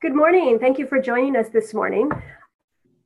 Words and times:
Good 0.00 0.14
morning. 0.14 0.60
Thank 0.60 0.78
you 0.78 0.86
for 0.86 1.00
joining 1.00 1.34
us 1.34 1.48
this 1.48 1.74
morning. 1.74 2.08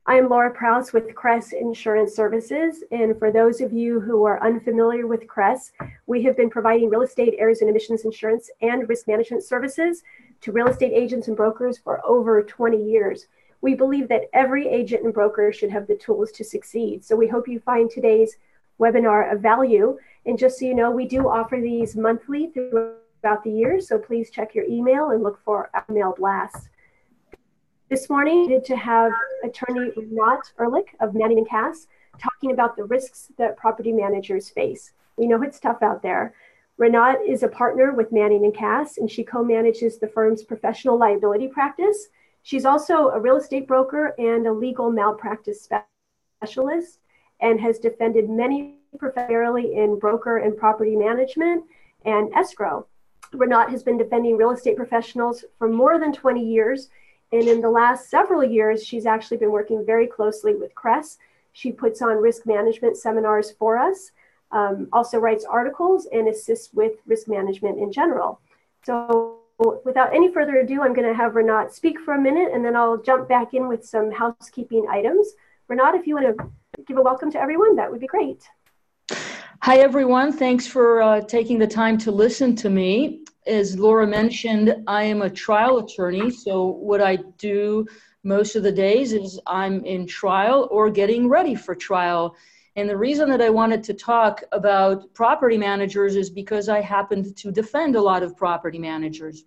I 0.04 0.17
am 0.17 0.29
Laura 0.29 0.50
Prouse 0.50 0.92
with 0.92 1.15
Cress 1.15 1.54
Insurance 1.54 2.15
Services. 2.15 2.84
And 2.91 3.18
for 3.18 3.33
those 3.33 3.63
of 3.63 3.72
you 3.72 3.99
who 3.99 4.25
are 4.25 4.45
unfamiliar 4.45 5.07
with 5.07 5.26
Cress, 5.26 5.73
we 6.07 6.23
have 6.25 6.36
been 6.36 6.50
providing 6.50 6.91
real 6.91 7.00
estate 7.00 7.34
errors 7.39 7.63
and 7.63 7.70
omissions 7.70 8.05
insurance 8.05 8.50
and 8.61 8.86
risk 8.91 9.09
management 9.09 9.43
services 9.43 10.02
to 10.42 10.52
real 10.52 10.66
estate 10.66 10.92
agents 10.92 11.28
and 11.28 11.36
brokers 11.36 11.78
for 11.78 12.05
over 12.05 12.42
20 12.42 12.77
years. 12.77 13.27
We 13.62 13.74
believe 13.74 14.06
that 14.09 14.29
every 14.34 14.68
agent 14.68 15.02
and 15.02 15.14
broker 15.14 15.50
should 15.50 15.70
have 15.70 15.86
the 15.86 15.96
tools 15.96 16.30
to 16.32 16.45
succeed. 16.45 17.06
So 17.06 17.16
we 17.16 17.27
hope 17.27 17.48
you 17.48 17.59
find 17.59 17.88
today's 17.88 18.36
webinar 18.79 19.32
of 19.32 19.40
value. 19.40 19.98
And 20.27 20.38
just 20.38 20.59
so 20.59 20.66
you 20.66 20.74
know, 20.74 20.90
we 20.90 21.06
do 21.06 21.27
offer 21.27 21.59
these 21.59 21.96
monthly 21.96 22.48
throughout 22.48 23.45
the 23.45 23.50
year. 23.50 23.80
So 23.80 23.98
please 23.98 24.30
check 24.30 24.54
your 24.54 24.66
email 24.66 25.12
and 25.12 25.22
look 25.22 25.43
for 25.43 25.70
our 25.72 25.86
email 25.88 26.14
blasts. 26.18 26.68
This 27.92 28.09
morning, 28.09 28.48
we 28.48 28.59
to 28.59 28.74
have 28.74 29.12
attorney 29.45 29.91
Rinat 29.91 30.55
Erlich 30.59 30.95
of 31.01 31.14
Manning 31.14 31.45
Kass 31.45 31.88
talking 32.18 32.52
about 32.52 32.74
the 32.74 32.84
risks 32.84 33.28
that 33.37 33.59
property 33.59 33.92
managers 33.92 34.48
face. 34.48 34.92
We 35.18 35.27
know 35.27 35.42
it's 35.42 35.60
tough 35.60 35.82
out 35.82 36.01
there. 36.01 36.32
Rinat 36.80 37.16
is 37.28 37.42
a 37.42 37.48
partner 37.48 37.92
with 37.92 38.10
Manning 38.10 38.46
and 38.46 38.56
Kass, 38.56 38.96
and 38.96 39.10
she 39.10 39.23
co-manages 39.23 39.98
the 39.98 40.09
firm's 40.09 40.42
professional 40.42 40.98
liability 40.98 41.48
practice. 41.48 42.09
She's 42.45 42.65
also 42.65 43.10
a 43.10 43.20
real 43.20 43.37
estate 43.37 43.68
broker 43.68 44.15
and 44.16 44.46
a 44.46 44.52
legal 44.52 44.90
malpractice 44.90 45.68
specialist, 46.40 46.98
and 47.40 47.60
has 47.60 47.79
defended 47.79 48.30
many 48.30 48.79
professionally 48.98 49.74
in 49.74 49.98
broker 49.98 50.38
and 50.38 50.56
property 50.56 50.96
management 50.96 51.65
and 52.06 52.32
escrow. 52.32 52.87
Rinat 53.34 53.68
has 53.68 53.82
been 53.82 53.98
defending 53.98 54.38
real 54.38 54.52
estate 54.52 54.79
professionals 54.79 55.45
for 55.59 55.68
more 55.68 55.98
than 55.98 56.15
20 56.15 56.43
years 56.43 56.88
and 57.32 57.48
in 57.48 57.62
the 57.62 57.70
last 57.70 58.10
several 58.10 58.45
years, 58.45 58.84
she's 58.84 59.07
actually 59.07 59.38
been 59.38 59.51
working 59.51 59.84
very 59.87 60.07
closely 60.07 60.54
with 60.54 60.74
Cress. 60.74 61.16
She 61.52 61.73
puts 61.73 62.02
on 62.02 62.16
risk 62.16 62.46
management 62.46 62.98
seminars 62.98 63.52
for 63.52 63.79
us, 63.79 64.12
um, 64.51 64.89
also 64.93 65.19
writes 65.19 65.45
articles, 65.45 66.07
and 66.12 66.29
assists 66.29 66.75
with 66.75 66.92
risk 67.07 67.29
management 67.29 67.79
in 67.79 67.91
general. 67.91 68.41
So, 68.84 69.39
without 69.84 70.15
any 70.15 70.31
further 70.31 70.57
ado, 70.57 70.83
I'm 70.83 70.92
going 70.92 71.09
to 71.09 71.15
have 71.15 71.33
Rinat 71.33 71.73
speak 71.73 72.01
for 72.01 72.15
a 72.15 72.20
minute, 72.20 72.51
and 72.53 72.62
then 72.62 72.77
I'll 72.77 72.98
jump 72.98 73.29
back 73.29 73.55
in 73.55 73.67
with 73.67 73.85
some 73.85 74.11
housekeeping 74.11 74.87
items. 74.91 75.33
Rinat, 75.70 75.98
if 75.98 76.07
you 76.07 76.14
want 76.14 76.37
to 76.37 76.51
give 76.87 76.98
a 76.98 77.03
welcome 77.03 77.31
to 77.33 77.41
everyone, 77.41 77.77
that 77.77 77.91
would 77.91 78.01
be 78.01 78.07
great. 78.07 78.47
Hi, 79.62 79.79
everyone. 79.79 80.33
Thanks 80.33 80.67
for 80.67 81.01
uh, 81.01 81.20
taking 81.23 81.59
the 81.59 81.67
time 81.67 81.97
to 81.98 82.11
listen 82.11 82.55
to 82.57 82.69
me 82.69 83.22
as 83.47 83.79
Laura 83.79 84.07
mentioned, 84.07 84.75
I 84.87 85.05
am 85.05 85.23
a 85.23 85.31
trial 85.31 85.79
attorney. 85.79 86.31
So, 86.31 86.65
what 86.65 87.01
I 87.01 87.17
do 87.39 87.87
most 88.25 88.55
of 88.55 88.62
the 88.62 88.73
days 88.73 89.12
is 89.12 89.41
I'm 89.47 89.85
in 89.85 90.07
trial 90.07 90.69
or 90.71 90.91
getting 90.91 91.29
ready 91.29 91.55
for 91.55 91.75
trial. 91.75 92.37
And 92.77 92.89
the 92.89 92.97
reason 92.97 93.29
that 93.31 93.43
I 93.43 93.51
wanted 93.51 93.83
to 93.85 93.95
talk 93.95 94.43
about 94.53 95.13
property 95.13 95.59
managers 95.59 96.17
is 96.17 96.31
because 96.31 96.69
I 96.69 96.81
happened 96.81 97.37
to 97.37 97.53
defend 97.53 97.97
a 97.97 98.01
lot 98.01 98.23
of 98.23 98.37
property 98.37 98.79
managers. 98.79 99.45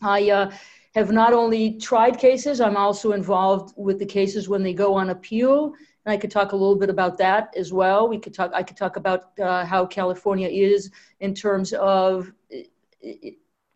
I 0.00 0.30
uh, 0.30 0.50
have 0.94 1.10
not 1.10 1.32
only 1.32 1.78
tried 1.78 2.18
cases, 2.18 2.60
I'm 2.60 2.76
also 2.76 3.12
involved 3.12 3.74
with 3.76 3.98
the 3.98 4.06
cases 4.06 4.48
when 4.48 4.62
they 4.62 4.72
go 4.72 4.94
on 4.94 5.10
appeal. 5.10 5.74
And 6.04 6.12
I 6.12 6.16
could 6.16 6.30
talk 6.30 6.52
a 6.52 6.56
little 6.56 6.76
bit 6.76 6.88
about 6.88 7.18
that 7.18 7.52
as 7.56 7.72
well. 7.72 8.08
We 8.08 8.18
could 8.18 8.32
talk. 8.32 8.52
I 8.54 8.62
could 8.62 8.76
talk 8.76 8.96
about 8.96 9.38
uh, 9.40 9.64
how 9.66 9.84
California 9.84 10.48
is 10.48 10.90
in 11.20 11.34
terms 11.34 11.72
of 11.72 12.32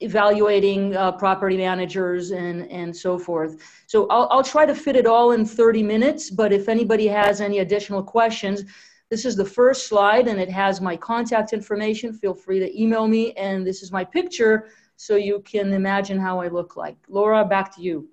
evaluating 0.01 0.97
uh, 0.97 1.13
property 1.13 1.57
managers 1.57 2.31
and, 2.31 2.71
and 2.71 2.95
so 2.97 3.19
forth. 3.19 3.57
So 3.87 4.07
I'll, 4.09 4.29
I'll 4.31 4.43
try 4.43 4.65
to 4.65 4.75
fit 4.75 4.97
it 4.97 5.07
all 5.07 5.33
in 5.33 5.45
30 5.45 5.83
minutes, 5.83 6.31
but 6.31 6.53
if 6.53 6.69
anybody 6.69 7.07
has 7.07 7.41
any 7.41 7.59
additional 7.59 8.03
questions, 8.03 8.65
this 9.11 9.25
is 9.25 9.37
the 9.37 9.45
first 9.45 9.89
slide 9.89 10.29
and 10.29 10.41
it 10.41 10.49
has 10.49 10.81
my 10.81 10.97
contact 10.97 11.53
information. 11.53 12.13
Feel 12.13 12.33
free 12.33 12.61
to 12.61 12.81
email 12.81 13.07
me 13.09 13.33
and 13.33 13.67
this 13.67 13.83
is 13.83 13.93
my 13.93 14.05
picture 14.05 14.69
so 14.97 15.17
you 15.17 15.41
can 15.41 15.73
imagine 15.73 16.19
how 16.19 16.41
I 16.41 16.49
look 16.49 16.77
like. 16.77 16.97
Laura, 17.09 17.45
back 17.45 17.75
to 17.77 17.83
you. 17.83 18.09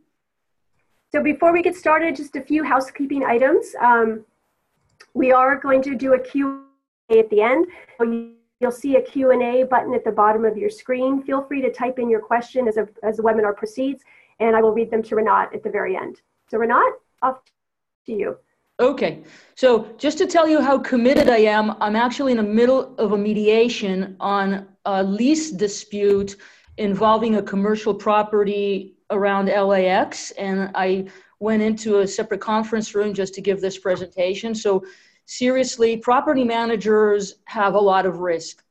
So 1.12 1.24
before 1.24 1.53
we 1.53 1.62
get 1.62 1.75
started, 1.75 2.16
just 2.16 2.36
a 2.36 2.42
few 2.42 2.63
housekeeping 2.63 3.24
items. 3.24 3.74
Um, 3.81 4.25
we 5.13 5.31
are 5.31 5.56
going 5.56 5.81
to 5.84 5.96
do 5.96 6.13
a 6.13 6.19
Q&A 6.19 7.19
at 7.19 7.30
the 7.30 7.42
end. 7.42 7.68
You'll 8.59 8.72
see 8.72 8.95
a 8.95 9.01
Q&A 9.01 9.63
button 9.63 9.94
at 9.94 10.03
the 10.03 10.12
bottom 10.12 10.44
of 10.44 10.57
your 10.57 10.69
screen. 10.69 11.22
Feel 11.23 11.44
free 11.44 11.62
to 11.62 11.72
type 11.72 12.00
in 12.00 12.09
your 12.09 12.22
question 12.22 12.68
as, 12.68 12.78
a, 12.78 12.88
as 13.03 13.18
the 13.18 13.23
webinar 13.23 13.56
proceeds, 13.56 14.03
and 14.40 14.56
I 14.56 14.62
will 14.62 14.73
read 14.73 14.90
them 14.90 15.03
to 15.03 15.16
Rinat 15.16 15.53
at 15.53 15.63
the 15.63 15.69
very 15.69 15.95
end. 15.95 16.22
So 16.50 16.57
Rinat, 16.57 16.91
off 17.22 17.40
to 18.07 18.13
you. 18.13 18.38
Okay, 18.79 19.23
so 19.56 19.88
just 19.97 20.19
to 20.19 20.28
tell 20.28 20.47
you 20.47 20.62
how 20.62 20.78
committed 20.78 21.29
I 21.29 21.38
am, 21.38 21.75
I'm 21.81 21.95
actually 21.95 22.31
in 22.31 22.38
the 22.38 22.44
middle 22.44 22.95
of 22.97 23.12
a 23.12 23.18
mediation 23.18 24.16
on 24.19 24.68
a 24.85 25.03
lease 25.03 25.50
dispute 25.51 26.35
involving 26.78 27.35
a 27.35 27.41
commercial 27.41 27.94
property 27.94 28.95
around 29.09 29.47
LAX, 29.47 30.31
and 30.31 30.69
I 30.75 31.07
went 31.39 31.63
into 31.63 32.00
a 32.00 32.07
separate 32.07 32.41
conference 32.41 32.94
room 32.94 33.13
just 33.13 33.34
to 33.35 33.41
give 33.41 33.62
this 33.62 33.78
presentation. 33.78 34.53
So 34.53 34.84
seriously, 35.28 35.98
property 35.98 36.44
managers 36.44 37.36
have 37.46 37.76
a 37.76 37.80
lot 37.80 38.08
of 38.08 38.20
risk. 38.20 38.64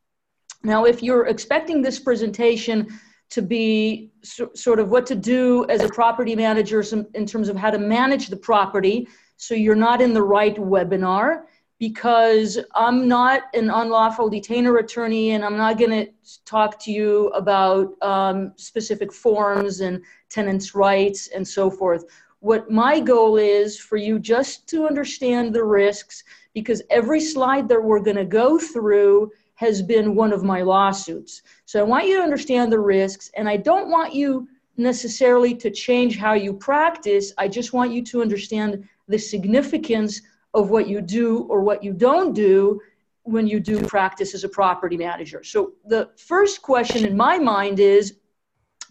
Now, 0.65 0.85
if 0.85 1.03
you're 1.03 1.27
expecting 1.27 1.81
this 1.81 2.01
presentation 2.01 2.89
to 3.31 3.43
be 3.43 4.11
so, 4.23 4.51
sort 4.55 4.81
of 4.81 4.89
what 4.89 5.07
to 5.07 5.15
do 5.15 5.67
as 5.69 5.83
a 5.83 5.89
property 5.89 6.35
manager 6.35 6.83
in 7.15 7.27
terms 7.27 7.49
of 7.49 7.57
how 7.57 7.71
to 7.71 7.79
manage 7.79 8.29
the 8.29 8.37
property, 8.37 9.07
so 9.37 9.55
you're 9.55 9.77
not 9.77 10.01
in 10.01 10.15
the 10.15 10.23
right 10.23 10.57
webinar 10.57 11.43
because 11.79 12.59
I'm 12.75 13.07
not 13.07 13.43
an 13.53 13.69
unlawful 13.69 14.31
detainer 14.31 14.79
attorney 14.79 15.33
and 15.33 15.45
I'm 15.45 15.59
not 15.59 15.79
going 15.79 15.91
to 15.91 16.11
talk 16.47 16.83
to 16.85 16.91
you 16.91 17.29
about 17.29 17.93
um, 18.03 18.55
specific 18.57 19.13
forms 19.13 19.81
and 19.81 20.03
tenants' 20.31 20.75
rights 20.75 21.29
and 21.29 21.47
so 21.47 21.71
forth. 21.71 22.05
What 22.41 22.71
my 22.71 23.01
goal 23.01 23.37
is 23.37 23.79
for 23.79 23.97
you 23.97 24.19
just 24.19 24.69
to 24.69 24.87
understand 24.87 25.55
the 25.55 25.65
risks 25.65 26.25
because 26.57 26.81
every 26.89 27.21
slide 27.21 27.69
that 27.69 27.85
we're 27.85 28.01
going 28.01 28.17
to 28.17 28.25
go 28.25 28.59
through 28.59 29.31
has 29.57 29.83
been 29.83 30.15
one 30.15 30.33
of 30.33 30.43
my 30.43 30.63
lawsuits. 30.63 31.43
So 31.67 31.79
I 31.79 31.83
want 31.83 32.07
you 32.07 32.17
to 32.17 32.23
understand 32.23 32.73
the 32.73 32.81
risks, 32.81 33.31
and 33.37 33.47
I 33.47 33.59
don't 33.59 33.91
want 33.91 34.15
you 34.15 34.49
necessarily 34.79 35.55
to 35.57 35.71
change 35.71 36.17
how 36.17 36.33
you 36.33 36.55
practice. 36.55 37.35
I 37.37 37.47
just 37.47 37.75
want 37.75 37.93
you 37.93 38.03
to 38.05 38.23
understand 38.23 38.89
the 39.07 39.19
significance 39.19 40.23
of 40.55 40.71
what 40.71 40.89
you 40.89 41.03
do 41.03 41.41
or 41.51 41.61
what 41.61 41.85
you 41.85 41.93
don't 41.93 42.33
do 42.33 42.81
when 43.25 43.47
you 43.47 43.61
do 43.61 43.79
practice 43.83 44.33
as 44.33 44.43
a 44.43 44.49
property 44.49 44.97
manager. 44.97 45.43
So 45.45 45.75
the 45.85 46.09
first 46.17 46.63
question 46.63 47.05
in 47.05 47.15
my 47.15 47.37
mind 47.39 47.81
is 47.81 48.17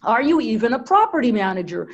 Are 0.04 0.22
you 0.22 0.40
even 0.40 0.74
a 0.74 0.78
property 0.78 1.32
manager? 1.32 1.88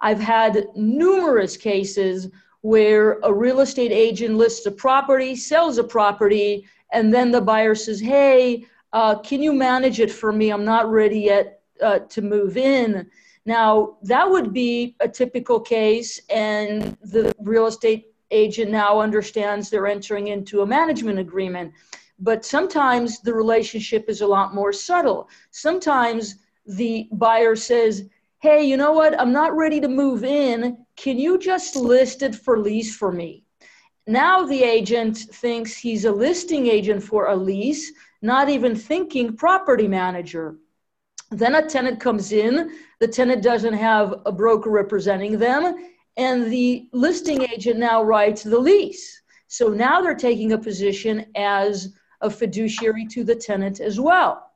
I've 0.00 0.20
had 0.20 0.68
numerous 0.74 1.58
cases 1.58 2.28
where 2.62 3.18
a 3.22 3.32
real 3.32 3.60
estate 3.60 3.92
agent 3.92 4.36
lists 4.36 4.66
a 4.66 4.70
property, 4.70 5.36
sells 5.36 5.78
a 5.78 5.84
property, 5.84 6.66
and 6.92 7.12
then 7.12 7.30
the 7.30 7.40
buyer 7.40 7.74
says, 7.74 8.00
Hey, 8.00 8.64
uh, 8.92 9.18
can 9.18 9.42
you 9.42 9.52
manage 9.52 10.00
it 10.00 10.10
for 10.10 10.32
me? 10.32 10.50
I'm 10.50 10.64
not 10.64 10.90
ready 10.90 11.20
yet 11.20 11.60
uh, 11.82 12.00
to 12.00 12.22
move 12.22 12.56
in. 12.56 13.08
Now, 13.44 13.96
that 14.02 14.28
would 14.28 14.52
be 14.52 14.96
a 15.00 15.08
typical 15.08 15.60
case, 15.60 16.20
and 16.28 16.96
the 17.02 17.32
real 17.38 17.66
estate 17.66 18.06
agent 18.30 18.70
now 18.70 19.00
understands 19.00 19.70
they're 19.70 19.86
entering 19.86 20.28
into 20.28 20.60
a 20.60 20.66
management 20.66 21.18
agreement. 21.18 21.72
But 22.18 22.44
sometimes 22.44 23.20
the 23.20 23.32
relationship 23.32 24.06
is 24.08 24.20
a 24.20 24.26
lot 24.26 24.54
more 24.54 24.72
subtle. 24.72 25.28
Sometimes 25.50 26.36
the 26.66 27.08
buyer 27.12 27.56
says, 27.56 28.08
Hey, 28.40 28.64
you 28.64 28.76
know 28.76 28.92
what? 28.92 29.18
I'm 29.20 29.32
not 29.32 29.56
ready 29.56 29.80
to 29.80 29.88
move 29.88 30.24
in 30.24 30.76
can 30.98 31.16
you 31.16 31.38
just 31.38 31.76
list 31.76 32.22
it 32.22 32.34
for 32.34 32.58
lease 32.58 32.96
for 32.96 33.12
me? 33.12 33.44
Now 34.08 34.44
the 34.44 34.64
agent 34.64 35.16
thinks 35.16 35.76
he's 35.76 36.04
a 36.04 36.10
listing 36.10 36.66
agent 36.66 37.04
for 37.04 37.26
a 37.26 37.36
lease, 37.36 37.92
not 38.20 38.48
even 38.48 38.74
thinking 38.74 39.36
property 39.36 39.86
manager. 39.86 40.56
Then 41.30 41.54
a 41.54 41.68
tenant 41.68 42.00
comes 42.00 42.32
in, 42.32 42.72
the 42.98 43.06
tenant 43.06 43.44
doesn't 43.44 43.74
have 43.74 44.22
a 44.26 44.32
broker 44.32 44.70
representing 44.70 45.38
them, 45.38 45.76
and 46.16 46.50
the 46.50 46.88
listing 46.92 47.42
agent 47.42 47.78
now 47.78 48.02
writes 48.02 48.42
the 48.42 48.58
lease. 48.58 49.22
So 49.46 49.68
now 49.68 50.00
they're 50.00 50.16
taking 50.16 50.52
a 50.52 50.58
position 50.58 51.26
as 51.36 51.94
a 52.22 52.28
fiduciary 52.28 53.06
to 53.06 53.22
the 53.22 53.36
tenant 53.36 53.78
as 53.78 54.00
well. 54.00 54.50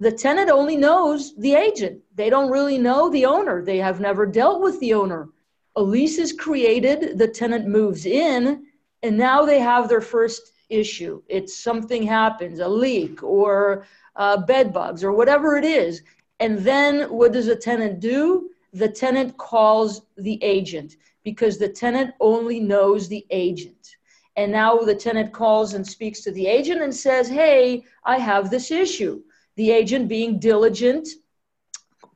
The 0.00 0.12
tenant 0.12 0.50
only 0.50 0.76
knows 0.76 1.34
the 1.36 1.54
agent. 1.54 2.02
They 2.14 2.28
don't 2.28 2.50
really 2.50 2.76
know 2.76 3.08
the 3.08 3.24
owner. 3.24 3.64
They 3.64 3.78
have 3.78 3.98
never 3.98 4.26
dealt 4.26 4.60
with 4.60 4.78
the 4.80 4.92
owner 4.92 5.30
a 5.76 5.82
lease 5.82 6.18
is 6.18 6.32
created, 6.32 7.18
the 7.18 7.28
tenant 7.28 7.66
moves 7.66 8.06
in, 8.06 8.64
and 9.02 9.16
now 9.16 9.44
they 9.44 9.60
have 9.60 9.88
their 9.88 10.00
first 10.00 10.52
issue. 10.68 11.22
It's 11.28 11.56
something 11.56 12.02
happens, 12.02 12.58
a 12.58 12.68
leak 12.68 13.22
or 13.22 13.86
uh, 14.16 14.38
bed 14.38 14.72
bugs 14.72 15.04
or 15.04 15.12
whatever 15.12 15.56
it 15.56 15.64
is. 15.64 16.02
And 16.40 16.58
then 16.58 17.10
what 17.10 17.32
does 17.32 17.48
a 17.48 17.56
tenant 17.56 18.00
do? 18.00 18.50
the 18.76 18.88
tenant 18.88 19.36
calls 19.38 20.02
the 20.18 20.38
agent 20.42 20.96
because 21.24 21.56
the 21.56 21.68
tenant 21.68 22.14
only 22.20 22.60
knows 22.60 23.08
the 23.08 23.26
agent. 23.30 23.96
And 24.36 24.52
now 24.52 24.76
the 24.76 24.94
tenant 24.94 25.32
calls 25.32 25.72
and 25.72 25.86
speaks 25.86 26.20
to 26.22 26.30
the 26.30 26.46
agent 26.46 26.82
and 26.82 26.94
says, 26.94 27.26
Hey, 27.26 27.84
I 28.04 28.18
have 28.18 28.50
this 28.50 28.70
issue. 28.70 29.22
The 29.56 29.70
agent, 29.70 30.08
being 30.08 30.38
diligent, 30.38 31.08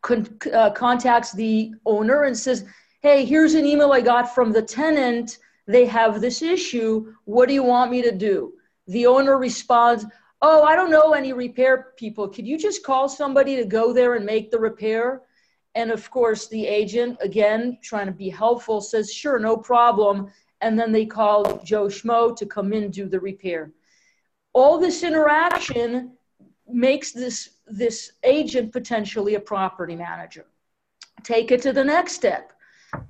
con- 0.03 0.39
uh, 0.53 0.71
contacts 0.73 1.33
the 1.33 1.73
owner 1.87 2.25
and 2.25 2.37
says, 2.37 2.67
Hey, 3.03 3.25
here's 3.25 3.55
an 3.55 3.65
email 3.65 3.93
I 3.93 4.03
got 4.03 4.35
from 4.35 4.53
the 4.53 4.61
tenant. 4.61 5.39
They 5.67 5.87
have 5.87 6.21
this 6.21 6.43
issue. 6.43 7.15
What 7.25 7.49
do 7.49 7.55
you 7.55 7.63
want 7.63 7.91
me 7.91 8.03
to 8.03 8.13
do? 8.13 8.53
The 8.89 9.07
owner 9.07 9.39
responds, 9.39 10.05
Oh, 10.43 10.65
I 10.65 10.77
don't 10.77 10.91
know 10.91 11.15
any 11.15 11.33
repair 11.33 11.95
people. 11.97 12.29
Could 12.29 12.47
you 12.47 12.59
just 12.59 12.85
call 12.85 13.09
somebody 13.09 13.57
to 13.57 13.65
go 13.65 13.95
there 13.95 14.17
and 14.17 14.27
make 14.27 14.51
the 14.51 14.59
repair? 14.59 15.23
And 15.75 15.91
of 15.91 16.11
course, 16.11 16.49
the 16.49 16.67
agent, 16.67 17.17
again, 17.23 17.79
trying 17.83 18.05
to 18.05 18.13
be 18.13 18.29
helpful, 18.29 18.83
says, 18.83 19.11
Sure, 19.11 19.39
no 19.39 19.57
problem. 19.57 20.31
And 20.61 20.79
then 20.79 20.93
they 20.93 21.07
call 21.07 21.63
Joe 21.65 21.87
Schmo 21.87 22.37
to 22.37 22.45
come 22.45 22.75
in 22.75 22.91
do 22.91 23.09
the 23.09 23.21
repair. 23.21 23.73
All 24.53 24.79
this 24.79 25.03
interaction 25.03 26.13
makes 26.69 27.13
this, 27.13 27.49
this 27.67 28.13
agent 28.25 28.73
potentially 28.73 29.37
a 29.37 29.41
property 29.41 29.97
manager. 29.97 30.45
Take 31.23 31.51
it 31.51 31.63
to 31.63 31.73
the 31.73 31.85
next 31.85 32.13
step. 32.13 32.53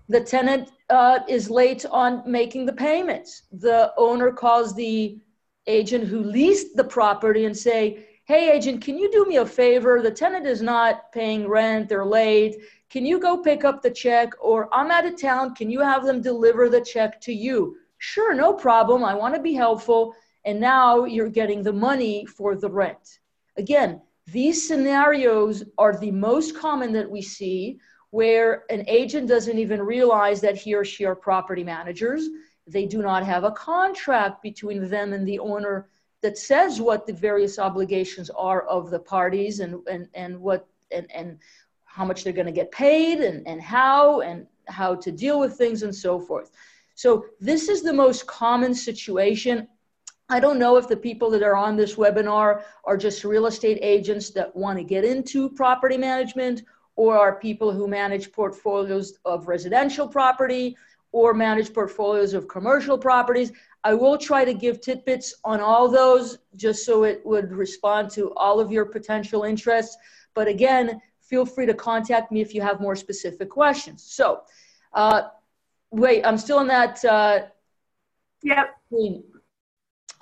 The 0.08 0.20
tenant 0.20 0.70
uh, 0.88 1.20
is 1.28 1.50
late 1.50 1.86
on 1.90 2.22
making 2.26 2.66
the 2.66 2.72
payments. 2.72 3.42
The 3.52 3.92
owner 3.96 4.32
calls 4.32 4.74
the 4.74 5.18
agent 5.66 6.04
who 6.04 6.22
leased 6.22 6.76
the 6.76 6.84
property 6.84 7.44
and 7.44 7.56
say, 7.56 8.06
hey 8.30 8.48
agent 8.52 8.80
can 8.80 8.96
you 8.96 9.10
do 9.10 9.24
me 9.26 9.38
a 9.38 9.44
favor? 9.44 10.00
The 10.00 10.10
tenant 10.10 10.46
is 10.46 10.62
not 10.62 11.10
paying 11.10 11.48
rent 11.48 11.88
they're 11.88 12.04
late. 12.04 12.58
Can 12.88 13.04
you 13.04 13.18
go 13.18 13.38
pick 13.38 13.64
up 13.64 13.82
the 13.82 13.90
check? 13.90 14.30
Or 14.40 14.72
i'm 14.72 14.92
out 14.92 15.04
of 15.04 15.20
town 15.20 15.54
can 15.56 15.68
you 15.68 15.80
have 15.80 16.04
them 16.04 16.22
deliver 16.22 16.68
the 16.68 16.80
check 16.80 17.20
to 17.22 17.32
you? 17.32 17.76
Sure 17.98 18.32
no 18.32 18.52
problem 18.52 19.02
i 19.04 19.14
want 19.14 19.34
to 19.34 19.42
be 19.42 19.54
helpful 19.54 20.14
and 20.44 20.60
now 20.60 21.04
you're 21.06 21.28
getting 21.28 21.60
the 21.62 21.72
money 21.72 22.24
for 22.24 22.54
the 22.54 22.70
rent. 22.70 23.18
Again 23.56 24.00
these 24.26 24.68
scenarios 24.68 25.64
are 25.76 25.96
the 25.98 26.12
most 26.12 26.56
common 26.56 26.92
that 26.92 27.10
we 27.10 27.22
see 27.22 27.80
where 28.10 28.64
an 28.70 28.84
agent 28.88 29.28
doesn't 29.28 29.58
even 29.58 29.80
realize 29.80 30.40
that 30.40 30.56
he 30.56 30.74
or 30.74 30.84
she 30.84 31.04
are 31.04 31.14
property 31.14 31.62
managers 31.62 32.28
they 32.70 32.86
do 32.86 33.02
not 33.02 33.24
have 33.24 33.44
a 33.44 33.50
contract 33.52 34.42
between 34.42 34.88
them 34.88 35.12
and 35.12 35.26
the 35.26 35.38
owner 35.38 35.88
that 36.22 36.38
says 36.38 36.80
what 36.80 37.06
the 37.06 37.12
various 37.12 37.58
obligations 37.58 38.30
are 38.30 38.62
of 38.62 38.90
the 38.90 38.98
parties 38.98 39.60
and, 39.60 39.76
and, 39.88 40.08
and 40.14 40.38
what 40.38 40.66
and, 40.92 41.10
and 41.12 41.38
how 41.84 42.04
much 42.04 42.22
they're 42.22 42.32
going 42.32 42.46
to 42.46 42.52
get 42.52 42.70
paid 42.70 43.20
and, 43.20 43.46
and 43.46 43.60
how 43.60 44.20
and 44.20 44.46
how 44.68 44.94
to 44.94 45.10
deal 45.10 45.40
with 45.40 45.56
things 45.56 45.82
and 45.82 45.94
so 45.94 46.20
forth. 46.20 46.50
So 46.94 47.26
this 47.40 47.68
is 47.68 47.82
the 47.82 47.92
most 47.92 48.26
common 48.26 48.74
situation. 48.74 49.66
I 50.28 50.38
don't 50.38 50.58
know 50.58 50.76
if 50.76 50.86
the 50.86 50.96
people 50.96 51.30
that 51.30 51.42
are 51.42 51.56
on 51.56 51.76
this 51.76 51.96
webinar 51.96 52.62
are 52.84 52.96
just 52.96 53.24
real 53.24 53.46
estate 53.46 53.78
agents 53.82 54.30
that 54.30 54.54
want 54.54 54.78
to 54.78 54.84
get 54.84 55.04
into 55.04 55.48
property 55.50 55.96
management 55.96 56.62
or 57.00 57.16
are 57.16 57.36
people 57.36 57.72
who 57.72 57.88
manage 57.88 58.30
portfolios 58.30 59.14
of 59.24 59.48
residential 59.48 60.06
property 60.06 60.76
or 61.12 61.32
manage 61.32 61.72
portfolios 61.72 62.34
of 62.34 62.46
commercial 62.46 62.98
properties. 62.98 63.52
I 63.84 63.94
will 63.94 64.18
try 64.18 64.44
to 64.44 64.52
give 64.52 64.82
tidbits 64.82 65.34
on 65.42 65.60
all 65.60 65.88
those 65.88 66.36
just 66.56 66.84
so 66.84 67.04
it 67.04 67.22
would 67.24 67.52
respond 67.52 68.10
to 68.10 68.34
all 68.34 68.60
of 68.60 68.70
your 68.70 68.84
potential 68.84 69.44
interests. 69.44 69.96
But 70.34 70.46
again, 70.46 71.00
feel 71.22 71.46
free 71.46 71.64
to 71.64 71.72
contact 71.72 72.30
me 72.30 72.42
if 72.42 72.54
you 72.54 72.60
have 72.60 72.82
more 72.82 72.94
specific 72.94 73.48
questions. 73.48 74.02
So, 74.02 74.42
uh, 74.92 75.22
wait, 75.90 76.26
I'm 76.26 76.36
still 76.36 76.60
in 76.60 76.66
that. 76.66 77.02
Uh, 77.02 77.46
yep. 78.42 78.76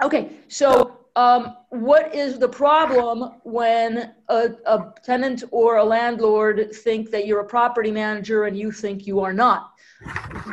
Okay, 0.00 0.30
so 0.46 0.97
um, 1.16 1.56
what 1.70 2.14
is 2.14 2.38
the 2.38 2.48
problem 2.48 3.32
when 3.42 4.14
a, 4.28 4.50
a 4.66 4.92
tenant 5.02 5.44
or 5.50 5.76
a 5.76 5.84
landlord 5.84 6.72
think 6.72 7.10
that 7.10 7.26
you're 7.26 7.40
a 7.40 7.46
property 7.46 7.90
manager 7.90 8.44
and 8.44 8.56
you 8.56 8.70
think 8.70 9.06
you 9.06 9.20
are 9.20 9.32
not? 9.32 9.72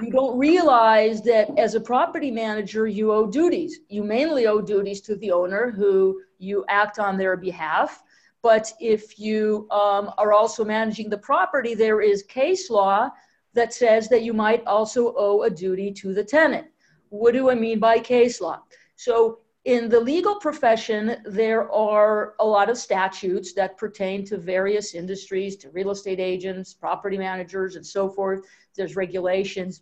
you 0.01 0.11
don't 0.11 0.37
realize 0.37 1.21
that 1.21 1.57
as 1.57 1.75
a 1.75 1.79
property 1.79 2.31
manager, 2.31 2.87
you 2.87 3.11
owe 3.11 3.27
duties. 3.27 3.79
You 3.89 4.03
mainly 4.03 4.47
owe 4.47 4.61
duties 4.61 5.01
to 5.01 5.15
the 5.15 5.31
owner 5.31 5.71
who 5.71 6.21
you 6.39 6.65
act 6.67 6.99
on 6.99 7.17
their 7.17 7.37
behalf. 7.37 8.03
But 8.41 8.71
if 8.79 9.17
you 9.19 9.67
um, 9.71 10.11
are 10.17 10.33
also 10.33 10.63
managing 10.65 11.09
the 11.09 11.17
property, 11.17 11.73
there 11.73 12.01
is 12.01 12.23
case 12.23 12.69
law 12.69 13.09
that 13.53 13.73
says 13.73 14.09
that 14.09 14.23
you 14.23 14.33
might 14.33 14.65
also 14.65 15.13
owe 15.17 15.43
a 15.43 15.49
duty 15.49 15.91
to 15.93 16.13
the 16.13 16.23
tenant. 16.23 16.67
What 17.09 17.33
do 17.33 17.49
I 17.49 17.55
mean 17.55 17.79
by 17.79 17.99
case 17.99 18.41
law? 18.41 18.61
So 18.95 19.39
in 19.65 19.89
the 19.89 19.99
legal 19.99 20.35
profession, 20.35 21.17
there 21.25 21.71
are 21.71 22.35
a 22.39 22.45
lot 22.45 22.69
of 22.69 22.77
statutes 22.77 23.53
that 23.53 23.79
pertain 23.79 24.23
to 24.25 24.37
various 24.37 24.93
industries, 24.93 25.55
to 25.57 25.71
real 25.71 25.89
estate 25.89 26.19
agents, 26.19 26.75
property 26.75 27.17
managers, 27.17 27.75
and 27.75 27.85
so 27.85 28.07
forth. 28.07 28.45
There's 28.75 28.95
regulations. 28.95 29.81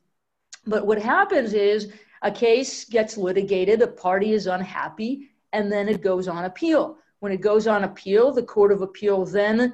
But 0.65 0.87
what 0.87 1.01
happens 1.01 1.53
is 1.53 1.91
a 2.21 2.31
case 2.31 2.85
gets 2.85 3.17
litigated, 3.17 3.81
a 3.81 3.87
party 3.87 4.31
is 4.31 4.47
unhappy, 4.47 5.31
and 5.51 5.69
then 5.69 5.89
it 5.89 6.01
goes 6.01 6.29
on 6.29 6.45
appeal. 6.45 6.97
When 7.19 7.33
it 7.33 7.41
goes 7.41 7.67
on 7.67 7.83
appeal, 7.83 8.31
the 8.31 8.43
Court 8.43 8.71
of 8.71 8.81
Appeal 8.81 9.25
then 9.25 9.73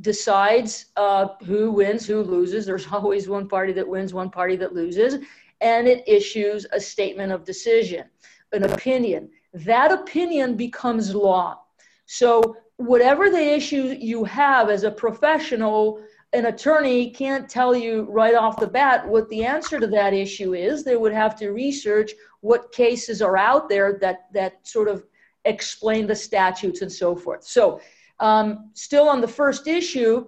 decides 0.00 0.86
uh, 0.96 1.26
who 1.44 1.72
wins, 1.72 2.06
who 2.06 2.22
loses. 2.22 2.66
There's 2.66 2.86
always 2.92 3.28
one 3.28 3.48
party 3.48 3.72
that 3.72 3.88
wins, 3.88 4.14
one 4.14 4.30
party 4.30 4.54
that 4.56 4.74
loses, 4.74 5.24
and 5.60 5.88
it 5.88 6.04
issues 6.06 6.66
a 6.70 6.78
statement 6.78 7.32
of 7.32 7.44
decision, 7.44 8.04
an 8.52 8.62
opinion 8.62 9.28
that 9.52 9.92
opinion 9.92 10.56
becomes 10.56 11.14
law. 11.14 11.60
So, 12.06 12.56
whatever 12.76 13.28
the 13.28 13.54
issue 13.54 13.96
you 14.00 14.24
have 14.24 14.70
as 14.70 14.84
a 14.84 14.90
professional, 14.90 16.02
an 16.32 16.46
attorney 16.46 17.10
can't 17.10 17.48
tell 17.48 17.74
you 17.74 18.06
right 18.08 18.34
off 18.34 18.58
the 18.58 18.66
bat 18.66 19.06
what 19.06 19.28
the 19.28 19.44
answer 19.44 19.78
to 19.78 19.86
that 19.88 20.14
issue 20.14 20.54
is. 20.54 20.82
They 20.82 20.96
would 20.96 21.12
have 21.12 21.36
to 21.40 21.50
research 21.50 22.12
what 22.40 22.72
cases 22.72 23.20
are 23.20 23.36
out 23.36 23.68
there 23.68 23.98
that, 24.00 24.32
that 24.32 24.66
sort 24.66 24.88
of 24.88 25.04
explain 25.44 26.06
the 26.06 26.14
statutes 26.14 26.82
and 26.82 26.90
so 26.90 27.14
forth. 27.14 27.44
So, 27.44 27.80
um, 28.18 28.70
still 28.74 29.08
on 29.08 29.20
the 29.20 29.28
first 29.28 29.66
issue, 29.66 30.26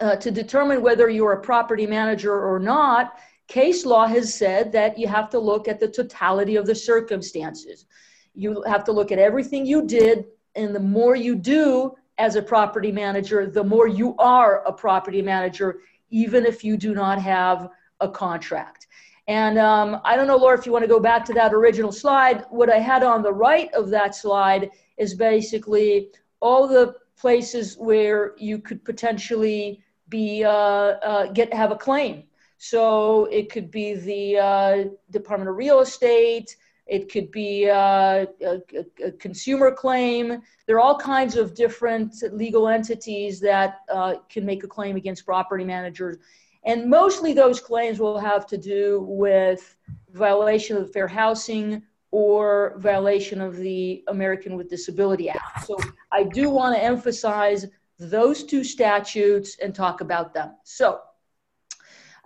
uh, 0.00 0.16
to 0.16 0.30
determine 0.30 0.82
whether 0.82 1.08
you're 1.08 1.32
a 1.32 1.40
property 1.40 1.86
manager 1.86 2.34
or 2.34 2.58
not, 2.58 3.18
case 3.46 3.84
law 3.84 4.06
has 4.06 4.34
said 4.34 4.72
that 4.72 4.98
you 4.98 5.06
have 5.06 5.30
to 5.30 5.38
look 5.38 5.68
at 5.68 5.78
the 5.78 5.88
totality 5.88 6.56
of 6.56 6.66
the 6.66 6.74
circumstances. 6.74 7.86
You 8.34 8.62
have 8.66 8.84
to 8.84 8.92
look 8.92 9.12
at 9.12 9.18
everything 9.18 9.66
you 9.66 9.86
did, 9.86 10.26
and 10.54 10.74
the 10.74 10.80
more 10.80 11.16
you 11.16 11.34
do 11.34 11.94
as 12.18 12.36
a 12.36 12.42
property 12.42 12.92
manager, 12.92 13.46
the 13.46 13.64
more 13.64 13.86
you 13.86 14.14
are 14.18 14.62
a 14.64 14.72
property 14.72 15.22
manager, 15.22 15.80
even 16.10 16.44
if 16.46 16.62
you 16.62 16.76
do 16.76 16.94
not 16.94 17.20
have 17.20 17.68
a 18.00 18.08
contract. 18.08 18.86
And 19.28 19.58
um, 19.58 20.00
I 20.04 20.16
don't 20.16 20.26
know, 20.26 20.36
Laura, 20.36 20.58
if 20.58 20.66
you 20.66 20.72
want 20.72 20.82
to 20.82 20.88
go 20.88 21.00
back 21.00 21.24
to 21.26 21.32
that 21.34 21.54
original 21.54 21.92
slide. 21.92 22.44
What 22.50 22.70
I 22.70 22.78
had 22.78 23.02
on 23.02 23.22
the 23.22 23.32
right 23.32 23.72
of 23.72 23.88
that 23.90 24.14
slide 24.14 24.70
is 24.98 25.14
basically 25.14 26.08
all 26.40 26.66
the 26.66 26.94
places 27.16 27.76
where 27.78 28.34
you 28.36 28.58
could 28.58 28.84
potentially 28.84 29.82
be 30.08 30.44
uh, 30.44 30.50
uh, 30.50 31.32
get 31.32 31.54
have 31.54 31.70
a 31.70 31.76
claim. 31.76 32.24
So 32.58 33.26
it 33.26 33.50
could 33.50 33.70
be 33.70 33.94
the 33.94 34.38
uh, 34.38 34.84
Department 35.10 35.50
of 35.50 35.56
Real 35.56 35.80
Estate, 35.80 36.56
it 36.92 37.10
could 37.10 37.30
be 37.30 37.64
a, 37.64 38.28
a, 38.42 38.60
a, 39.02 39.12
consumer 39.12 39.72
claim. 39.72 40.42
There 40.66 40.76
are 40.76 40.80
all 40.80 40.98
kinds 40.98 41.36
of 41.36 41.54
different 41.54 42.14
legal 42.32 42.68
entities 42.68 43.40
that 43.40 43.80
uh, 43.90 44.16
can 44.28 44.44
make 44.44 44.62
a 44.62 44.68
claim 44.68 44.96
against 44.96 45.24
property 45.24 45.64
managers. 45.64 46.18
And 46.64 46.90
mostly 46.90 47.32
those 47.32 47.60
claims 47.60 47.98
will 47.98 48.18
have 48.18 48.46
to 48.48 48.58
do 48.58 49.06
with 49.08 49.74
violation 50.12 50.76
of 50.76 50.92
Fair 50.92 51.08
Housing 51.08 51.82
or 52.10 52.74
violation 52.76 53.40
of 53.40 53.56
the 53.56 54.04
American 54.08 54.54
with 54.54 54.68
Disability 54.68 55.30
Act. 55.30 55.64
So 55.64 55.78
I 56.12 56.24
do 56.24 56.50
want 56.50 56.76
to 56.76 56.84
emphasize 56.84 57.64
those 57.98 58.44
two 58.44 58.64
statutes 58.64 59.56
and 59.62 59.74
talk 59.74 60.02
about 60.02 60.34
them. 60.34 60.56
So 60.62 61.00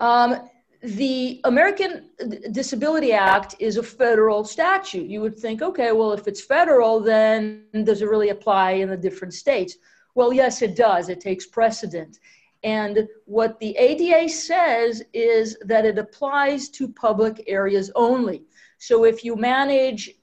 um, 0.00 0.50
the 0.86 1.40
American 1.44 2.10
Disability 2.52 3.12
Act 3.12 3.56
is 3.58 3.76
a 3.76 3.82
federal 3.82 4.44
statute. 4.44 5.08
You 5.08 5.20
would 5.20 5.38
think, 5.38 5.60
okay, 5.60 5.92
well, 5.92 6.12
if 6.12 6.28
it's 6.28 6.40
federal, 6.40 7.00
then 7.00 7.64
does 7.84 8.02
it 8.02 8.08
really 8.08 8.28
apply 8.28 8.72
in 8.72 8.88
the 8.88 8.96
different 8.96 9.34
states? 9.34 9.76
Well, 10.14 10.32
yes, 10.32 10.62
it 10.62 10.76
does. 10.76 11.08
It 11.08 11.20
takes 11.20 11.46
precedent. 11.46 12.20
And 12.62 13.08
what 13.24 13.58
the 13.58 13.76
ADA 13.76 14.28
says 14.28 15.02
is 15.12 15.56
that 15.62 15.84
it 15.84 15.98
applies 15.98 16.68
to 16.70 16.88
public 16.88 17.44
areas 17.46 17.90
only. 17.94 18.44
So 18.78 19.04
if 19.04 19.24
you 19.24 19.36
manage 19.36 20.14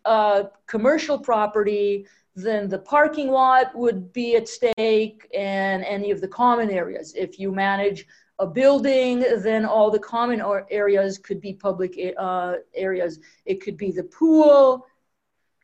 commercial 0.68 1.20
property, 1.20 2.08
then 2.36 2.70
the 2.70 2.80
parking 2.80 3.30
lot 3.30 3.76
would 3.76 4.12
be 4.14 4.36
at 4.36 4.48
stake 4.48 5.30
and 5.36 5.84
any 5.84 6.10
of 6.10 6.22
the 6.22 6.28
common 6.28 6.70
areas. 6.70 7.14
If 7.16 7.38
you 7.38 7.52
manage 7.52 8.08
a 8.40 8.48
building, 8.48 9.24
then 9.44 9.66
all 9.66 9.92
the 9.92 10.00
common 10.00 10.42
areas 10.70 11.18
could 11.18 11.40
be 11.40 11.54
public 11.54 11.98
uh, 12.18 12.56
areas. 12.74 13.20
It 13.46 13.62
could 13.62 13.78
be 13.78 13.92
the 13.92 14.04
pool. 14.04 14.88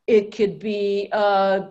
It 0.08 0.36
could 0.36 0.60
be, 0.60 1.10
uh, 1.12 1.70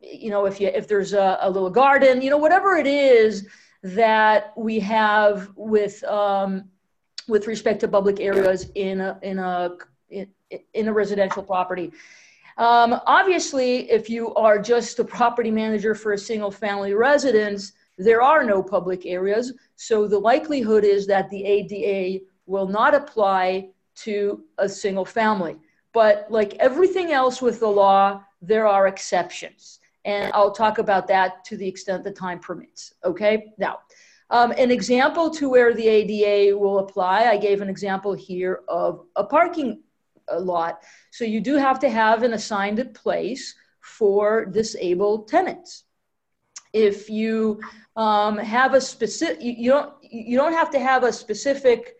you 0.00 0.30
know, 0.30 0.46
if 0.46 0.60
you 0.60 0.68
if 0.68 0.88
there's 0.88 1.12
a, 1.12 1.38
a, 1.40 1.50
little 1.50 1.70
garden, 1.70 2.22
you 2.22 2.30
know, 2.30 2.38
whatever 2.38 2.76
it 2.76 2.86
is 2.86 3.46
that 3.82 4.52
we 4.56 4.80
have 4.80 5.50
with 5.56 6.02
um, 6.04 6.70
with 7.28 7.46
respect 7.46 7.80
to 7.80 7.88
public 7.88 8.20
areas 8.20 8.70
in 8.74 9.00
a 9.00 9.18
in 9.22 9.38
a 9.38 9.76
in, 10.10 10.88
a 10.88 10.92
residential 10.92 11.42
property. 11.42 11.92
Um, 12.56 13.00
obviously, 13.06 13.90
if 13.90 14.08
you 14.08 14.32
are 14.34 14.58
just 14.58 14.98
a 14.98 15.04
property 15.04 15.50
manager 15.50 15.94
for 15.94 16.12
a 16.12 16.18
single 16.18 16.50
family 16.50 16.94
residence, 16.94 17.72
there 17.98 18.22
are 18.22 18.44
no 18.44 18.62
public 18.62 19.06
areas. 19.06 19.52
So 19.76 20.06
the 20.06 20.18
likelihood 20.18 20.84
is 20.84 21.06
that 21.06 21.30
the 21.30 21.44
ADA 21.44 22.24
will 22.46 22.68
not 22.68 22.94
apply 22.94 23.70
to 23.96 24.44
a 24.58 24.68
single 24.68 25.04
family. 25.04 25.56
But 25.92 26.26
like 26.28 26.54
everything 26.54 27.12
else 27.12 27.40
with 27.40 27.60
the 27.60 27.68
law, 27.68 28.22
there 28.42 28.66
are 28.66 28.86
exceptions. 28.86 29.80
And 30.04 30.30
I'll 30.34 30.52
talk 30.52 30.78
about 30.78 31.08
that 31.08 31.44
to 31.46 31.56
the 31.56 31.66
extent 31.66 32.04
the 32.04 32.10
time 32.10 32.38
permits. 32.38 32.94
Okay, 33.04 33.52
now. 33.58 33.80
Um, 34.28 34.50
an 34.58 34.72
example 34.72 35.30
to 35.30 35.48
where 35.48 35.72
the 35.72 35.86
ADA 35.86 36.56
will 36.58 36.80
apply, 36.80 37.26
I 37.26 37.36
gave 37.36 37.60
an 37.60 37.68
example 37.68 38.12
here 38.12 38.62
of 38.66 39.06
a 39.14 39.22
parking 39.22 39.82
lot. 40.36 40.82
So 41.12 41.24
you 41.24 41.40
do 41.40 41.54
have 41.54 41.78
to 41.80 41.88
have 41.88 42.24
an 42.24 42.32
assigned 42.32 42.92
place 42.92 43.54
for 43.80 44.44
disabled 44.44 45.28
tenants. 45.28 45.84
If 46.76 47.08
you 47.08 47.58
um, 47.96 48.36
have 48.36 48.74
a 48.74 48.80
specific, 48.82 49.38
you, 49.40 49.70
don't, 49.70 49.94
you 50.02 50.36
don't 50.36 50.52
have 50.52 50.70
to 50.72 50.78
have 50.78 51.04
a 51.04 51.12
specific 51.12 51.96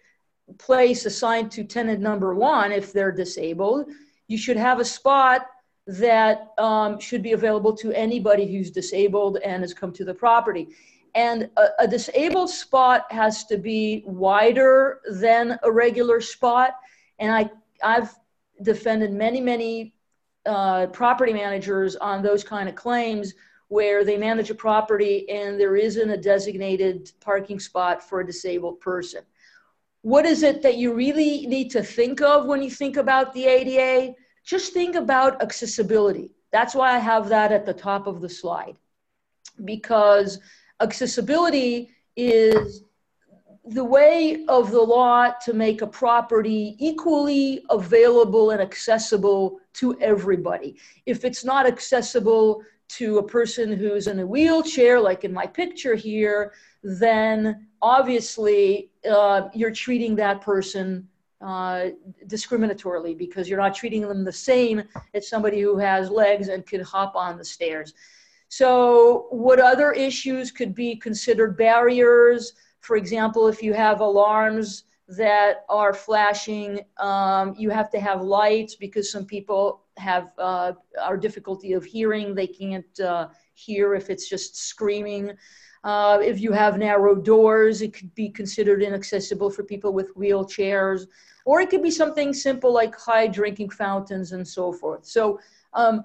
place 0.58 1.06
assigned 1.06 1.50
to 1.52 1.64
tenant 1.64 2.00
number 2.00 2.34
one 2.34 2.72
if 2.72 2.92
they're 2.92 3.10
disabled. 3.10 3.88
You 4.28 4.36
should 4.36 4.58
have 4.58 4.78
a 4.78 4.84
spot 4.84 5.46
that 5.86 6.52
um, 6.58 7.00
should 7.00 7.22
be 7.22 7.32
available 7.32 7.74
to 7.76 7.90
anybody 7.92 8.46
who's 8.46 8.70
disabled 8.70 9.38
and 9.38 9.62
has 9.62 9.72
come 9.72 9.92
to 9.92 10.04
the 10.04 10.12
property. 10.12 10.68
And 11.14 11.48
a, 11.56 11.68
a, 11.78 11.88
disabled 11.88 12.50
spot 12.50 13.06
has 13.10 13.44
to 13.46 13.56
be 13.56 14.02
wider 14.04 15.00
than 15.10 15.58
a 15.62 15.70
regular 15.70 16.20
spot. 16.20 16.72
And 17.18 17.32
I, 17.32 17.50
I've 17.82 18.14
defended 18.60 19.12
many, 19.12 19.40
many 19.40 19.94
uh, 20.44 20.88
property 20.88 21.32
managers 21.32 21.96
on 21.96 22.22
those 22.22 22.44
kind 22.44 22.68
of 22.68 22.74
claims 22.74 23.32
where 23.68 24.04
they 24.04 24.16
manage 24.16 24.50
a 24.50 24.54
property 24.54 25.28
and 25.28 25.58
there 25.58 25.76
isn't 25.76 26.10
a 26.10 26.16
designated 26.16 27.10
parking 27.20 27.58
spot 27.58 28.02
for 28.02 28.20
a 28.20 28.26
disabled 28.26 28.80
person. 28.80 29.22
What 30.02 30.24
is 30.24 30.42
it 30.44 30.62
that 30.62 30.76
you 30.76 30.94
really 30.94 31.46
need 31.46 31.70
to 31.72 31.82
think 31.82 32.20
of 32.20 32.46
when 32.46 32.62
you 32.62 32.70
think 32.70 32.96
about 32.96 33.32
the 33.32 33.46
ADA? 33.46 34.14
Just 34.44 34.72
think 34.72 34.94
about 34.94 35.42
accessibility. 35.42 36.30
That's 36.52 36.74
why 36.76 36.94
I 36.94 36.98
have 36.98 37.28
that 37.28 37.50
at 37.50 37.66
the 37.66 37.74
top 37.74 38.06
of 38.06 38.20
the 38.20 38.28
slide. 38.28 38.78
Because 39.64 40.38
accessibility 40.80 41.90
is 42.14 42.84
the 43.64 43.84
way 43.84 44.44
of 44.46 44.70
the 44.70 44.80
law 44.80 45.32
to 45.44 45.52
make 45.52 45.82
a 45.82 45.86
property 45.86 46.76
equally 46.78 47.64
available 47.68 48.50
and 48.50 48.60
accessible 48.62 49.58
to 49.72 49.98
everybody. 50.00 50.76
If 51.04 51.24
it's 51.24 51.44
not 51.44 51.66
accessible 51.66 52.62
to 52.88 53.18
a 53.18 53.22
person 53.22 53.72
who's 53.72 54.06
in 54.06 54.20
a 54.20 54.26
wheelchair, 54.26 55.00
like 55.00 55.24
in 55.24 55.32
my 55.32 55.46
picture 55.46 55.94
here, 55.94 56.52
then 56.82 57.66
obviously 57.82 58.90
uh, 59.10 59.48
you're 59.54 59.72
treating 59.72 60.14
that 60.16 60.40
person 60.40 61.08
uh, 61.40 61.86
discriminatorily 62.26 63.16
because 63.16 63.48
you're 63.48 63.60
not 63.60 63.74
treating 63.74 64.02
them 64.02 64.24
the 64.24 64.32
same 64.32 64.82
as 65.14 65.28
somebody 65.28 65.60
who 65.60 65.76
has 65.76 66.10
legs 66.10 66.48
and 66.48 66.66
could 66.66 66.82
hop 66.82 67.14
on 67.14 67.36
the 67.36 67.44
stairs. 67.44 67.92
So, 68.48 69.26
what 69.30 69.58
other 69.58 69.92
issues 69.92 70.50
could 70.50 70.74
be 70.74 70.96
considered 70.96 71.56
barriers? 71.56 72.52
For 72.80 72.96
example, 72.96 73.48
if 73.48 73.62
you 73.62 73.72
have 73.72 74.00
alarms 74.00 74.84
that 75.08 75.64
are 75.68 75.92
flashing, 75.92 76.80
um, 76.98 77.54
you 77.58 77.70
have 77.70 77.90
to 77.90 78.00
have 78.00 78.22
lights 78.22 78.76
because 78.76 79.10
some 79.10 79.26
people 79.26 79.82
have 79.98 80.32
uh, 80.38 80.72
our 81.02 81.16
difficulty 81.16 81.72
of 81.72 81.84
hearing. 81.84 82.34
They 82.34 82.46
can't 82.46 83.00
uh, 83.00 83.28
hear 83.54 83.94
if 83.94 84.10
it's 84.10 84.28
just 84.28 84.56
screaming. 84.56 85.32
Uh, 85.84 86.18
if 86.22 86.40
you 86.40 86.52
have 86.52 86.78
narrow 86.78 87.14
doors, 87.14 87.80
it 87.80 87.92
could 87.94 88.12
be 88.14 88.28
considered 88.28 88.82
inaccessible 88.82 89.50
for 89.50 89.62
people 89.62 89.92
with 89.92 90.14
wheelchairs, 90.16 91.06
or 91.44 91.60
it 91.60 91.70
could 91.70 91.82
be 91.82 91.90
something 91.90 92.32
simple 92.32 92.72
like 92.72 92.94
high 92.98 93.28
drinking 93.28 93.70
fountains 93.70 94.32
and 94.32 94.46
so 94.46 94.72
forth. 94.72 95.04
So 95.06 95.38
um, 95.74 96.04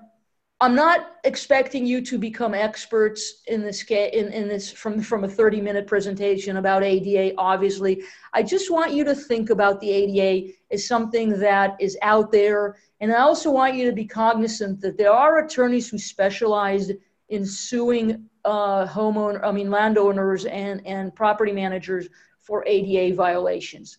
I'm 0.62 0.76
not 0.76 1.14
expecting 1.24 1.88
you 1.88 2.02
to 2.02 2.20
become 2.20 2.54
experts 2.54 3.42
in 3.48 3.64
this 3.64 3.84
in, 3.90 4.32
in 4.32 4.48
this 4.48 4.72
from 4.72 5.02
from 5.02 5.24
a 5.24 5.28
30 5.28 5.60
minute 5.60 5.88
presentation 5.88 6.58
about 6.58 6.84
ADA. 6.84 7.34
Obviously, 7.40 8.04
I 8.34 8.44
just 8.44 8.70
want 8.70 8.94
you 8.94 9.04
to 9.06 9.16
think 9.16 9.50
about 9.50 9.80
the 9.80 9.90
ADA 9.90 10.54
as 10.70 10.86
something 10.88 11.40
that 11.40 11.76
is 11.80 11.98
out 12.04 12.32
there, 12.32 12.78
and 13.00 13.12
I 13.12 13.22
also 13.22 13.50
want 13.50 13.74
you 13.74 13.88
to 13.88 13.92
be 13.92 14.06
cognizant 14.06 14.82
that 14.82 15.00
there 15.00 15.12
are 15.12 15.40
attorneys 15.40 15.90
who 15.90 15.98
specialize 15.98 16.92
in 17.30 17.44
suing 17.44 18.30
uh, 18.46 18.86
homeowner, 18.86 19.44
I 19.44 19.52
mean 19.52 19.72
landowners 19.72 20.46
and 20.46 20.86
and 20.86 21.14
property 21.16 21.54
managers 21.54 22.08
for 22.40 22.64
ADA 22.68 23.16
violations. 23.16 23.98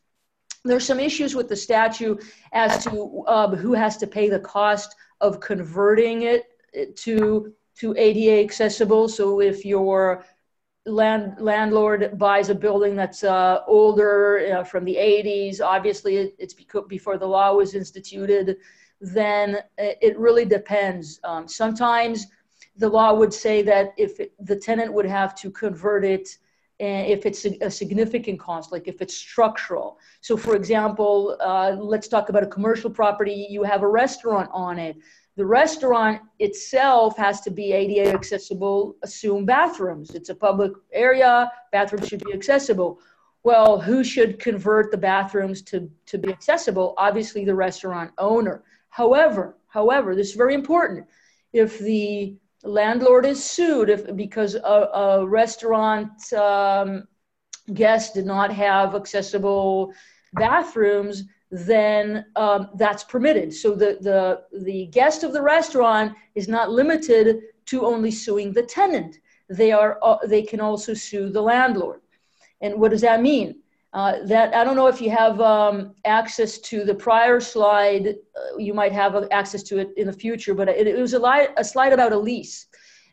There's 0.64 0.86
some 0.86 1.00
issues 1.00 1.34
with 1.34 1.48
the 1.48 1.56
statute 1.56 2.22
as 2.52 2.84
to 2.84 3.24
uh, 3.26 3.56
who 3.56 3.72
has 3.72 3.96
to 3.96 4.06
pay 4.06 4.28
the 4.28 4.38
cost 4.38 4.94
of 5.20 5.40
converting 5.40 6.22
it 6.22 6.51
to 6.96 7.52
to 7.74 7.94
ADA 7.96 8.42
accessible. 8.42 9.08
So 9.08 9.40
if 9.40 9.64
your 9.64 10.24
land 10.84 11.34
landlord 11.38 12.18
buys 12.18 12.48
a 12.48 12.54
building 12.54 12.96
that's 12.96 13.24
uh, 13.24 13.60
older 13.66 14.58
uh, 14.58 14.64
from 14.64 14.84
the 14.84 14.96
80s, 14.96 15.60
obviously 15.60 16.16
it, 16.16 16.34
it's 16.38 16.54
before 16.88 17.18
the 17.18 17.26
law 17.26 17.54
was 17.54 17.74
instituted, 17.74 18.56
then 19.00 19.58
it 19.78 20.18
really 20.18 20.44
depends. 20.44 21.20
Um, 21.24 21.48
sometimes 21.48 22.26
the 22.76 22.88
law 22.88 23.14
would 23.14 23.32
say 23.32 23.62
that 23.62 23.92
if 23.96 24.18
it, 24.20 24.32
the 24.40 24.56
tenant 24.56 24.92
would 24.92 25.06
have 25.06 25.34
to 25.36 25.50
convert 25.50 26.04
it 26.04 26.28
if 26.84 27.26
it's 27.26 27.44
a, 27.44 27.56
a, 27.60 27.70
significant 27.70 28.40
cost, 28.40 28.72
like 28.72 28.88
if 28.88 29.00
it's 29.00 29.16
structural. 29.16 29.98
So, 30.20 30.36
for 30.36 30.56
example, 30.56 31.36
uh, 31.40 31.76
let's 31.78 32.08
talk 32.08 32.28
about 32.28 32.42
a 32.42 32.46
commercial 32.46 32.90
property. 32.90 33.46
You 33.48 33.62
have 33.62 33.82
a 33.82 33.88
restaurant 33.88 34.50
on 34.52 34.78
it. 34.80 34.96
The 35.36 35.46
restaurant 35.46 36.20
itself 36.38 37.16
has 37.16 37.40
to 37.42 37.50
be 37.50 37.72
ADA 37.72 38.12
accessible, 38.12 38.96
assume 39.02 39.46
bathrooms. 39.46 40.10
It's 40.10 40.28
a 40.28 40.34
public 40.34 40.72
area, 40.92 41.50
bathrooms 41.70 42.08
should 42.08 42.24
be 42.24 42.34
accessible. 42.34 43.00
Well, 43.42 43.80
who 43.80 44.04
should 44.04 44.38
convert 44.38 44.90
the 44.90 44.98
bathrooms 44.98 45.62
to, 45.62 45.90
to 46.06 46.18
be 46.18 46.30
accessible? 46.30 46.94
Obviously, 46.98 47.44
the 47.44 47.54
restaurant 47.54 48.12
owner. 48.18 48.62
However, 48.90 49.56
however, 49.68 50.14
this 50.14 50.28
is 50.28 50.36
very 50.36 50.54
important. 50.54 51.06
If 51.52 51.78
the 51.78 52.36
landlord 52.62 53.26
is 53.26 53.42
sued 53.42 53.88
if, 53.88 54.14
because 54.14 54.54
a, 54.54 54.58
a 54.60 55.26
restaurant 55.26 56.32
um, 56.34 57.08
guest 57.72 58.14
did 58.14 58.26
not 58.26 58.52
have 58.52 58.94
accessible 58.94 59.92
bathrooms, 60.34 61.24
then 61.52 62.24
um, 62.34 62.70
that's 62.76 63.04
permitted. 63.04 63.52
So 63.52 63.74
the, 63.74 63.98
the, 64.00 64.42
the 64.64 64.86
guest 64.86 65.22
of 65.22 65.34
the 65.34 65.42
restaurant 65.42 66.16
is 66.34 66.48
not 66.48 66.70
limited 66.70 67.42
to 67.66 67.84
only 67.84 68.10
suing 68.10 68.52
the 68.52 68.62
tenant. 68.62 69.18
They, 69.50 69.70
are, 69.70 69.98
uh, 70.02 70.16
they 70.26 70.42
can 70.42 70.60
also 70.60 70.94
sue 70.94 71.28
the 71.28 71.42
landlord. 71.42 72.00
And 72.62 72.80
what 72.80 72.90
does 72.90 73.02
that 73.02 73.20
mean? 73.20 73.56
Uh, 73.92 74.24
that 74.24 74.54
I 74.54 74.64
don't 74.64 74.76
know 74.76 74.86
if 74.86 75.02
you 75.02 75.10
have 75.10 75.38
um, 75.42 75.94
access 76.06 76.56
to 76.60 76.84
the 76.84 76.94
prior 76.94 77.38
slide. 77.38 78.08
Uh, 78.08 78.56
you 78.56 78.72
might 78.72 78.92
have 78.92 79.28
access 79.30 79.62
to 79.64 79.78
it 79.78 79.90
in 79.98 80.06
the 80.06 80.12
future, 80.14 80.54
but 80.54 80.70
it, 80.70 80.86
it 80.86 80.98
was 80.98 81.12
a, 81.12 81.18
li- 81.18 81.48
a 81.58 81.64
slide 81.64 81.92
about 81.92 82.12
a 82.12 82.16
lease. 82.16 82.68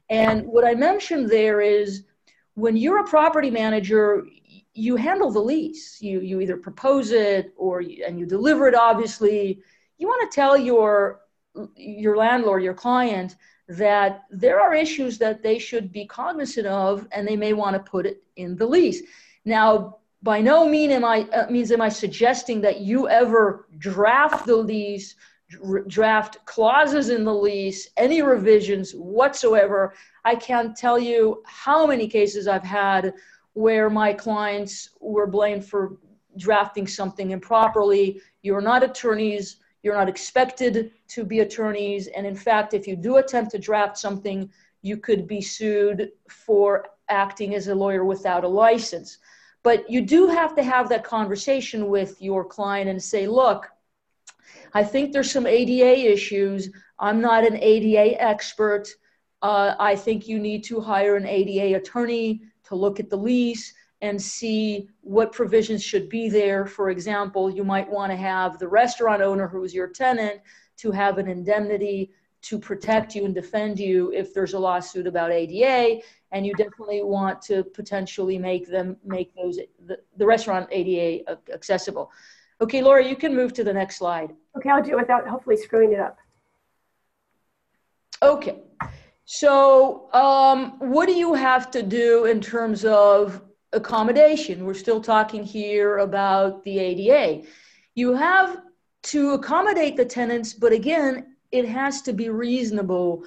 And 0.09 0.45
what 0.45 0.65
I 0.65 0.75
mentioned 0.75 1.29
there 1.29 1.59
is 1.59 2.05
when 2.53 2.77
you're 2.77 2.99
a 2.99 3.03
property 3.03 3.51
manager, 3.51 4.25
you 4.73 4.95
handle 4.95 5.31
the 5.31 5.39
lease. 5.39 6.01
You 6.01 6.21
you 6.21 6.41
either 6.41 6.57
propose 6.57 7.11
it 7.11 7.53
or 7.57 7.81
you, 7.81 8.03
and 8.05 8.19
you 8.19 8.25
deliver 8.25 8.67
it. 8.67 8.75
Obviously, 8.75 9.61
you 9.97 10.07
want 10.07 10.29
to 10.29 10.35
tell 10.35 10.57
your 10.57 11.21
your 11.75 12.17
landlord, 12.17 12.63
your 12.63 12.73
client, 12.73 13.35
that 13.67 14.23
there 14.31 14.59
are 14.59 14.73
issues 14.73 15.17
that 15.17 15.43
they 15.43 15.59
should 15.59 15.91
be 15.91 16.05
cognizant 16.05 16.67
of, 16.67 17.07
and 17.11 17.27
they 17.27 17.35
may 17.35 17.53
want 17.53 17.75
to 17.75 17.91
put 17.91 18.05
it 18.05 18.23
in 18.35 18.55
the 18.55 18.65
lease. 18.65 19.01
Now, 19.45 19.97
by 20.21 20.41
no 20.41 20.67
mean 20.67 20.91
am 20.91 21.05
I 21.05 21.21
uh, 21.33 21.49
means 21.49 21.71
am 21.71 21.81
I 21.81 21.89
suggesting 21.89 22.61
that 22.61 22.81
you 22.81 23.07
ever 23.07 23.67
draft 23.77 24.45
the 24.45 24.55
lease, 24.55 25.15
draft 25.87 26.45
clauses 26.45 27.09
in 27.09 27.23
the 27.23 27.33
lease, 27.33 27.89
any 27.97 28.21
revisions 28.21 28.91
whatsoever. 28.91 29.93
I 30.25 30.35
can't 30.35 30.75
tell 30.75 30.99
you 30.99 31.41
how 31.45 31.85
many 31.85 32.07
cases 32.07 32.47
I've 32.47 32.63
had 32.63 33.13
where 33.53 33.89
my 33.89 34.13
clients 34.13 34.89
were 34.99 35.27
blamed 35.27 35.65
for 35.65 35.97
drafting 36.37 36.87
something 36.87 37.31
improperly. 37.31 38.21
You're 38.41 38.61
not 38.61 38.83
attorneys. 38.83 39.57
You're 39.83 39.95
not 39.95 40.09
expected 40.09 40.91
to 41.09 41.23
be 41.23 41.39
attorneys. 41.39 42.07
And 42.07 42.25
in 42.25 42.35
fact, 42.35 42.73
if 42.73 42.87
you 42.87 42.95
do 42.95 43.17
attempt 43.17 43.51
to 43.51 43.59
draft 43.59 43.97
something, 43.97 44.49
you 44.81 44.97
could 44.97 45.27
be 45.27 45.41
sued 45.41 46.11
for 46.29 46.87
acting 47.09 47.55
as 47.55 47.67
a 47.67 47.75
lawyer 47.75 48.05
without 48.05 48.43
a 48.43 48.47
license. 48.47 49.17
But 49.63 49.89
you 49.89 50.01
do 50.01 50.27
have 50.27 50.55
to 50.55 50.63
have 50.63 50.89
that 50.89 51.03
conversation 51.03 51.89
with 51.89 52.21
your 52.21 52.45
client 52.45 52.89
and 52.89 53.01
say, 53.01 53.27
look, 53.27 53.67
I 54.73 54.83
think 54.83 55.11
there's 55.11 55.31
some 55.31 55.47
ADA 55.47 56.11
issues. 56.11 56.69
I'm 56.97 57.19
not 57.21 57.45
an 57.45 57.57
ADA 57.57 58.21
expert. 58.21 58.87
Uh, 59.41 59.75
I 59.79 59.95
think 59.95 60.27
you 60.27 60.39
need 60.39 60.63
to 60.65 60.79
hire 60.79 61.15
an 61.15 61.25
ADA 61.25 61.77
attorney 61.77 62.41
to 62.69 62.75
look 62.75 62.99
at 62.99 63.09
the 63.09 63.17
lease 63.17 63.73
and 64.01 64.21
see 64.21 64.87
what 65.01 65.33
provisions 65.33 65.83
should 65.83 66.07
be 66.07 66.29
there. 66.29 66.65
For 66.65 66.89
example, 66.89 67.49
you 67.49 67.63
might 67.63 67.89
want 67.89 68.11
to 68.11 68.15
have 68.15 68.57
the 68.57 68.67
restaurant 68.67 69.21
owner 69.21 69.47
who's 69.47 69.73
your 69.73 69.87
tenant 69.87 70.39
to 70.77 70.91
have 70.91 71.17
an 71.17 71.27
indemnity 71.27 72.11
to 72.41 72.57
protect 72.57 73.15
you 73.15 73.25
and 73.25 73.35
defend 73.35 73.77
you 73.77 74.13
if 74.13 74.33
there's 74.33 74.53
a 74.53 74.59
lawsuit 74.59 75.07
about 75.07 75.29
ADA, 75.31 76.01
and 76.31 76.45
you 76.45 76.53
definitely 76.53 77.03
want 77.03 77.41
to 77.41 77.65
potentially 77.65 78.37
make 78.37 78.65
them 78.69 78.95
make 79.03 79.35
those 79.35 79.59
the, 79.85 79.99
the 80.15 80.25
restaurant 80.25 80.69
ADA 80.71 81.29
accessible. 81.53 82.09
Okay, 82.61 82.81
Laura, 82.81 83.05
you 83.05 83.17
can 83.17 83.35
move 83.35 83.51
to 83.53 83.63
the 83.65 83.73
next 83.73 83.97
slide. 83.97 84.33
Okay, 84.55 84.69
I'll 84.69 84.81
do 84.81 84.91
it 84.91 84.97
without 84.97 85.27
hopefully 85.27 85.57
screwing 85.57 85.91
it 85.91 85.99
up. 85.99 86.17
Okay, 88.21 88.59
so 89.31 90.11
um, 90.11 90.79
what 90.79 91.05
do 91.05 91.13
you 91.13 91.35
have 91.35 91.69
to 91.69 91.83
do 91.83 92.25
in 92.25 92.41
terms 92.41 92.83
of 92.83 93.43
accommodation? 93.73 94.65
We're 94.65 94.73
still 94.73 94.99
talking 94.99 95.43
here 95.43 95.99
about 95.99 96.63
the 96.63 96.79
ADA. 96.79 97.45
You 97.93 98.15
have 98.15 98.63
to 99.03 99.33
accommodate 99.33 99.97
the 99.97 100.03
tenants, 100.03 100.53
but 100.53 100.71
again, 100.71 101.35
it 101.51 101.67
has 101.67 102.01
to 102.03 102.13
be 102.13 102.29
reasonable 102.29 103.23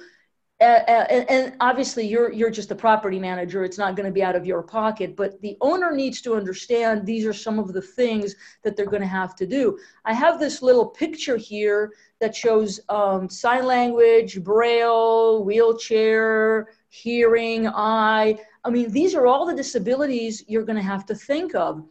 and, 0.63 1.29
and 1.29 1.55
obviously 1.59 2.05
you're 2.05 2.31
you're 2.31 2.49
just 2.49 2.71
a 2.71 2.75
property 2.75 3.19
manager 3.19 3.63
it's 3.63 3.77
not 3.77 3.95
going 3.95 4.05
to 4.05 4.11
be 4.11 4.23
out 4.23 4.35
of 4.35 4.45
your 4.45 4.61
pocket 4.61 5.15
but 5.15 5.41
the 5.41 5.57
owner 5.61 5.91
needs 5.91 6.21
to 6.21 6.35
understand 6.35 7.05
these 7.05 7.25
are 7.25 7.33
some 7.33 7.59
of 7.59 7.73
the 7.73 7.81
things 7.81 8.35
that 8.63 8.75
they're 8.75 8.85
going 8.85 9.01
to 9.01 9.07
have 9.07 9.35
to 9.35 9.45
do 9.45 9.77
i 10.05 10.13
have 10.13 10.39
this 10.39 10.61
little 10.61 10.85
picture 10.85 11.37
here 11.37 11.91
that 12.23 12.35
shows 12.35 12.79
um, 12.89 13.29
sign 13.29 13.65
language 13.65 14.43
braille 14.43 15.43
wheelchair 15.43 16.69
hearing 16.89 17.67
eye 17.67 18.37
i 18.63 18.69
mean 18.69 18.89
these 18.91 19.13
are 19.13 19.27
all 19.27 19.45
the 19.45 19.55
disabilities 19.55 20.43
you're 20.47 20.65
going 20.69 20.81
to 20.83 20.91
have 20.93 21.05
to 21.05 21.15
think 21.15 21.53
of 21.53 21.83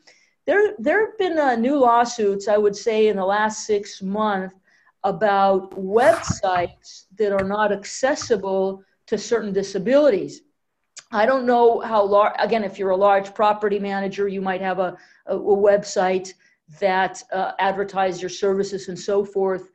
there 0.47 0.75
there 0.79 1.07
have 1.07 1.19
been 1.19 1.39
uh, 1.39 1.55
new 1.55 1.79
lawsuits 1.79 2.49
i 2.49 2.57
would 2.57 2.75
say 2.75 3.09
in 3.09 3.17
the 3.17 3.25
last 3.25 3.67
six 3.67 4.03
months 4.03 4.55
about 5.05 5.73
websites 5.73 7.07
that 7.17 7.33
are 7.33 7.47
not 7.47 7.73
accessible 7.73 8.85
to 9.07 9.19
certain 9.19 9.53
disabilities. 9.53 10.43
I 11.11 11.27
don't 11.27 11.45
know 11.45 11.81
how 11.81 12.05
large, 12.05 12.35
again, 12.39 12.65
if 12.65 12.79
you're 12.79 12.91
a 12.91 12.97
large 12.97 13.35
property 13.35 13.79
manager, 13.79 14.29
you 14.29 14.41
might 14.41 14.61
have 14.61 14.79
a, 14.79 14.97
a, 15.27 15.37
a 15.37 15.57
website 15.57 16.33
that 16.81 17.23
uh, 17.33 17.53
advertise 17.59 18.23
your 18.23 18.31
services 18.31 18.89
and 18.89 18.99
so 18.99 19.25
forth. 19.25 19.71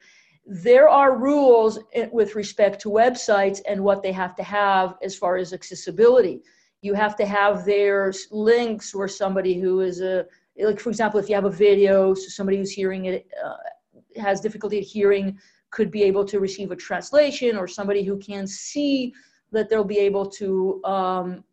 There 0.49 0.87
are 0.87 1.17
rules 1.17 1.77
with 2.13 2.35
respect 2.35 2.79
to 2.81 2.89
websites 2.89 3.59
and 3.67 3.83
what 3.83 4.01
they 4.01 4.13
have 4.13 4.33
to 4.35 4.43
have 4.43 4.95
as 5.03 5.13
far 5.13 5.35
as 5.35 5.51
accessibility. 5.51 6.41
You 6.81 6.93
have 6.93 7.17
to 7.17 7.25
have 7.25 7.65
their 7.65 8.13
links 8.31 8.95
where 8.95 9.09
somebody 9.09 9.59
who 9.59 9.81
is 9.81 9.99
a, 9.99 10.25
like 10.57 10.79
for 10.79 10.89
example, 10.89 11.19
if 11.19 11.27
you 11.27 11.35
have 11.35 11.45
a 11.45 11.49
video, 11.49 12.13
so 12.13 12.29
somebody 12.29 12.57
who's 12.57 12.71
hearing 12.71 13.05
it 13.05 13.27
uh, 13.43 14.21
has 14.21 14.39
difficulty 14.39 14.79
hearing 14.79 15.37
could 15.69 15.91
be 15.91 16.03
able 16.03 16.23
to 16.23 16.39
receive 16.39 16.71
a 16.71 16.75
translation 16.77 17.57
or 17.57 17.67
somebody 17.67 18.03
who 18.03 18.17
can 18.17 18.47
see 18.47 19.13
that 19.51 19.69
they'll 19.69 19.83
be 19.83 19.99
able 19.99 20.25
to 20.25 20.81
um, 20.85 21.43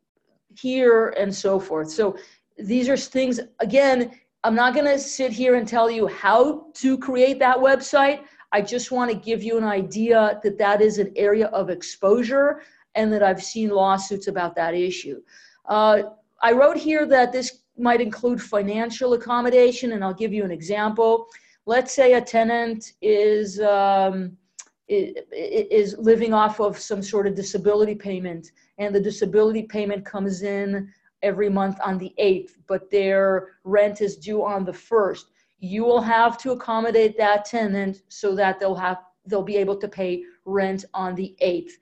hear 0.57 1.09
and 1.19 1.35
so 1.35 1.59
forth. 1.59 1.91
So 1.91 2.17
these 2.57 2.89
are 2.89 2.97
things, 2.97 3.41
again, 3.59 4.13
I'm 4.45 4.55
not 4.55 4.75
going 4.75 4.87
to 4.87 4.99
sit 4.99 5.33
here 5.33 5.57
and 5.57 5.67
tell 5.67 5.91
you 5.91 6.07
how 6.07 6.67
to 6.75 6.99
create 6.99 7.39
that 7.41 7.57
website. 7.57 8.21
I 8.55 8.61
just 8.61 8.91
want 8.91 9.11
to 9.11 9.17
give 9.17 9.43
you 9.43 9.59
an 9.59 9.65
idea 9.65 10.41
that 10.43 10.59
that 10.59 10.81
is 10.81 10.99
an 10.99 11.13
area 11.17 11.47
of 11.49 11.69
exposure 11.69 12.63
and 12.95 13.13
that 13.13 13.23
I've 13.23 13.43
seen 13.43 13.69
lawsuits 13.71 14.29
about 14.29 14.55
that 14.55 14.75
issue. 14.75 15.21
Uh, 15.67 16.03
I 16.41 16.53
wrote 16.53 16.77
here 16.77 17.05
that 17.07 17.33
this 17.33 17.49
might 17.77 18.01
include 18.01 18.41
financial 18.41 19.15
accommodation, 19.15 19.93
and 19.93 20.05
I'll 20.05 20.21
give 20.25 20.33
you 20.33 20.45
an 20.45 20.53
example 20.53 21.29
let's 21.67 21.95
say 21.95 22.15
a 22.15 22.21
tenant 22.21 22.93
is 23.01 23.61
um, 23.61 24.37
is 24.89 25.97
living 25.99 26.35
off 26.35 26.61
of 26.61 26.79
some 26.79 27.03
sort 27.03 27.27
of 27.27 27.35
disability 27.35 27.95
payment 27.95 28.53
and 28.77 28.95
the 28.95 29.01
disability 29.01 29.63
payment 29.63 30.05
comes 30.05 30.43
in 30.43 30.93
every 31.23 31.49
month 31.49 31.79
on 31.83 31.97
the 31.97 32.13
8th 32.21 32.51
but 32.67 32.91
their 32.91 33.57
rent 33.65 34.03
is 34.03 34.17
due 34.17 34.45
on 34.45 34.63
the 34.63 34.73
1st 34.73 35.25
you 35.65 35.85
will 35.85 36.01
have 36.01 36.37
to 36.43 36.53
accommodate 36.53 37.17
that 37.17 37.45
tenant 37.45 38.03
so 38.09 38.35
that 38.35 38.59
they'll 38.59 38.83
have 38.87 38.99
they'll 39.27 39.51
be 39.55 39.57
able 39.57 39.77
to 39.77 39.89
pay 39.89 40.23
rent 40.45 40.85
on 40.93 41.15
the 41.15 41.35
8th 41.43 41.73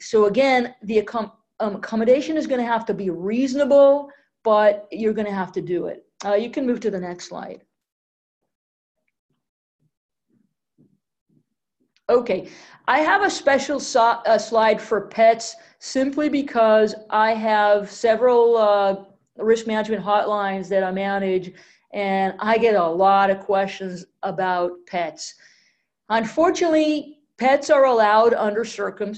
so 0.00 0.26
again 0.26 0.74
the 0.82 1.02
accom- 1.02 1.32
um, 1.60 1.76
accommodation 1.76 2.36
is 2.36 2.46
going 2.46 2.60
to 2.60 2.72
have 2.74 2.84
to 2.86 2.94
be 2.94 3.10
reasonable 3.10 4.10
but 4.46 4.86
you're 4.92 5.12
going 5.12 5.26
to 5.26 5.34
have 5.34 5.50
to 5.50 5.60
do 5.60 5.86
it. 5.86 6.06
Uh, 6.24 6.34
you 6.34 6.50
can 6.50 6.64
move 6.64 6.78
to 6.78 6.88
the 6.88 7.00
next 7.00 7.24
slide. 7.24 7.62
Okay, 12.08 12.48
I 12.86 13.00
have 13.00 13.22
a 13.22 13.28
special 13.28 13.80
so, 13.80 14.22
slide 14.38 14.80
for 14.80 15.08
pets 15.08 15.56
simply 15.80 16.28
because 16.28 16.94
I 17.10 17.32
have 17.34 17.90
several 17.90 18.56
uh, 18.56 19.04
risk 19.36 19.66
management 19.66 20.04
hotlines 20.04 20.68
that 20.68 20.84
I 20.84 20.92
manage, 20.92 21.52
and 21.96 22.34
I 22.38 22.58
get 22.58 22.76
a 22.76 22.86
lot 22.86 23.30
of 23.30 23.40
questions 23.40 24.04
about 24.22 24.72
pets. 24.86 25.34
Unfortunately, 26.10 27.18
pets 27.38 27.70
are 27.70 27.86
allowed 27.86 28.34
under 28.34 28.64
circum- 28.64 29.14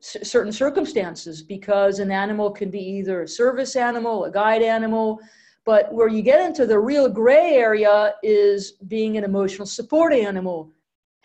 certain 0.00 0.52
circumstances 0.52 1.42
because 1.42 1.98
an 1.98 2.12
animal 2.12 2.50
can 2.50 2.70
be 2.70 2.78
either 2.80 3.22
a 3.22 3.28
service 3.28 3.74
animal, 3.74 4.26
a 4.26 4.30
guide 4.30 4.62
animal, 4.62 5.18
but 5.64 5.92
where 5.92 6.08
you 6.08 6.22
get 6.22 6.44
into 6.44 6.66
the 6.66 6.78
real 6.78 7.08
gray 7.08 7.54
area 7.54 8.14
is 8.22 8.72
being 8.86 9.16
an 9.16 9.24
emotional 9.24 9.66
support 9.66 10.12
animal 10.12 10.70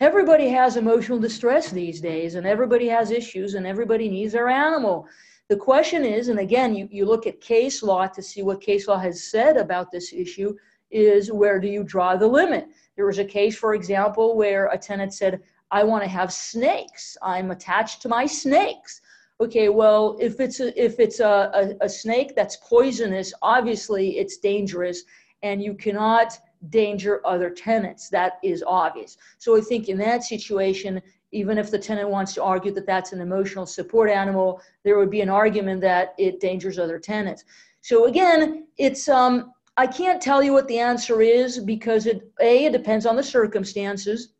Everybody 0.00 0.48
has 0.48 0.76
emotional 0.76 1.20
distress 1.20 1.70
these 1.70 2.00
days, 2.00 2.34
and 2.34 2.46
everybody 2.46 2.88
has 2.88 3.12
issues, 3.12 3.54
and 3.54 3.64
everybody 3.64 4.08
needs 4.08 4.32
their 4.32 4.48
animal. 4.48 5.06
The 5.48 5.56
question 5.56 6.04
is, 6.04 6.28
and 6.28 6.40
again, 6.40 6.74
you, 6.74 6.88
you 6.90 7.06
look 7.06 7.28
at 7.28 7.40
case 7.40 7.80
law 7.82 8.08
to 8.08 8.20
see 8.20 8.42
what 8.42 8.60
case 8.60 8.88
law 8.88 8.98
has 8.98 9.22
said 9.22 9.56
about 9.56 9.92
this 9.92 10.12
issue, 10.12 10.56
is 10.94 11.30
where 11.30 11.58
do 11.58 11.68
you 11.68 11.82
draw 11.82 12.16
the 12.16 12.26
limit? 12.26 12.68
There 12.96 13.06
was 13.06 13.18
a 13.18 13.24
case, 13.24 13.58
for 13.58 13.74
example, 13.74 14.36
where 14.36 14.68
a 14.68 14.78
tenant 14.78 15.12
said, 15.12 15.42
I 15.70 15.82
want 15.82 16.04
to 16.04 16.08
have 16.08 16.32
snakes. 16.32 17.16
I'm 17.20 17.50
attached 17.50 18.00
to 18.02 18.08
my 18.08 18.26
snakes. 18.26 19.00
Okay, 19.40 19.68
well, 19.68 20.16
if 20.20 20.38
it's 20.38 20.60
a, 20.60 20.68
if 20.82 21.00
it's 21.00 21.18
a, 21.18 21.50
a, 21.80 21.84
a 21.84 21.88
snake 21.88 22.36
that's 22.36 22.56
poisonous, 22.58 23.34
obviously 23.42 24.18
it's 24.18 24.36
dangerous, 24.36 25.02
and 25.42 25.60
you 25.60 25.74
cannot 25.74 26.38
danger 26.70 27.20
other 27.26 27.50
tenants. 27.50 28.08
That 28.08 28.34
is 28.44 28.62
obvious. 28.66 29.16
So 29.38 29.56
I 29.56 29.60
think 29.60 29.88
in 29.88 29.98
that 29.98 30.22
situation, 30.22 31.02
even 31.32 31.58
if 31.58 31.70
the 31.72 31.78
tenant 31.78 32.08
wants 32.08 32.32
to 32.34 32.44
argue 32.44 32.72
that 32.72 32.86
that's 32.86 33.12
an 33.12 33.20
emotional 33.20 33.66
support 33.66 34.08
animal, 34.08 34.62
there 34.84 34.96
would 34.98 35.10
be 35.10 35.20
an 35.20 35.28
argument 35.28 35.80
that 35.80 36.14
it 36.16 36.38
dangers 36.38 36.78
other 36.78 37.00
tenants. 37.00 37.44
So 37.80 38.06
again, 38.06 38.68
it's 38.78 39.08
um, 39.08 39.52
I 39.76 39.86
can't 39.86 40.22
tell 40.22 40.42
you 40.42 40.52
what 40.52 40.68
the 40.68 40.78
answer 40.78 41.20
is 41.20 41.58
because 41.58 42.06
it 42.06 42.30
a 42.40 42.66
it 42.66 42.72
depends 42.72 43.06
on 43.06 43.16
the 43.16 43.22
circumstances, 43.22 44.30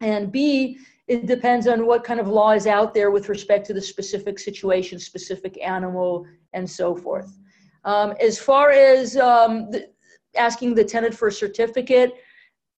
and 0.00 0.30
b 0.30 0.78
it 1.08 1.26
depends 1.26 1.66
on 1.66 1.86
what 1.86 2.04
kind 2.04 2.20
of 2.20 2.28
law 2.28 2.52
is 2.52 2.68
out 2.68 2.94
there 2.94 3.10
with 3.10 3.28
respect 3.28 3.66
to 3.66 3.74
the 3.74 3.82
specific 3.82 4.38
situation, 4.38 5.00
specific 5.00 5.58
animal, 5.60 6.24
and 6.52 6.70
so 6.70 6.94
forth. 6.94 7.36
Um, 7.84 8.14
as 8.20 8.38
far 8.38 8.70
as 8.70 9.16
um, 9.16 9.72
the, 9.72 9.90
asking 10.36 10.74
the 10.74 10.84
tenant 10.84 11.14
for 11.14 11.28
a 11.28 11.32
certificate. 11.32 12.14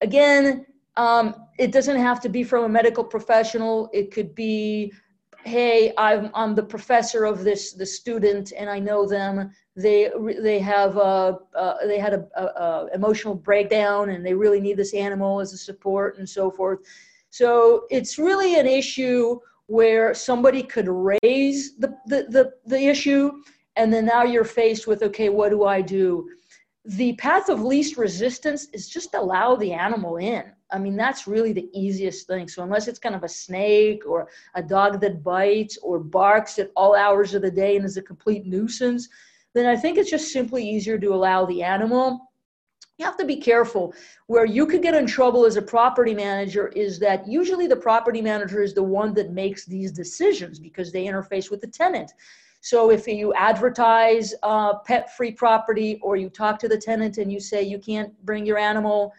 Again, 0.01 0.65
um, 0.97 1.35
it 1.57 1.71
doesn't 1.71 1.97
have 1.97 2.21
to 2.21 2.29
be 2.29 2.43
from 2.43 2.63
a 2.63 2.69
medical 2.69 3.03
professional. 3.03 3.89
It 3.93 4.11
could 4.11 4.35
be, 4.35 4.93
hey, 5.43 5.93
I'm, 5.97 6.29
I'm 6.33 6.55
the 6.55 6.63
professor 6.63 7.25
of 7.25 7.43
this 7.43 7.73
the 7.73 7.85
student, 7.85 8.53
and 8.57 8.69
I 8.69 8.79
know 8.79 9.07
them. 9.07 9.51
They 9.75 10.11
they 10.39 10.59
have 10.59 10.97
a, 10.97 11.39
uh, 11.55 11.87
they 11.87 11.99
had 11.99 12.13
a, 12.13 12.27
a, 12.35 12.43
a 12.43 12.89
emotional 12.93 13.33
breakdown, 13.33 14.09
and 14.09 14.25
they 14.25 14.33
really 14.33 14.61
need 14.61 14.77
this 14.77 14.93
animal 14.93 15.39
as 15.39 15.53
a 15.53 15.57
support 15.57 16.17
and 16.19 16.29
so 16.29 16.51
forth. 16.51 16.79
So 17.29 17.85
it's 17.89 18.19
really 18.19 18.59
an 18.59 18.67
issue 18.67 19.39
where 19.65 20.13
somebody 20.13 20.61
could 20.61 20.87
raise 20.87 21.75
the, 21.77 21.97
the, 22.05 22.27
the, 22.29 22.53
the 22.67 22.85
issue, 22.85 23.31
and 23.75 23.91
then 23.91 24.05
now 24.05 24.23
you're 24.23 24.43
faced 24.43 24.85
with, 24.85 25.01
okay, 25.01 25.29
what 25.29 25.49
do 25.49 25.63
I 25.63 25.81
do? 25.81 26.29
the 26.85 27.13
path 27.13 27.47
of 27.47 27.61
least 27.61 27.97
resistance 27.97 28.67
is 28.73 28.89
just 28.89 29.15
allow 29.15 29.55
the 29.55 29.71
animal 29.71 30.17
in. 30.17 30.43
I 30.69 30.79
mean, 30.79 30.97
that's 30.97 31.27
really 31.27 31.53
the 31.53 31.69
easiest 31.73 32.27
thing. 32.27 32.47
So, 32.47 32.63
unless 32.63 32.87
it's 32.87 32.99
kind 32.99 33.15
of 33.15 33.23
a 33.23 33.29
snake 33.29 34.03
or 34.05 34.27
a 34.55 34.61
dog 34.61 34.99
that 35.01 35.23
bites 35.23 35.77
or 35.77 35.99
barks 35.99 36.59
at 36.59 36.71
all 36.75 36.95
hours 36.95 37.33
of 37.33 37.41
the 37.41 37.51
day 37.51 37.77
and 37.77 37.85
is 37.85 37.97
a 37.97 38.01
complete 38.01 38.45
nuisance, 38.45 39.07
then 39.53 39.65
I 39.65 39.75
think 39.75 39.97
it's 39.97 40.09
just 40.09 40.31
simply 40.31 40.67
easier 40.67 40.97
to 40.97 41.13
allow 41.13 41.45
the 41.45 41.63
animal. 41.63 42.31
You 42.97 43.05
have 43.05 43.17
to 43.17 43.25
be 43.25 43.37
careful. 43.37 43.93
Where 44.27 44.45
you 44.45 44.67
could 44.67 44.83
get 44.83 44.93
in 44.93 45.07
trouble 45.07 45.45
as 45.45 45.55
a 45.55 45.61
property 45.61 46.13
manager 46.13 46.67
is 46.69 46.99
that 46.99 47.27
usually 47.27 47.67
the 47.67 47.75
property 47.75 48.21
manager 48.21 48.61
is 48.61 48.73
the 48.73 48.83
one 48.83 49.13
that 49.15 49.31
makes 49.31 49.65
these 49.65 49.91
decisions 49.91 50.59
because 50.59 50.91
they 50.91 51.05
interface 51.05 51.49
with 51.49 51.61
the 51.61 51.67
tenant. 51.67 52.13
So 52.61 52.91
if 52.91 53.07
you 53.07 53.33
advertise 53.33 54.33
uh, 54.41 54.75
pet-free 54.79 55.33
property 55.33 55.99
or 56.01 56.15
you 56.15 56.29
talk 56.29 56.59
to 56.59 56.69
the 56.69 56.77
tenant 56.77 57.17
and 57.17 57.31
you 57.31 57.39
say 57.39 57.61
you 57.61 57.77
can't 57.77 58.13
bring 58.25 58.45
your 58.45 58.57
animal, 58.57 59.11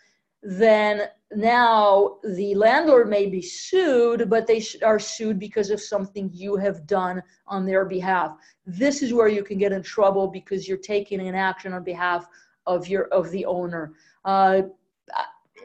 then 0.45 1.09
now 1.35 2.19
the 2.23 2.55
landlord 2.55 3.09
may 3.09 3.27
be 3.27 3.41
sued, 3.41 4.29
but 4.29 4.47
they 4.47 4.63
are 4.85 4.99
sued 4.99 5.39
because 5.39 5.71
of 5.71 5.81
something 5.81 6.31
you 6.33 6.57
have 6.57 6.87
done 6.87 7.23
on 7.47 7.65
their 7.65 7.85
behalf. 7.87 8.37
This 8.67 9.03
is 9.03 9.13
where 9.13 9.29
you 9.29 9.43
can 9.43 9.59
get 9.59 9.73
in 9.73 9.83
trouble 9.83 10.29
because 10.29 10.69
you're 10.69 10.77
taking 10.77 11.27
an 11.27 11.35
action 11.35 11.73
on 11.73 11.83
behalf 11.83 12.27
of 12.67 12.87
your 12.87 13.05
of 13.07 13.31
the 13.31 13.47
owner. 13.47 13.95
Uh, 14.25 14.63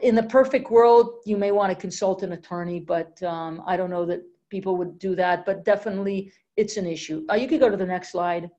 in 0.02 0.14
the 0.14 0.22
perfect 0.22 0.70
world, 0.70 1.20
you 1.26 1.36
may 1.36 1.52
want 1.52 1.70
to 1.70 1.78
consult 1.78 2.22
an 2.22 2.32
attorney, 2.32 2.80
but 2.80 3.22
um, 3.22 3.62
I 3.66 3.76
don't 3.76 3.90
know 3.90 4.06
that 4.06 4.22
people 4.48 4.76
would 4.78 4.98
do 4.98 5.14
that. 5.16 5.44
But 5.44 5.64
definitely, 5.64 6.32
it's 6.56 6.78
an 6.78 6.86
issue. 6.86 7.26
Uh, 7.30 7.34
you 7.34 7.46
could 7.46 7.60
go 7.60 7.68
to 7.68 7.76
the 7.76 7.86
next 7.86 8.12
slide. 8.12 8.50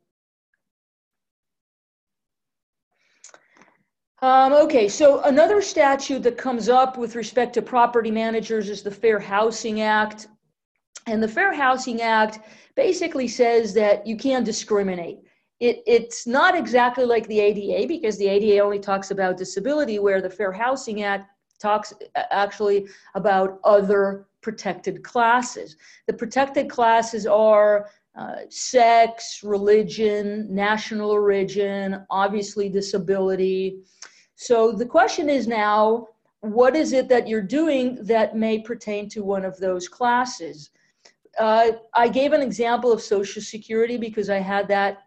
Um, 4.24 4.54
okay, 4.54 4.88
so 4.88 5.22
another 5.24 5.64
statute 5.64 6.22
that 6.24 6.38
comes 6.38 6.70
up 6.70 6.96
with 6.96 7.16
respect 7.16 7.56
to 7.56 7.62
property 7.64 8.12
managers 8.12 8.70
is 8.70 8.84
the 8.84 8.92
Fair 8.92 9.20
Housing 9.20 9.82
Act. 9.82 10.28
And 11.08 11.24
the 11.24 11.28
Fair 11.28 11.52
Housing 11.52 12.02
Act 12.02 12.40
basically 12.76 13.28
says 13.28 13.74
that 13.74 14.06
you 14.06 14.16
can't 14.16 14.46
discriminate. 14.46 15.22
It, 15.60 15.82
it's 15.88 16.28
not 16.28 16.56
exactly 16.56 17.04
like 17.04 17.28
the 17.28 17.40
ADA 17.40 17.88
because 17.88 18.18
the 18.20 18.28
ADA 18.28 18.60
only 18.64 18.78
talks 18.78 19.10
about 19.10 19.38
disability, 19.38 19.98
where 19.98 20.22
the 20.22 20.30
Fair 20.30 20.52
Housing 20.52 21.02
Act 21.02 21.28
talks 21.60 21.92
actually 22.16 22.88
about 23.16 23.60
other 23.64 24.28
protected 24.42 25.04
classes. 25.04 25.78
The 26.06 26.14
protected 26.14 26.70
classes 26.70 27.26
are 27.26 27.90
uh, 28.16 28.42
sex, 28.50 29.42
religion, 29.44 30.48
national 30.54 31.10
origin, 31.10 32.06
obviously 32.12 32.70
disability. 32.70 33.80
So 34.42 34.72
the 34.72 34.88
question 34.88 35.30
is 35.30 35.48
now, 35.48 36.08
what 36.40 36.76
is 36.76 36.94
it 36.94 37.08
that 37.10 37.28
you're 37.28 37.44
doing 37.44 38.00
that 38.02 38.36
may 38.36 38.58
pertain 38.58 39.08
to 39.10 39.24
one 39.24 39.46
of 39.46 39.56
those 39.60 39.88
classes? 39.88 40.72
Uh, 41.38 41.74
I 41.94 42.08
gave 42.08 42.34
an 42.34 42.42
example 42.42 42.92
of 42.92 43.04
Social 43.04 43.44
Security 43.44 43.98
because 43.98 44.32
I 44.32 44.40
had 44.40 44.68
that 44.70 45.04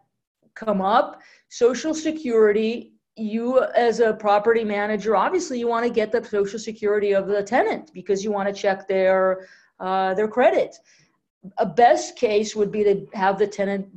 come 0.53 0.79
up. 0.79 1.21
Social 1.49 1.93
Security 1.93 2.93
you 3.17 3.61
as 3.75 4.01
a 4.01 4.11
property 4.11 4.65
manager 4.65 5.15
obviously 5.15 5.57
you 5.57 5.69
want 5.69 5.85
to 5.85 5.89
get 5.89 6.11
the 6.11 6.21
social 6.21 6.59
security 6.59 7.13
of 7.13 7.27
the 7.27 7.41
tenant 7.41 7.89
because 7.93 8.25
you 8.25 8.29
want 8.29 8.45
to 8.45 8.53
check 8.53 8.89
their 8.89 9.47
uh, 9.79 10.13
their 10.15 10.27
credit 10.27 10.75
a 11.59 11.65
best 11.65 12.17
case 12.17 12.57
would 12.57 12.73
be 12.73 12.83
to 12.83 13.07
have 13.13 13.39
the 13.39 13.47
tenant 13.47 13.87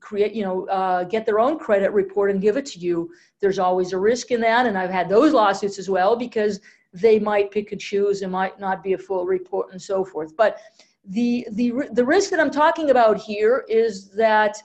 create 0.00 0.32
you 0.32 0.44
know 0.44 0.66
uh, 0.68 1.04
get 1.04 1.26
their 1.26 1.40
own 1.40 1.58
credit 1.58 1.92
report 1.92 2.30
and 2.30 2.40
give 2.40 2.56
it 2.56 2.66
to 2.66 2.78
you 2.78 3.10
there's 3.40 3.58
always 3.58 3.92
a 3.92 3.98
risk 3.98 4.30
in 4.30 4.40
that 4.40 4.66
and 4.66 4.76
i've 4.78 4.90
had 4.90 5.08
those 5.08 5.32
lawsuits 5.32 5.78
as 5.78 5.88
well 5.88 6.16
because 6.16 6.60
they 6.92 7.18
might 7.18 7.50
pick 7.50 7.72
and 7.72 7.80
choose 7.80 8.22
and 8.22 8.30
might 8.30 8.58
not 8.60 8.82
be 8.82 8.92
a 8.92 8.98
full 8.98 9.24
report 9.24 9.72
and 9.72 9.80
so 9.80 10.04
forth 10.04 10.36
but 10.36 10.58
the 11.06 11.46
the 11.52 11.72
the 11.92 12.04
risk 12.04 12.30
that 12.30 12.40
i'm 12.40 12.50
talking 12.50 12.90
about 12.90 13.16
here 13.16 13.64
is 13.68 14.10
that 14.14 14.56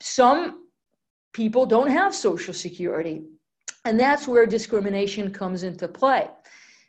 some 0.00 0.66
people 1.36 1.66
don't 1.66 1.90
have 1.90 2.14
Social 2.14 2.54
Security. 2.54 3.22
And 3.84 4.00
that's 4.00 4.26
where 4.26 4.46
discrimination 4.46 5.30
comes 5.30 5.62
into 5.62 5.86
play. 5.86 6.28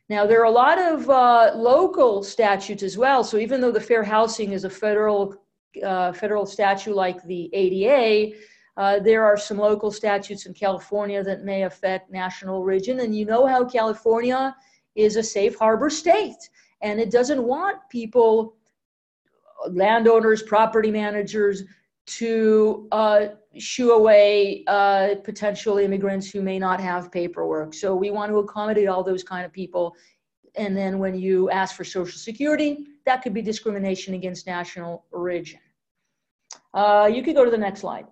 Now, 0.10 0.26
there 0.26 0.40
are 0.40 0.46
a 0.46 0.60
lot 0.66 0.80
of 0.80 1.10
uh, 1.10 1.52
local 1.54 2.24
statutes 2.24 2.82
as 2.82 2.98
well. 2.98 3.26
So 3.26 3.38
even 3.38 3.60
though 3.60 3.74
the 3.74 3.82
fair 3.82 4.04
housing 4.04 4.54
is 4.54 4.64
a 4.64 4.70
federal 4.70 5.36
uh, 5.84 6.14
federal 6.14 6.46
statute 6.46 6.96
like 6.96 7.24
the 7.24 7.50
ADA, 7.54 8.36
uh, 8.78 9.00
there 9.00 9.26
are 9.26 9.38
some 9.38 9.58
local 9.58 9.92
statutes 9.92 10.46
in 10.46 10.54
California 10.54 11.24
that 11.24 11.44
may 11.44 11.64
affect 11.64 12.12
national 12.12 12.60
origin. 12.60 13.00
And 13.00 13.16
you 13.16 13.26
know 13.26 13.46
how 13.48 13.66
California 13.66 14.56
is 14.96 15.16
a 15.16 15.24
safe 15.24 15.58
harbor 15.58 15.90
state, 15.90 16.50
and 16.82 17.00
it 17.00 17.12
doesn't 17.12 17.42
want 17.42 17.78
people, 17.90 18.56
landowners, 19.70 20.44
property 20.44 20.92
managers, 20.92 21.64
to 22.08 22.88
uh, 22.92 23.28
shoo 23.58 23.92
away 23.92 24.64
uh, 24.68 25.16
potential 25.24 25.78
immigrants 25.78 26.30
who 26.30 26.42
may 26.42 26.58
not 26.58 26.80
have 26.80 27.12
paperwork. 27.12 27.74
So 27.74 27.96
we 27.96 28.12
want 28.12 28.32
to 28.32 28.38
accommodate 28.38 28.88
all 28.88 29.04
those 29.04 29.24
kind 29.24 29.46
of 29.46 29.52
people. 29.52 29.96
And 30.56 30.76
then 30.76 31.00
when 31.00 31.16
you 31.16 31.50
ask 31.50 31.76
for 31.76 31.84
Social 31.84 32.18
Security, 32.18 32.88
that 33.06 33.22
could 33.22 33.34
be 33.34 33.42
discrimination 33.42 34.14
against 34.14 34.48
national 34.48 35.06
origin. 35.12 35.60
Uh, 36.78 37.10
you 37.12 37.24
could 37.24 37.34
go 37.34 37.44
to 37.44 37.50
the 37.50 37.58
next 37.58 37.80
slide. 37.80 38.06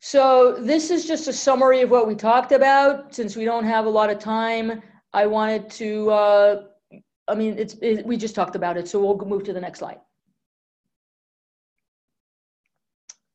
So 0.00 0.56
this 0.58 0.90
is 0.90 1.06
just 1.06 1.28
a 1.28 1.32
summary 1.32 1.82
of 1.82 1.90
what 1.90 2.06
we 2.06 2.14
talked 2.14 2.52
about. 2.52 3.14
Since 3.14 3.36
we 3.36 3.44
don't 3.44 3.64
have 3.64 3.84
a 3.84 3.90
lot 3.90 4.08
of 4.08 4.18
time, 4.18 4.80
I 5.12 5.26
wanted 5.26 5.68
to, 5.82 6.10
uh, 6.10 6.62
I 7.28 7.34
mean, 7.34 7.58
it's, 7.58 7.74
it, 7.82 8.06
we 8.06 8.16
just 8.16 8.34
talked 8.34 8.56
about 8.56 8.78
it. 8.78 8.88
So 8.88 8.98
we'll 8.98 9.18
move 9.28 9.44
to 9.44 9.52
the 9.52 9.60
next 9.60 9.80
slide. 9.80 9.98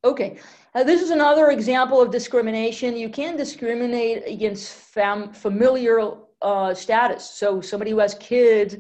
Okay, 0.04 0.40
uh, 0.74 0.84
this 0.84 1.04
is 1.04 1.12
another 1.12 1.52
example 1.52 2.02
of 2.02 2.10
discrimination. 2.10 2.98
You 2.98 3.10
can 3.10 3.38
discriminate 3.38 4.24
against 4.26 4.74
fam- 4.74 5.32
familiar 5.34 6.14
uh, 6.42 6.74
status. 6.74 7.30
So 7.30 7.62
somebody 7.62 7.92
who 7.92 8.00
has 8.00 8.16
kids 8.16 8.76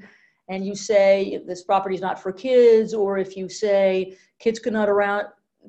and 0.49 0.65
you 0.65 0.75
say 0.75 1.41
this 1.45 1.63
property 1.63 1.95
is 1.95 2.01
not 2.01 2.21
for 2.21 2.31
kids, 2.31 2.93
or 2.93 3.17
if 3.17 3.37
you 3.37 3.47
say 3.49 4.17
kids 4.39 4.59
cannot 4.59 4.89
around 4.89 5.27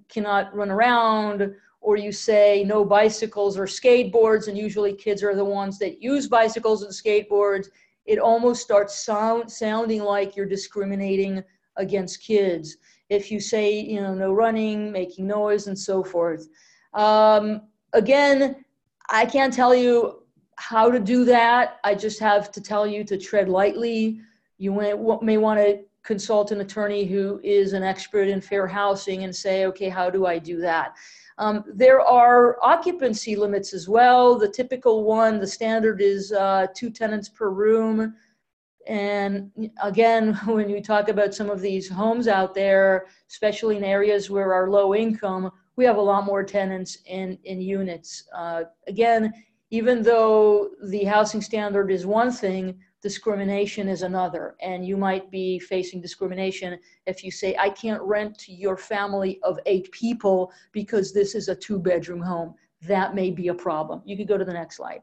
cannot 0.08 0.54
run 0.54 0.70
around, 0.70 1.54
or 1.80 1.96
you 1.96 2.10
say 2.10 2.64
no 2.66 2.84
bicycles 2.84 3.56
or 3.56 3.66
skateboards, 3.66 4.48
and 4.48 4.58
usually 4.58 4.92
kids 4.92 5.22
are 5.22 5.37
the 5.37 5.44
ones 5.44 5.78
that 5.78 6.02
use 6.02 6.26
bicycles 6.26 6.82
and 6.82 6.92
skateboards, 6.92 7.68
it 8.06 8.18
almost 8.18 8.62
starts 8.62 9.04
sound, 9.04 9.50
sounding 9.50 10.02
like 10.02 10.34
you're 10.34 10.46
discriminating 10.46 11.42
against 11.76 12.22
kids 12.22 12.76
if 13.10 13.30
you 13.30 13.38
say, 13.38 13.80
you 13.80 14.00
know, 14.00 14.14
no 14.14 14.32
running, 14.32 14.90
making 14.90 15.26
noise, 15.26 15.66
and 15.66 15.78
so 15.78 16.02
forth. 16.02 16.48
Um, 16.94 17.62
again, 17.92 18.64
I 19.10 19.26
can't 19.26 19.52
tell 19.52 19.74
you 19.74 20.22
how 20.56 20.90
to 20.90 20.98
do 20.98 21.24
that. 21.26 21.78
I 21.84 21.94
just 21.94 22.18
have 22.20 22.50
to 22.52 22.60
tell 22.60 22.87
you 22.87 23.04
to 23.04 23.18
tread 23.18 23.48
lightly. 23.48 24.20
You 24.58 24.72
may, 24.72 24.94
want 24.94 25.60
to 25.60 25.80
consult 26.02 26.52
an 26.52 26.60
attorney 26.60 27.04
who 27.04 27.40
is 27.42 27.72
an 27.72 27.82
expert 27.82 28.28
in 28.28 28.40
fair 28.40 28.66
housing 28.66 29.24
and 29.24 29.34
say, 29.34 29.66
okay, 29.66 29.88
how 29.88 30.10
do 30.10 30.26
I 30.26 30.38
do 30.38 30.60
that? 30.60 30.94
Um, 31.38 31.64
there 31.74 32.00
are 32.00 32.58
occupancy 32.62 33.34
limits 33.34 33.74
as 33.74 33.88
well. 33.88 34.38
The 34.38 34.48
typical 34.48 35.04
one, 35.04 35.40
the 35.40 35.46
standard 35.46 36.00
is 36.00 36.32
uh, 36.32 36.66
two 36.74 36.90
tenants 36.90 37.28
per 37.28 37.50
room. 37.50 38.14
And 38.86 39.50
again, 39.82 40.34
when 40.44 40.68
you 40.68 40.80
talk 40.80 41.08
about 41.08 41.34
some 41.34 41.50
of 41.50 41.60
these 41.60 41.88
homes 41.88 42.28
out 42.28 42.54
there, 42.54 43.06
especially 43.28 43.76
in 43.76 43.84
areas 43.84 44.30
where 44.30 44.52
are 44.52 44.70
low 44.70 44.94
income, 44.94 45.50
we 45.76 45.84
have 45.84 45.96
a 45.96 46.02
lot 46.02 46.24
more 46.24 46.44
tenants 46.44 46.98
in, 47.06 47.36
in 47.44 47.60
units. 47.60 48.28
Uh, 48.36 48.64
again, 48.86 49.32
even 49.70 50.02
though 50.02 50.70
the 50.84 51.02
housing 51.02 51.40
standard 51.40 51.90
is 51.90 52.06
one 52.06 52.30
thing, 52.30 52.78
discrimination 53.04 53.86
is 53.86 54.00
another. 54.00 54.56
And 54.62 54.86
you 54.86 54.96
might 54.96 55.30
be 55.30 55.58
facing 55.58 56.00
discrimination 56.00 56.78
if 57.06 57.22
you 57.22 57.30
say, 57.30 57.54
I 57.60 57.68
can't 57.68 58.00
rent 58.00 58.38
to 58.38 58.52
your 58.52 58.78
family 58.78 59.38
of 59.42 59.60
eight 59.66 59.92
people 59.92 60.50
because 60.72 61.12
this 61.12 61.34
is 61.34 61.48
a 61.48 61.54
two 61.54 61.78
bedroom 61.78 62.22
home. 62.22 62.54
That 62.88 63.14
may 63.14 63.30
be 63.30 63.48
a 63.48 63.54
problem. 63.54 64.00
You 64.06 64.16
could 64.16 64.26
go 64.26 64.38
to 64.38 64.44
the 64.44 64.54
next 64.54 64.76
slide. 64.78 65.02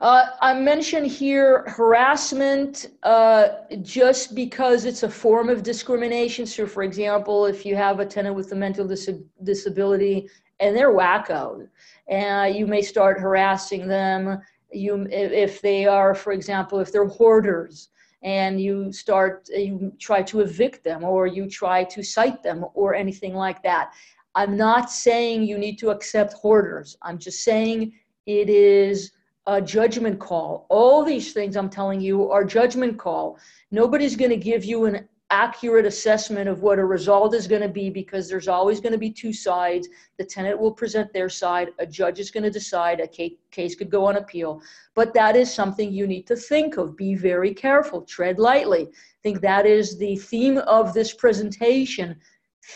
Uh, 0.00 0.26
I 0.40 0.52
mentioned 0.52 1.06
here 1.06 1.62
harassment 1.68 2.88
uh, 3.04 3.48
just 3.82 4.34
because 4.34 4.84
it's 4.84 5.04
a 5.04 5.08
form 5.08 5.48
of 5.48 5.62
discrimination. 5.62 6.44
So, 6.44 6.66
for 6.66 6.82
example, 6.82 7.46
if 7.46 7.64
you 7.64 7.76
have 7.76 8.00
a 8.00 8.06
tenant 8.06 8.34
with 8.34 8.50
a 8.50 8.56
mental 8.56 8.84
dis- 8.84 9.22
disability 9.44 10.28
and 10.58 10.76
they're 10.76 10.92
wacko, 10.92 11.68
and 12.08 12.54
you 12.54 12.66
may 12.66 12.82
start 12.82 13.20
harassing 13.20 13.86
them. 13.86 14.40
You, 14.72 15.06
if 15.10 15.60
they 15.60 15.86
are, 15.86 16.14
for 16.14 16.32
example, 16.32 16.80
if 16.80 16.92
they're 16.92 17.06
hoarders 17.06 17.88
and 18.24 18.60
you 18.60 18.90
start 18.90 19.46
you 19.54 19.92
try 19.98 20.22
to 20.22 20.40
evict 20.40 20.82
them 20.82 21.04
or 21.04 21.26
you 21.26 21.48
try 21.48 21.84
to 21.84 22.02
cite 22.02 22.42
them 22.42 22.64
or 22.74 22.94
anything 22.94 23.34
like 23.34 23.62
that. 23.62 23.92
I'm 24.34 24.56
not 24.56 24.90
saying 24.90 25.44
you 25.44 25.58
need 25.58 25.78
to 25.78 25.90
accept 25.90 26.32
hoarders. 26.32 26.96
I'm 27.02 27.18
just 27.18 27.44
saying 27.44 27.92
it 28.26 28.48
is 28.48 29.12
a 29.46 29.60
judgment 29.60 30.18
call. 30.18 30.66
All 30.70 31.04
these 31.04 31.34
things 31.34 31.54
i'm 31.54 31.68
telling 31.68 32.00
you 32.00 32.30
are 32.30 32.44
judgment 32.44 32.98
call. 32.98 33.38
Nobody's 33.70 34.16
going 34.16 34.30
to 34.30 34.38
give 34.38 34.64
you 34.64 34.86
an 34.86 35.06
accurate 35.34 35.84
assessment 35.84 36.48
of 36.48 36.62
what 36.62 36.78
a 36.78 36.84
result 36.84 37.34
is 37.34 37.48
going 37.48 37.60
to 37.60 37.68
be 37.68 37.90
because 37.90 38.28
there's 38.28 38.46
always 38.46 38.78
going 38.78 38.92
to 38.92 38.98
be 38.98 39.10
two 39.10 39.32
sides. 39.32 39.88
The 40.16 40.24
tenant 40.24 40.60
will 40.60 40.70
present 40.70 41.12
their 41.12 41.28
side, 41.28 41.70
a 41.80 41.86
judge 41.86 42.20
is 42.20 42.30
going 42.30 42.44
to 42.44 42.52
decide, 42.52 43.00
a 43.00 43.08
case 43.50 43.74
could 43.74 43.90
go 43.90 44.06
on 44.06 44.16
appeal. 44.16 44.62
But 44.94 45.12
that 45.14 45.34
is 45.34 45.52
something 45.52 45.92
you 45.92 46.06
need 46.06 46.28
to 46.28 46.36
think 46.36 46.76
of. 46.76 46.96
Be 46.96 47.16
very 47.16 47.52
careful, 47.52 48.02
tread 48.02 48.38
lightly. 48.38 48.82
I 48.82 49.20
think 49.24 49.40
that 49.40 49.66
is 49.66 49.98
the 49.98 50.14
theme 50.14 50.58
of 50.58 50.94
this 50.94 51.12
presentation. 51.12 52.14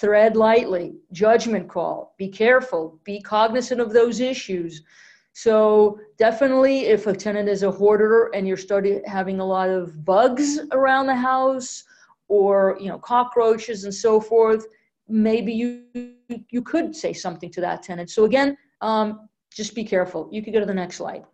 Thread 0.00 0.36
lightly, 0.36 0.96
judgment 1.12 1.68
call, 1.68 2.16
be 2.18 2.28
careful, 2.28 2.98
be 3.04 3.20
cognizant 3.20 3.80
of 3.80 3.92
those 3.92 4.18
issues. 4.18 4.82
So 5.32 6.00
definitely 6.18 6.86
if 6.86 7.06
a 7.06 7.14
tenant 7.14 7.48
is 7.48 7.62
a 7.62 7.70
hoarder 7.70 8.30
and 8.34 8.48
you're 8.48 8.56
starting 8.56 9.00
having 9.06 9.38
a 9.38 9.46
lot 9.46 9.68
of 9.68 10.04
bugs 10.04 10.58
around 10.72 11.06
the 11.06 11.14
house, 11.14 11.84
or 12.28 12.76
you 12.80 12.88
know 12.88 12.98
cockroaches 12.98 13.84
and 13.84 13.94
so 13.94 14.20
forth 14.20 14.66
maybe 15.08 15.52
you 15.52 15.84
you 16.50 16.62
could 16.62 16.94
say 16.94 17.12
something 17.12 17.50
to 17.50 17.60
that 17.60 17.82
tenant. 17.82 18.10
So 18.10 18.24
again 18.24 18.56
um, 18.80 19.28
just 19.52 19.74
be 19.74 19.82
careful. 19.82 20.28
You 20.30 20.42
could 20.42 20.52
go 20.52 20.60
to 20.60 20.66
the 20.66 20.74
next 20.74 20.96
slide. 20.96 21.24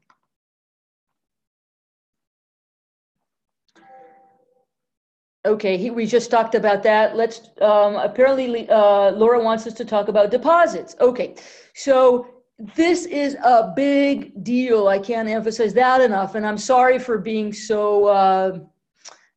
Okay 5.46 5.76
he, 5.76 5.90
we 5.90 6.06
just 6.06 6.30
talked 6.30 6.54
about 6.54 6.82
that. 6.84 7.16
Let's 7.16 7.50
um, 7.60 7.96
apparently 7.96 8.68
uh, 8.70 9.10
laura 9.10 9.42
wants 9.42 9.66
us 9.66 9.74
to 9.74 9.84
talk 9.84 10.08
about 10.08 10.30
deposits. 10.30 10.94
Okay 11.00 11.34
so 11.74 12.28
this 12.76 13.04
is 13.04 13.34
a 13.44 13.72
big 13.74 14.44
deal. 14.44 14.86
I 14.86 15.00
can't 15.00 15.28
emphasize 15.28 15.74
that 15.74 16.00
enough. 16.00 16.36
And 16.36 16.46
i'm 16.46 16.58
sorry 16.58 17.00
for 17.00 17.18
being 17.18 17.52
so 17.52 18.06
uh, 18.06 18.58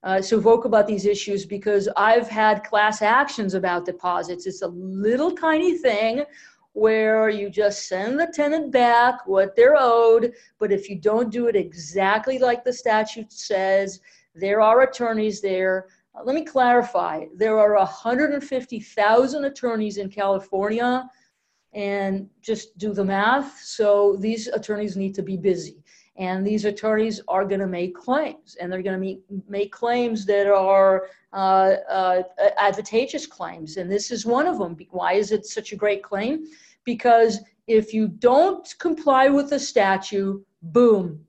uh, 0.07 0.21
so 0.21 0.39
vocal 0.39 0.67
about 0.67 0.87
these 0.87 1.05
issues 1.05 1.45
because 1.45 1.89
I've 1.97 2.29
had 2.29 2.63
class 2.63 3.01
actions 3.01 3.55
about 3.55 3.83
deposits. 3.83 4.47
It's 4.47 4.61
a 4.61 4.69
little 4.69 5.31
tiny 5.31 5.77
thing 5.77 6.23
where 6.71 7.27
you 7.27 7.49
just 7.49 7.89
send 7.89 8.17
the 8.17 8.31
tenant 8.33 8.71
back 8.71 9.27
what 9.27 9.53
they're 9.57 9.75
owed, 9.77 10.31
but 10.59 10.71
if 10.71 10.89
you 10.89 10.97
don't 10.97 11.29
do 11.29 11.47
it 11.47 11.57
exactly 11.57 12.39
like 12.39 12.63
the 12.63 12.71
statute 12.71 13.33
says, 13.33 13.99
there 14.33 14.61
are 14.61 14.83
attorneys 14.83 15.41
there. 15.41 15.87
Uh, 16.15 16.23
let 16.23 16.35
me 16.35 16.45
clarify 16.45 17.25
there 17.35 17.59
are 17.59 17.75
150,000 17.75 19.43
attorneys 19.43 19.97
in 19.97 20.09
California, 20.09 21.05
and 21.73 22.29
just 22.41 22.77
do 22.77 22.93
the 22.93 23.03
math. 23.03 23.59
So 23.61 24.15
these 24.21 24.47
attorneys 24.47 24.95
need 24.95 25.15
to 25.15 25.21
be 25.21 25.35
busy. 25.35 25.83
And 26.17 26.45
these 26.45 26.65
attorneys 26.65 27.21
are 27.27 27.45
going 27.45 27.59
to 27.59 27.67
make 27.67 27.95
claims, 27.95 28.55
and 28.59 28.71
they're 28.71 28.81
going 28.81 28.99
to 28.99 29.41
make 29.47 29.71
claims 29.71 30.25
that 30.25 30.47
are 30.47 31.09
uh, 31.31 31.75
uh, 31.89 32.23
advantageous 32.57 33.27
claims. 33.27 33.77
And 33.77 33.91
this 33.91 34.09
is 34.09 34.25
one 34.25 34.47
of 34.47 34.57
them. 34.57 34.75
Why 34.89 35.13
is 35.13 35.31
it 35.31 35.45
such 35.45 35.73
a 35.73 35.75
great 35.75 36.01
claim? 36.01 36.45
Because 36.85 37.39
if 37.67 37.93
you 37.93 38.07
don't 38.07 38.67
comply 38.79 39.29
with 39.29 39.51
the 39.51 39.59
statute, 39.59 40.43
boom, 40.61 41.23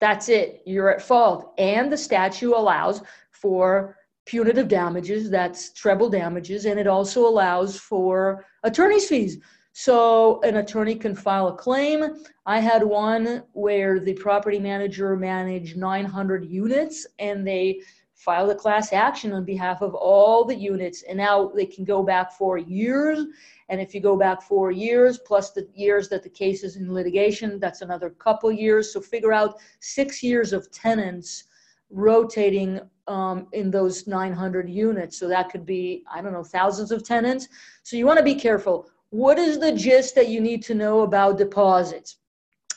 that's 0.00 0.28
it. 0.28 0.62
You're 0.66 0.90
at 0.90 1.02
fault. 1.02 1.52
And 1.58 1.92
the 1.92 1.96
statute 1.96 2.52
allows 2.52 3.02
for 3.30 3.96
punitive 4.24 4.66
damages, 4.66 5.30
that's 5.30 5.72
treble 5.72 6.10
damages, 6.10 6.64
and 6.64 6.80
it 6.80 6.88
also 6.88 7.26
allows 7.28 7.78
for 7.78 8.44
attorney's 8.64 9.08
fees. 9.08 9.38
So 9.78 10.40
an 10.40 10.56
attorney 10.56 10.94
can 10.94 11.14
file 11.14 11.48
a 11.48 11.54
claim. 11.54 12.24
I 12.46 12.60
had 12.60 12.82
one 12.82 13.42
where 13.52 14.00
the 14.00 14.14
property 14.14 14.58
manager 14.58 15.14
managed 15.16 15.76
900 15.76 16.46
units 16.46 17.06
and 17.18 17.46
they 17.46 17.82
filed 18.14 18.48
a 18.48 18.54
class 18.54 18.94
action 18.94 19.34
on 19.34 19.44
behalf 19.44 19.82
of 19.82 19.94
all 19.94 20.46
the 20.46 20.54
units. 20.54 21.02
And 21.02 21.18
now 21.18 21.48
they 21.54 21.66
can 21.66 21.84
go 21.84 22.02
back 22.02 22.32
four 22.32 22.56
years. 22.56 23.26
And 23.68 23.78
if 23.78 23.94
you 23.94 24.00
go 24.00 24.16
back 24.16 24.40
four 24.40 24.70
years, 24.70 25.18
plus 25.18 25.50
the 25.50 25.68
years 25.74 26.08
that 26.08 26.22
the 26.22 26.30
case 26.30 26.64
is 26.64 26.76
in 26.76 26.94
litigation, 26.94 27.60
that's 27.60 27.82
another 27.82 28.08
couple 28.08 28.50
years. 28.50 28.94
So 28.94 29.02
figure 29.02 29.34
out 29.34 29.58
six 29.80 30.22
years 30.22 30.54
of 30.54 30.72
tenants 30.72 31.44
rotating 31.90 32.80
um, 33.08 33.46
in 33.52 33.70
those 33.70 34.06
900 34.06 34.70
units. 34.70 35.18
So 35.18 35.28
that 35.28 35.50
could 35.50 35.66
be, 35.66 36.02
I 36.10 36.22
don't 36.22 36.32
know, 36.32 36.42
thousands 36.42 36.92
of 36.92 37.04
tenants. 37.04 37.48
So 37.82 37.98
you 37.98 38.06
want 38.06 38.16
to 38.16 38.24
be 38.24 38.34
careful 38.34 38.88
what 39.16 39.38
is 39.38 39.58
the 39.58 39.72
gist 39.72 40.14
that 40.14 40.28
you 40.28 40.42
need 40.42 40.62
to 40.62 40.74
know 40.74 41.00
about 41.00 41.38
deposits? 41.38 42.18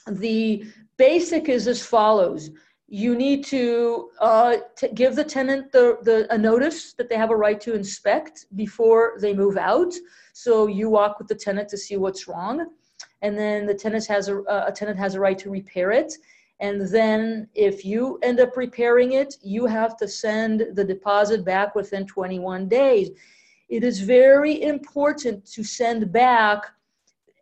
The 0.08 0.63
basic 0.97 1.49
is 1.49 1.67
as 1.67 1.86
follows. 1.86 2.49
You 2.88 3.13
need 3.13 3.43
to 3.47 4.10
uh, 4.21 4.56
give 4.93 5.17
the 5.17 5.23
tenant 5.25 5.73
the, 5.73 5.97
the, 6.04 6.34
a 6.34 6.38
notice 6.38 6.93
that 6.93 7.10
they 7.10 7.17
have 7.17 7.30
a 7.30 7.36
right 7.36 7.60
to 7.60 7.75
inspect 7.75 8.45
before 8.56 9.17
they 9.19 9.34
move 9.34 9.58
out. 9.58 9.93
So 10.32 10.67
you 10.67 10.89
walk 10.89 11.19
with 11.19 11.28
the 11.28 11.36
tenant 11.36 11.67
to 11.69 11.78
see 11.78 11.97
what's 11.97 12.25
wrong. 12.25 12.67
And 13.21 13.38
then 13.38 13.65
the 13.65 13.73
tenant 13.73 14.08
has 14.08 14.30
a, 14.30 14.38
a 14.69 14.71
tenant 14.73 14.97
has 14.97 15.15
a 15.15 15.19
right 15.19 15.38
to 15.39 15.49
repair 15.49 15.91
it. 15.91 16.13
And 16.62 16.88
then 16.88 17.49
if 17.54 17.84
you 17.84 18.17
end 18.23 18.39
up 18.39 18.56
repairing 18.56 19.12
it, 19.12 19.36
you 19.41 19.65
have 19.65 19.97
to 19.97 20.08
send 20.08 20.67
the 20.73 20.86
deposit 20.86 21.43
back 21.43 21.75
within 21.75 22.06
21 22.06 22.69
days 22.69 23.10
it 23.69 23.84
is 23.84 24.01
very 24.01 24.62
important 24.63 25.45
to 25.45 25.63
send 25.63 26.12
back 26.12 26.63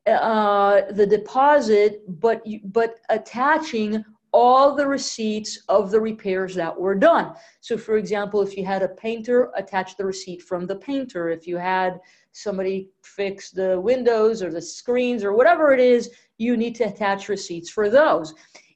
uh, 0.06 0.82
the 0.92 1.06
deposit, 1.06 2.02
but 2.22 2.42
but 2.66 3.00
attaching 3.10 4.04
all 4.34 4.76
the 4.76 4.86
receipts 4.86 5.64
of 5.70 5.90
the 5.90 6.00
repairs 6.00 6.54
that 6.54 6.78
were 6.78 6.96
done. 6.96 7.34
So, 7.62 7.78
for 7.78 7.98
example, 7.98 8.42
if 8.42 8.56
you 8.58 8.66
had 8.66 8.84
a 8.84 8.90
painter, 8.90 9.52
attach 9.56 9.98
the 9.98 10.06
receipt 10.06 10.42
from 10.44 10.68
the 10.68 10.76
painter. 10.76 11.30
If 11.30 11.48
you 11.48 11.58
had 11.58 12.00
somebody 12.34 12.90
fix 13.02 13.52
the 13.52 13.80
windows 13.80 14.44
or 14.44 14.52
the 14.52 14.62
screens 14.62 15.24
or 15.24 15.34
whatever 15.34 15.72
it 15.72 15.80
is, 15.80 16.12
you 16.38 16.56
need 16.56 16.76
to 16.76 16.84
attach 16.84 17.30
receipts 17.30 17.70
for 17.70 17.90
those. 17.90 18.34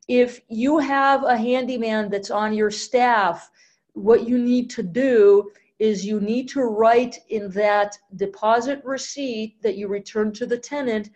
If 0.07 0.41
you 0.49 0.79
have 0.79 1.23
a 1.23 1.37
handyman 1.37 2.09
that's 2.09 2.31
on 2.31 2.53
your 2.53 2.71
staff, 2.71 3.49
what 3.93 4.27
you 4.27 4.37
need 4.37 4.69
to 4.71 4.83
do 4.83 5.51
is 5.81 6.05
you 6.05 6.21
need 6.21 6.47
to 6.47 6.61
write 6.61 7.17
in 7.29 7.49
that 7.49 7.97
deposit 8.15 8.79
receipt 8.85 9.59
that 9.63 9.75
you 9.75 9.87
return 9.87 10.31
to 10.31 10.45
the 10.45 10.57
tenant 10.57 11.09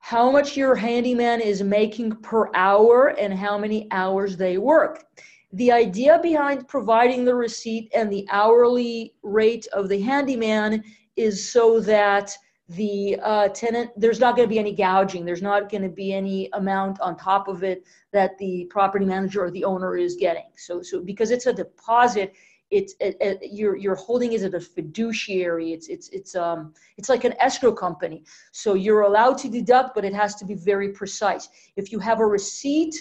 how 0.00 0.32
much 0.32 0.56
your 0.56 0.74
handyman 0.74 1.40
is 1.40 1.62
making 1.62 2.10
per 2.16 2.50
hour 2.54 3.14
and 3.18 3.32
how 3.32 3.56
many 3.56 3.86
hours 3.92 4.36
they 4.36 4.58
work. 4.58 5.04
The 5.52 5.70
idea 5.70 6.18
behind 6.20 6.66
providing 6.66 7.24
the 7.24 7.36
receipt 7.36 7.88
and 7.94 8.12
the 8.12 8.26
hourly 8.30 9.14
rate 9.22 9.68
of 9.72 9.88
the 9.88 10.00
handyman 10.00 10.82
is 11.14 11.52
so 11.52 11.78
that 11.80 12.36
the 12.68 13.16
uh, 13.22 13.48
tenant, 13.50 13.92
there's 13.96 14.18
not 14.18 14.34
going 14.34 14.48
to 14.48 14.52
be 14.52 14.58
any 14.58 14.74
gouging. 14.74 15.24
There's 15.24 15.40
not 15.40 15.70
going 15.70 15.84
to 15.84 15.88
be 15.88 16.12
any 16.12 16.48
amount 16.54 17.00
on 17.00 17.16
top 17.16 17.46
of 17.46 17.62
it 17.62 17.84
that 18.12 18.36
the 18.38 18.66
property 18.70 19.04
manager 19.04 19.44
or 19.44 19.52
the 19.52 19.64
owner 19.64 19.96
is 19.96 20.16
getting. 20.16 20.50
So, 20.56 20.82
so 20.82 21.00
because 21.00 21.30
it's 21.30 21.46
a 21.46 21.52
deposit, 21.52 22.34
it's 22.70 22.94
it, 23.00 23.16
it, 23.20 23.52
you're 23.52 23.94
holding 23.94 24.32
Is 24.32 24.42
it 24.42 24.54
a 24.54 24.60
fiduciary. 24.60 25.72
It's 25.72 25.88
it's 25.88 26.08
it's 26.08 26.34
um 26.34 26.74
it's 26.96 27.08
like 27.08 27.24
an 27.24 27.34
escrow 27.40 27.72
company. 27.72 28.24
So 28.52 28.74
you're 28.74 29.02
allowed 29.02 29.38
to 29.38 29.48
deduct 29.48 29.94
but 29.94 30.04
it 30.04 30.14
has 30.14 30.34
to 30.36 30.44
be 30.44 30.54
very 30.54 30.90
precise. 30.90 31.48
If 31.76 31.92
you 31.92 31.98
have 32.00 32.20
a 32.20 32.26
receipt 32.26 32.96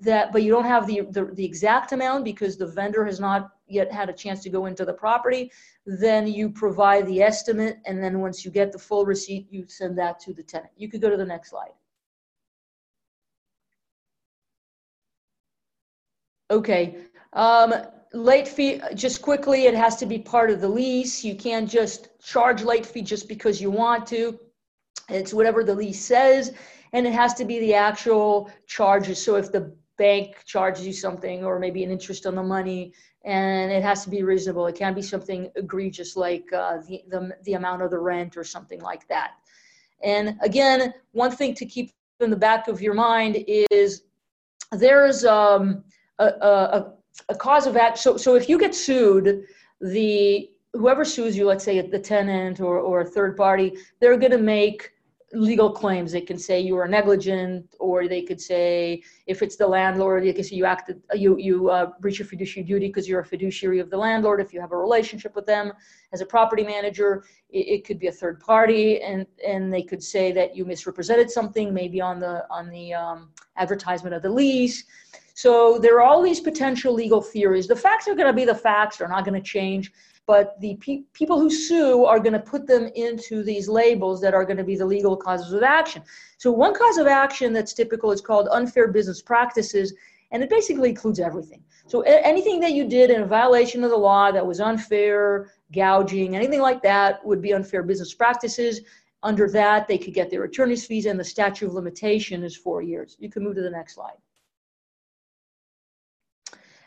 that 0.00 0.32
but 0.32 0.42
you 0.44 0.52
don't 0.52 0.64
have 0.64 0.86
the, 0.86 1.02
the 1.10 1.24
the 1.34 1.44
exact 1.44 1.92
amount 1.92 2.24
because 2.24 2.56
the 2.56 2.66
vendor 2.66 3.04
has 3.04 3.18
not 3.18 3.50
yet 3.66 3.92
had 3.92 4.08
a 4.08 4.12
chance 4.12 4.42
to 4.44 4.50
go 4.50 4.66
into 4.66 4.84
the 4.84 4.92
property 4.92 5.50
then 5.84 6.26
you 6.26 6.48
provide 6.50 7.06
the 7.06 7.20
estimate. 7.22 7.78
And 7.86 8.02
then 8.02 8.20
once 8.20 8.44
you 8.44 8.50
get 8.50 8.72
the 8.72 8.78
full 8.78 9.04
receipt 9.04 9.48
you 9.50 9.66
send 9.66 9.98
that 9.98 10.20
to 10.20 10.32
the 10.32 10.42
tenant. 10.42 10.72
You 10.76 10.88
could 10.88 11.00
go 11.00 11.10
to 11.10 11.16
the 11.16 11.24
next 11.24 11.50
slide. 11.50 11.72
Okay. 16.50 16.96
Um, 17.34 17.74
late 18.12 18.48
fee, 18.48 18.80
just 18.94 19.22
quickly, 19.22 19.66
it 19.66 19.74
has 19.74 19.96
to 19.96 20.06
be 20.06 20.18
part 20.18 20.50
of 20.50 20.60
the 20.60 20.68
lease. 20.68 21.24
You 21.24 21.34
can't 21.34 21.68
just 21.68 22.08
charge 22.20 22.62
late 22.62 22.86
fee 22.86 23.02
just 23.02 23.28
because 23.28 23.60
you 23.60 23.70
want 23.70 24.06
to. 24.08 24.38
It's 25.08 25.32
whatever 25.32 25.64
the 25.64 25.74
lease 25.74 26.04
says, 26.04 26.52
and 26.92 27.06
it 27.06 27.12
has 27.12 27.34
to 27.34 27.44
be 27.44 27.60
the 27.60 27.74
actual 27.74 28.50
charges. 28.66 29.22
So 29.22 29.36
if 29.36 29.50
the 29.52 29.74
bank 29.96 30.44
charges 30.44 30.86
you 30.86 30.92
something 30.92 31.44
or 31.44 31.58
maybe 31.58 31.82
an 31.84 31.90
interest 31.90 32.26
on 32.26 32.34
the 32.34 32.42
money, 32.42 32.92
and 33.24 33.70
it 33.70 33.82
has 33.82 34.04
to 34.04 34.10
be 34.10 34.22
reasonable. 34.22 34.66
It 34.66 34.76
can't 34.76 34.96
be 34.96 35.02
something 35.02 35.50
egregious 35.56 36.16
like 36.16 36.50
uh, 36.52 36.78
the, 36.88 37.02
the, 37.08 37.36
the 37.44 37.54
amount 37.54 37.82
of 37.82 37.90
the 37.90 37.98
rent 37.98 38.36
or 38.36 38.44
something 38.44 38.80
like 38.80 39.06
that. 39.08 39.32
And 40.02 40.38
again, 40.42 40.94
one 41.12 41.32
thing 41.32 41.54
to 41.54 41.66
keep 41.66 41.92
in 42.20 42.30
the 42.30 42.36
back 42.36 42.68
of 42.68 42.80
your 42.80 42.94
mind 42.94 43.44
is 43.46 44.02
there's 44.72 45.24
um, 45.24 45.84
a, 46.18 46.26
a, 46.26 46.92
a 47.28 47.34
cause 47.34 47.66
of 47.66 47.76
action. 47.76 48.00
So, 48.00 48.16
so 48.16 48.34
if 48.34 48.48
you 48.48 48.58
get 48.58 48.74
sued, 48.74 49.44
the 49.80 50.50
whoever 50.72 51.04
sues 51.04 51.36
you, 51.36 51.46
let's 51.46 51.64
say 51.64 51.80
the 51.80 51.98
tenant 51.98 52.60
or, 52.60 52.78
or 52.78 53.00
a 53.00 53.04
third 53.04 53.36
party, 53.36 53.76
they're 54.00 54.16
going 54.16 54.32
to 54.32 54.38
make 54.38 54.92
legal 55.32 55.70
claims. 55.70 56.12
They 56.12 56.20
can 56.20 56.38
say 56.38 56.60
you 56.60 56.76
were 56.76 56.88
negligent, 56.88 57.74
or 57.78 58.08
they 58.08 58.22
could 58.22 58.40
say 58.40 59.02
if 59.26 59.42
it's 59.42 59.56
the 59.56 59.66
landlord, 59.66 60.24
they 60.24 60.32
can 60.32 60.44
say 60.44 60.56
you 60.56 60.64
acted, 60.64 61.02
you 61.14 61.36
you 61.38 61.68
uh, 61.68 61.92
breach 62.00 62.18
your 62.18 62.26
fiduciary 62.26 62.66
duty 62.66 62.86
because 62.86 63.08
you're 63.08 63.20
a 63.20 63.24
fiduciary 63.24 63.78
of 63.78 63.90
the 63.90 63.96
landlord. 63.96 64.40
If 64.40 64.52
you 64.52 64.60
have 64.60 64.72
a 64.72 64.76
relationship 64.76 65.34
with 65.36 65.46
them 65.46 65.72
as 66.12 66.20
a 66.20 66.26
property 66.26 66.62
manager, 66.62 67.24
it, 67.50 67.66
it, 67.68 67.84
could 67.84 67.98
be 67.98 68.06
a 68.06 68.12
third 68.12 68.40
party, 68.40 69.02
and 69.02 69.26
and 69.46 69.72
they 69.72 69.82
could 69.82 70.02
say 70.02 70.32
that 70.32 70.56
you 70.56 70.64
misrepresented 70.64 71.30
something, 71.30 71.74
maybe 71.74 72.00
on 72.00 72.18
the 72.20 72.46
on 72.50 72.70
the 72.70 72.94
um, 72.94 73.30
advertisement 73.56 74.14
of 74.14 74.22
the 74.22 74.30
lease. 74.30 74.84
So 75.44 75.78
there 75.78 75.96
are 75.96 76.02
all 76.02 76.22
these 76.22 76.40
potential 76.40 76.92
legal 76.92 77.22
theories. 77.22 77.66
The 77.68 77.82
facts 77.86 78.08
are 78.08 78.14
going 78.14 78.32
to 78.32 78.40
be 78.42 78.44
the 78.44 78.62
facts; 78.68 78.96
they're 78.96 79.14
not 79.16 79.24
going 79.24 79.40
to 79.42 79.48
change 79.56 79.92
but 80.28 80.60
the 80.60 80.76
pe- 80.76 81.04
people 81.14 81.40
who 81.40 81.50
sue 81.50 82.04
are 82.04 82.20
going 82.20 82.34
to 82.34 82.38
put 82.38 82.66
them 82.66 82.90
into 82.94 83.42
these 83.42 83.66
labels 83.66 84.20
that 84.20 84.34
are 84.34 84.44
going 84.44 84.58
to 84.58 84.62
be 84.62 84.76
the 84.76 84.84
legal 84.84 85.16
causes 85.16 85.54
of 85.54 85.62
action. 85.62 86.02
So, 86.36 86.52
one 86.52 86.74
cause 86.74 86.98
of 86.98 87.06
action 87.06 87.54
that's 87.54 87.72
typical 87.72 88.12
is 88.12 88.20
called 88.20 88.46
unfair 88.52 88.88
business 88.88 89.22
practices, 89.22 89.94
and 90.30 90.42
it 90.42 90.50
basically 90.50 90.90
includes 90.90 91.18
everything. 91.18 91.64
So, 91.86 92.04
a- 92.04 92.26
anything 92.26 92.60
that 92.60 92.72
you 92.72 92.86
did 92.86 93.10
in 93.10 93.24
violation 93.26 93.82
of 93.84 93.90
the 93.90 93.96
law 93.96 94.30
that 94.30 94.46
was 94.46 94.60
unfair, 94.60 95.50
gouging, 95.72 96.36
anything 96.36 96.60
like 96.60 96.82
that 96.82 97.24
would 97.24 97.40
be 97.40 97.54
unfair 97.54 97.82
business 97.82 98.12
practices. 98.12 98.82
Under 99.22 99.48
that, 99.50 99.88
they 99.88 99.96
could 99.96 100.14
get 100.14 100.30
their 100.30 100.44
attorney's 100.44 100.84
fees, 100.84 101.06
and 101.06 101.18
the 101.18 101.24
statute 101.24 101.68
of 101.68 101.72
limitation 101.72 102.44
is 102.44 102.54
four 102.54 102.82
years. 102.82 103.16
You 103.18 103.30
can 103.30 103.42
move 103.44 103.56
to 103.56 103.62
the 103.62 103.70
next 103.70 103.94
slide. 103.94 104.18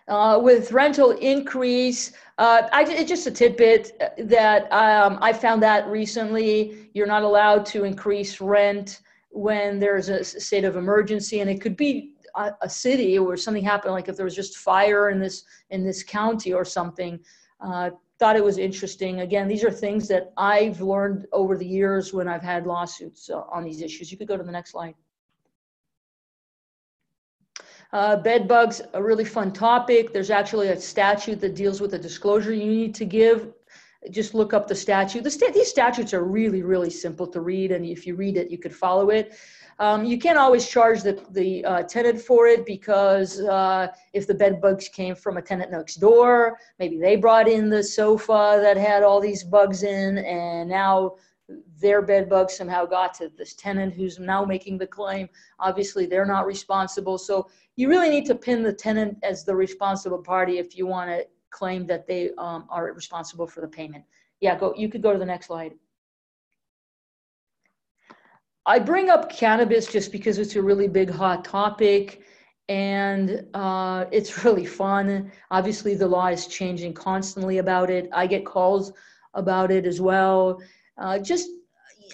Uh, 0.08 0.40
with 0.42 0.72
rental 0.72 1.12
increase, 1.12 2.12
uh, 2.38 2.64
I, 2.74 2.84
it's 2.84 3.10
just 3.10 3.28
a 3.28 3.32
tidbit 3.32 4.18
that 4.18 4.72
um, 4.72 5.20
I 5.22 5.32
found 5.32 5.62
that 5.64 5.88
recently. 5.88 6.90
You're 6.94 7.08
not 7.08 7.24
allowed 7.24 7.66
to 7.68 7.84
increase 7.84 8.42
rent 8.42 9.02
when 9.30 9.80
there's 9.80 10.10
a 10.10 10.24
state 10.24 10.64
of 10.64 10.76
emergency, 10.76 11.40
and 11.40 11.50
it 11.50 11.62
could 11.62 11.78
be 11.78 12.16
a, 12.36 12.52
a 12.62 12.70
city 12.70 13.20
where 13.20 13.38
something 13.38 13.64
happened, 13.64 13.94
like 13.94 14.10
if 14.10 14.18
there 14.18 14.26
was 14.26 14.36
just 14.36 14.58
fire 14.58 15.10
in 15.10 15.20
this 15.20 15.44
in 15.70 15.84
this 15.84 16.04
county 16.04 16.54
or 16.54 16.66
something. 16.66 17.20
Uh, 17.60 17.92
thought 18.22 18.36
it 18.36 18.44
was 18.44 18.60
interesting. 18.60 19.22
Again, 19.22 19.48
these 19.48 19.64
are 19.64 19.72
things 19.72 20.08
that 20.08 20.32
I've 20.38 20.80
learned 20.80 21.26
over 21.32 21.58
the 21.58 21.66
years 21.66 22.14
when 22.14 22.28
I've 22.28 22.44
had 22.44 22.68
lawsuits 22.68 23.32
uh, 23.32 23.42
on 23.52 23.64
these 23.64 23.82
issues. 23.82 24.12
You 24.12 24.18
could 24.18 24.28
go 24.28 24.38
to 24.38 24.44
the 24.44 24.52
next 24.52 24.72
slide. 24.72 24.94
Uh, 27.94 28.16
bed 28.16 28.48
bugs, 28.48 28.82
a 28.94 29.04
really 29.04 29.26
fun 29.26 29.52
topic. 29.52 30.14
There's 30.14 30.30
actually 30.30 30.70
a 30.70 30.80
statute 30.80 31.42
that 31.42 31.56
deals 31.56 31.82
with 31.82 31.92
the 31.92 32.00
disclosure 32.00 32.54
you 32.54 32.72
need 32.72 32.96
to 32.96 33.06
give. 33.06 33.54
Just 34.10 34.34
look 34.34 34.54
up 34.54 34.68
the 34.68 34.76
statute. 34.76 35.24
The 35.24 35.52
these 35.54 35.70
statutes 35.70 36.14
are 36.14 36.24
really, 36.24 36.64
really 36.64 36.90
simple 36.90 37.28
to 37.28 37.42
read, 37.42 37.72
and 37.72 37.86
if 37.86 38.08
you 38.08 38.16
read 38.16 38.38
it, 38.38 38.50
you 38.50 38.58
could 38.58 38.74
follow 38.74 39.10
it. 39.10 39.34
Um, 39.78 40.06
you 40.06 40.20
can't 40.20 40.38
always 40.38 40.70
charge 40.70 41.02
the, 41.02 41.20
the 41.32 41.66
uh, 41.66 41.84
tenant 41.84 42.22
for 42.22 42.48
it 42.48 42.66
because 42.66 43.42
uh, 43.42 43.88
if 44.14 44.28
the 44.28 44.34
bed 44.34 44.62
bugs 44.62 44.88
came 44.88 45.16
from 45.16 45.38
a 45.38 45.42
tenant 45.42 45.72
next 45.72 45.96
door, 45.96 46.58
maybe 46.78 46.98
they 47.00 47.16
brought 47.16 47.48
in 47.48 47.70
the 47.70 47.84
sofa 47.84 48.60
that 48.62 48.78
had 48.78 49.04
all 49.04 49.20
these 49.20 49.44
bugs 49.44 49.84
in, 49.84 50.20
and 50.20 50.70
now 50.70 51.16
their 51.80 52.02
bed 52.02 52.30
bugs 52.30 52.56
somehow 52.56 52.86
got 52.86 53.14
to 53.16 53.30
this 53.38 53.54
tenant 53.56 53.94
who's 53.94 54.20
now 54.20 54.46
making 54.46 54.78
the 54.78 54.88
claim. 54.88 55.28
Obviously, 55.60 56.06
they're 56.06 56.26
not 56.26 56.46
responsible. 56.46 57.18
So 57.18 57.50
you 57.76 57.90
really 57.90 58.10
need 58.10 58.26
to 58.28 58.36
pin 58.36 58.64
the 58.64 58.74
tenant 58.74 59.18
as 59.24 59.44
the 59.44 59.56
responsible 59.56 60.20
party 60.20 60.60
if 60.60 60.78
you 60.78 60.86
want 60.88 61.10
to 61.10 61.26
claim 61.50 61.86
that 61.88 62.08
they 62.08 62.32
um, 62.38 62.66
are 62.70 62.94
responsible 62.94 63.48
for 63.48 63.62
the 63.62 63.68
payment. 63.68 64.04
Yeah, 64.40 64.58
go. 64.58 64.74
You 64.76 64.90
could 64.90 65.02
go 65.02 65.14
to 65.14 65.20
the 65.20 65.26
next 65.26 65.48
slide. 65.48 65.74
I 68.66 68.80
bring 68.80 69.10
up 69.10 69.32
cannabis 69.32 69.88
just 69.88 70.12
because 70.12 70.38
it's 70.38 70.56
a 70.56 70.62
really 70.62 70.88
big 70.88 71.10
hot 71.10 71.44
topic 71.44 72.22
and 72.70 73.46
uh, 73.54 74.06
it's 74.12 74.44
really 74.46 74.66
fun. 74.66 75.32
Obviously, 75.50 75.96
the 75.96 76.08
law 76.08 76.28
is 76.28 76.48
changing 76.48 76.94
constantly 76.94 77.58
about 77.58 77.90
it. 77.90 78.10
I 78.14 78.28
get 78.28 78.46
calls 78.46 78.94
about 79.34 79.72
it 79.72 79.86
as 79.86 80.00
well. 80.00 80.62
Uh, 81.02 81.18
just 81.18 81.50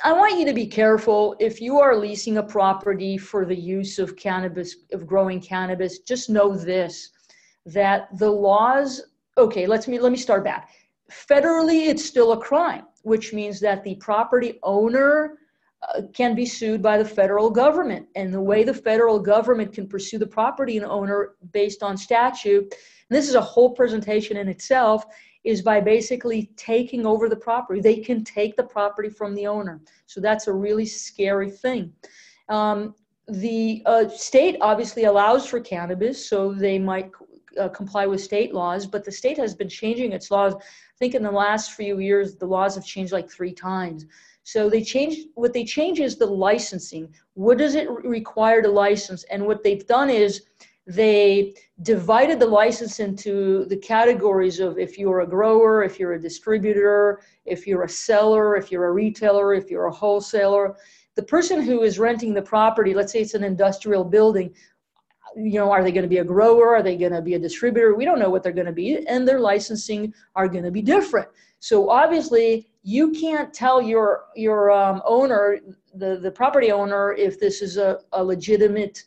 I 0.04 0.14
want 0.14 0.40
you 0.40 0.46
to 0.46 0.54
be 0.54 0.66
careful 0.66 1.36
if 1.40 1.60
you 1.60 1.80
are 1.80 1.96
leasing 1.96 2.38
a 2.38 2.44
property 2.44 3.18
for 3.18 3.46
the 3.46 3.56
use 3.56 4.00
of 4.00 4.16
cannabis, 4.16 4.76
of 4.94 5.06
growing 5.06 5.42
cannabis, 5.42 6.00
just 6.00 6.30
know 6.30 6.56
this 6.56 7.12
that 7.66 8.08
the 8.18 8.30
laws, 8.30 9.02
okay, 9.38 9.68
let's 9.68 9.88
me 9.88 10.00
let 10.00 10.12
me 10.12 10.18
start 10.18 10.44
back. 10.44 10.70
Federally, 11.12 11.88
it's 11.88 12.06
still 12.06 12.32
a 12.32 12.40
crime, 12.40 12.86
which 13.02 13.34
means 13.34 13.60
that 13.60 13.84
the 13.84 13.96
property 13.96 14.58
owner 14.64 15.38
uh, 15.82 16.04
can 16.14 16.34
be 16.34 16.46
sued 16.46 16.82
by 16.82 16.98
the 16.98 17.06
federal 17.06 17.50
government. 17.50 18.08
And 18.16 18.34
the 18.34 18.42
way 18.42 18.64
the 18.64 18.74
federal 18.74 19.20
government 19.20 19.74
can 19.74 19.88
pursue 19.88 20.18
the 20.18 20.28
property 20.28 20.82
owner 20.82 21.36
based 21.52 21.84
on 21.84 21.98
statute, 21.98 22.74
this 23.10 23.28
is 23.28 23.36
a 23.36 23.42
whole 23.42 23.72
presentation 23.72 24.38
in 24.38 24.48
itself, 24.48 25.06
is 25.48 25.62
by 25.62 25.80
basically 25.80 26.52
taking 26.58 27.06
over 27.06 27.30
the 27.30 27.36
property. 27.36 27.80
They 27.80 27.98
can 27.98 28.24
take 28.24 28.56
the 28.58 28.64
property 28.64 29.10
from 29.10 29.34
the 29.34 29.48
owner. 29.48 29.80
So 30.06 30.20
that's 30.20 30.48
a 30.48 30.54
really 30.54 30.86
scary 30.86 31.50
thing. 31.50 31.94
Um, 32.50 32.96
the 33.28 33.82
uh, 33.86 34.10
state 34.10 34.58
obviously 34.62 35.06
allows 35.06 35.48
for 35.48 35.60
cannabis, 35.60 36.30
so 36.30 36.54
they 36.54 36.78
might 36.78 37.12
uh, 37.60 37.70
comply 37.70 38.06
with 38.06 38.22
state 38.22 38.54
laws, 38.54 38.86
but 38.86 39.06
the 39.06 39.12
state 39.12 39.38
has 39.38 39.56
been 39.56 39.70
changing 39.70 40.12
its 40.12 40.32
laws. 40.32 40.54
I 40.56 40.98
think 41.00 41.16
in 41.16 41.24
the 41.24 41.32
last 41.32 41.74
few 41.74 42.00
years, 42.00 42.36
the 42.36 42.46
laws 42.46 42.76
have 42.76 42.86
changed 42.86 43.14
like 43.14 43.30
three 43.30 43.54
times. 43.54 44.06
So 44.44 44.70
they 44.70 44.84
changed, 44.84 45.28
what 45.36 45.54
they 45.54 45.66
change 45.66 46.00
is 46.00 46.16
the 46.18 46.26
licensing. 46.26 47.14
What 47.34 47.58
does 47.58 47.76
it 47.76 47.90
require 47.90 48.62
to 48.62 48.70
license? 48.70 49.24
And 49.26 49.46
what 49.46 49.62
they've 49.64 49.86
done 49.88 50.10
is 50.10 50.44
they 50.88 51.54
divided 51.82 52.40
the 52.40 52.46
license 52.46 53.02
into 53.02 53.66
the 53.66 53.76
categories 53.76 54.62
of 54.62 54.80
if 54.80 54.98
you're 54.98 55.20
a 55.20 55.28
grower, 55.28 55.84
if 55.84 56.00
you're 56.00 56.14
a 56.14 56.22
distributor, 56.22 57.22
if 57.46 57.68
you're 57.68 57.84
a 57.84 57.90
seller, 57.90 58.56
if 58.56 58.72
you're 58.72 58.86
a 58.86 58.92
retailer, 58.94 59.54
if 59.54 59.70
you're 59.70 59.88
a 59.88 59.92
wholesaler. 59.92 60.78
The 61.16 61.24
person 61.24 61.62
who 61.62 61.84
is 61.84 62.00
renting 62.00 62.34
the 62.34 62.42
property, 62.42 62.94
let's 62.94 63.12
say 63.12 63.20
it's 63.20 63.34
an 63.34 63.44
industrial 63.44 64.06
building, 64.06 64.54
you 65.36 65.60
know, 65.60 65.72
are 65.72 65.84
they 65.84 65.92
going 65.92 66.04
to 66.04 66.10
be 66.10 66.20
a 66.20 66.24
grower? 66.24 66.76
Are 66.76 66.82
they 66.82 66.96
going 66.96 67.12
to 67.12 67.22
be 67.22 67.34
a 67.34 67.40
distributor? 67.40 67.94
We 67.94 68.06
don't 68.06 68.20
know 68.20 68.30
what 68.30 68.42
they're 68.42 68.54
going 68.54 68.66
to 68.68 68.72
be, 68.72 69.06
and 69.08 69.28
their 69.28 69.42
licensing 69.42 70.14
are 70.36 70.48
going 70.48 70.64
to 70.64 70.72
be 70.72 70.82
different. 70.82 71.28
So 71.60 71.90
obviously, 71.90 72.70
you 72.84 73.12
can't 73.12 73.54
tell 73.54 73.82
your 73.82 74.26
your 74.36 74.72
um, 74.72 75.02
owner, 75.06 75.60
the 75.94 76.18
the 76.18 76.32
property 76.32 76.72
owner, 76.72 77.14
if 77.14 77.40
this 77.40 77.62
is 77.62 77.78
a, 77.78 78.00
a 78.14 78.24
legitimate 78.24 79.04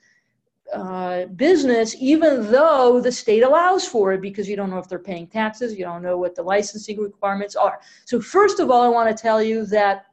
uh, 0.73 1.27
business, 1.27 1.97
even 1.99 2.51
though 2.51 3.01
the 3.01 3.11
state 3.11 3.43
allows 3.43 3.87
for 3.87 4.13
it, 4.13 4.21
because 4.21 4.49
you 4.49 4.57
don't 4.57 4.71
know 4.71 4.79
if 4.79 4.89
they're 4.89 4.99
paying 4.99 5.27
taxes, 5.27 5.77
you 5.77 5.85
don't 5.85 6.03
know 6.03 6.17
what 6.17 6.35
the 6.35 6.43
licensing 6.43 7.01
requirements 7.01 7.57
are. 7.57 7.81
So, 8.05 8.21
first 8.21 8.61
of 8.61 8.71
all, 8.71 8.83
I 8.83 8.89
want 8.89 9.15
to 9.15 9.21
tell 9.21 9.43
you 9.43 9.67
that 9.67 10.07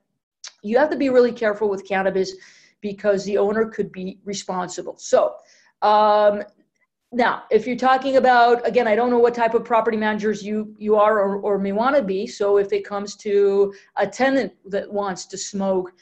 you 0.64 0.78
have 0.78 0.90
to 0.90 0.98
be 0.98 1.10
really 1.10 1.32
careful 1.32 1.70
with 1.70 1.88
cannabis 1.88 2.34
because 2.82 3.24
the 3.26 3.38
owner 3.38 3.66
could 3.66 3.92
be 3.92 4.20
responsible. 4.26 4.96
So, 4.98 5.36
um, 5.82 6.44
now, 7.12 7.44
if 7.52 7.66
you're 7.66 7.78
talking 7.78 8.18
about, 8.18 8.68
again, 8.68 8.88
I 8.88 8.96
don't 8.96 9.10
know 9.10 9.20
what 9.20 9.34
type 9.34 9.54
of 9.54 9.64
property 9.64 9.96
managers 9.96 10.44
you, 10.44 10.76
you 10.78 10.96
are 10.96 11.20
or, 11.20 11.38
or 11.38 11.58
may 11.58 11.72
want 11.72 11.96
to 11.96 12.02
be. 12.02 12.28
So, 12.28 12.58
if 12.58 12.74
it 12.74 12.84
comes 12.84 13.16
to 13.18 13.74
a 13.96 14.08
tenant 14.08 14.54
that 14.66 14.92
wants 14.92 15.26
to 15.28 15.38
smoke, 15.38 15.94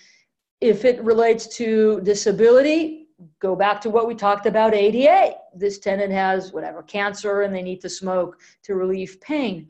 if 0.62 0.86
it 0.86 1.04
relates 1.04 1.48
to 1.58 2.02
disability, 2.02 3.05
go 3.40 3.56
back 3.56 3.80
to 3.82 3.90
what 3.90 4.08
we 4.08 4.16
talked 4.16 4.46
about 4.46 4.74
ADA. 4.74 5.36
This 5.56 5.80
tenant 5.80 6.12
has 6.12 6.52
whatever 6.52 6.84
cancer 6.84 7.42
and 7.42 7.54
they 7.54 7.62
need 7.62 7.82
to 7.82 7.90
smoke 7.90 8.40
to 8.64 8.76
relieve 8.76 9.20
pain. 9.22 9.70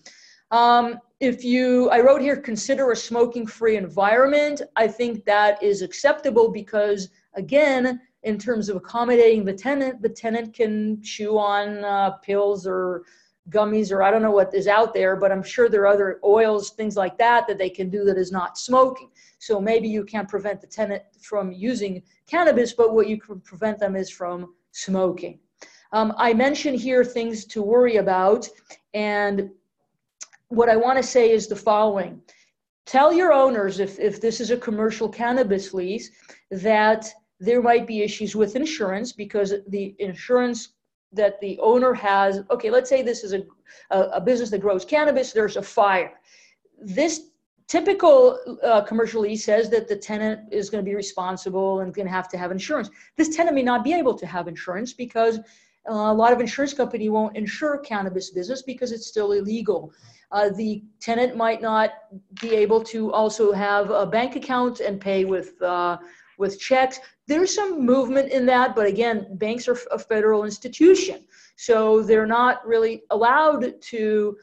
Um, 0.52 1.00
if 1.20 1.44
you, 1.44 1.90
I 1.90 2.02
wrote 2.02 2.22
here, 2.22 2.38
consider 2.38 2.92
a 2.92 2.96
smoking 2.96 3.48
free 3.48 3.78
environment. 3.78 4.62
I 4.76 4.88
think 4.88 5.26
that 5.26 5.62
is 5.64 5.82
acceptable 5.82 6.50
because, 6.50 7.10
again, 7.36 8.02
in 8.24 8.38
terms 8.38 8.70
of 8.70 8.76
accommodating 8.76 9.46
the 9.46 9.54
tenant, 9.54 10.02
the 10.02 10.10
tenant 10.10 10.54
can 10.54 11.02
chew 11.02 11.38
on 11.38 11.84
uh, 11.84 12.12
pills 12.24 12.68
or 12.68 13.04
gummies 13.50 13.92
or 13.92 14.02
I 14.02 14.10
don't 14.12 14.22
know 14.22 14.32
what 14.32 14.54
is 14.54 14.68
out 14.68 14.94
there, 14.94 15.16
but 15.16 15.32
I'm 15.32 15.44
sure 15.44 15.70
there 15.70 15.82
are 15.82 15.88
other 15.88 16.20
oils, 16.24 16.72
things 16.72 16.96
like 16.96 17.18
that, 17.20 17.48
that 17.48 17.58
they 17.58 17.70
can 17.70 17.90
do 17.90 18.04
that 18.06 18.18
is 18.18 18.32
not 18.32 18.58
smoking. 18.58 19.10
So 19.40 19.62
maybe 19.62 19.88
you 19.88 20.04
can't 20.04 20.28
prevent 20.28 20.62
the 20.62 20.68
tenant 20.68 21.04
from 21.22 21.52
using 21.52 22.02
cannabis, 22.28 22.74
but 22.74 22.94
what 22.94 23.08
you 23.08 23.20
can 23.20 23.40
prevent 23.42 23.80
them 23.80 23.96
is 23.96 24.10
from 24.10 24.56
smoking. 24.72 25.40
Um, 25.92 26.14
I 26.18 26.34
mentioned 26.34 26.80
here 26.80 27.06
things 27.06 27.46
to 27.46 27.62
worry 27.62 27.98
about, 27.98 28.50
and 28.94 29.50
what 30.50 30.70
I 30.70 30.76
want 30.76 30.98
to 30.98 31.04
say 31.04 31.32
is 31.32 31.48
the 31.48 31.56
following. 31.56 32.22
Tell 32.86 33.14
your 33.14 33.32
owners, 33.34 33.80
if, 33.80 34.00
if 34.00 34.22
this 34.22 34.40
is 34.40 34.52
a 34.52 34.58
commercial 34.58 35.10
cannabis 35.10 35.74
lease, 35.74 36.12
that 36.52 37.08
there 37.40 37.62
might 37.62 37.88
be 37.88 38.02
issues 38.02 38.36
with 38.36 38.56
insurance 38.56 39.12
because 39.12 39.54
the 39.68 39.96
insurance 40.00 40.70
that 41.12 41.40
the 41.40 41.60
owner 41.60 41.94
has 41.94 42.44
okay 42.50 42.70
let's 42.70 42.90
say 42.90 43.02
this 43.02 43.24
is 43.24 43.34
a, 43.34 43.44
a, 43.92 44.00
a 44.20 44.22
business 44.22 44.50
that 44.50 44.60
grows 44.60 44.86
cannabis 44.86 45.32
there's 45.32 45.58
a 45.58 45.62
fire. 45.62 46.14
This 46.82 47.30
typical 47.68 48.60
uh, 48.64 48.82
commercial 48.82 49.22
lease 49.22 49.46
says 49.46 49.70
that 49.70 49.88
the 49.88 49.96
tenant 49.96 50.42
is 50.52 50.70
going 50.70 50.84
to 50.84 50.90
be 50.90 50.96
responsible 50.96 51.80
and 51.80 51.94
going 51.94 52.06
to 52.06 52.12
have 52.12 52.30
to 52.30 52.38
have 52.38 52.52
insurance. 52.52 52.90
This 53.16 53.36
tenant 53.36 53.56
may 53.56 53.64
not 53.64 53.84
be 53.84 53.94
able 53.94 54.14
to 54.16 54.26
have 54.26 54.48
insurance 54.48 54.94
because 54.94 55.40
uh, 55.90 55.94
a 55.94 56.14
lot 56.14 56.32
of 56.34 56.40
insurance 56.40 56.74
company 56.74 57.10
won't 57.10 57.36
insure 57.36 57.78
cannabis 57.80 58.32
business 58.32 58.62
because 58.62 58.92
it's 58.92 59.08
still 59.08 59.32
illegal. 59.32 59.92
Uh, 60.32 60.50
the 60.50 60.84
tenant 61.00 61.36
might 61.36 61.62
not 61.62 61.92
be 62.42 62.56
able 62.56 62.84
to 62.84 63.12
also 63.14 63.52
have 63.52 63.90
a 63.90 64.06
bank 64.06 64.36
account 64.36 64.80
and 64.80 65.00
pay 65.00 65.26
with 65.26 65.60
uh, 65.62 65.98
with 66.38 66.60
checks. 66.60 67.00
There's 67.28 67.54
some 67.54 67.86
movement 67.86 68.32
in 68.32 68.46
that, 68.48 68.76
but 68.76 68.86
again, 68.86 69.28
banks 69.38 69.68
are 69.68 69.78
a 69.92 69.98
federal 69.98 70.44
institution, 70.44 71.26
so 71.56 72.02
they're 72.02 72.28
not 72.28 72.66
really 72.68 73.04
allowed 73.10 73.82
to 73.82 74.38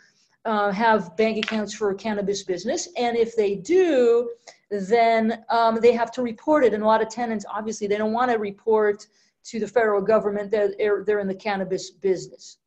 uh, 0.44 0.72
have 0.72 1.16
bank 1.16 1.38
accounts 1.38 1.72
for 1.72 1.90
a 1.90 1.94
cannabis 1.94 2.42
business. 2.42 2.88
And 2.96 3.16
if 3.16 3.36
they 3.36 3.54
do, 3.54 4.30
then 4.70 5.44
um, 5.48 5.78
they 5.80 5.92
have 5.92 6.10
to 6.12 6.22
report 6.22 6.64
it. 6.64 6.74
And 6.74 6.82
a 6.82 6.86
lot 6.86 7.02
of 7.02 7.08
tenants, 7.08 7.44
obviously, 7.48 7.86
they 7.86 7.98
don't 7.98 8.12
want 8.12 8.30
to 8.30 8.38
report 8.38 9.06
to 9.44 9.60
the 9.60 9.68
federal 9.68 10.00
government 10.00 10.50
that 10.50 10.78
they're, 10.78 11.04
they're 11.04 11.20
in 11.20 11.28
the 11.28 11.34
cannabis 11.34 11.90
business. 11.90 12.58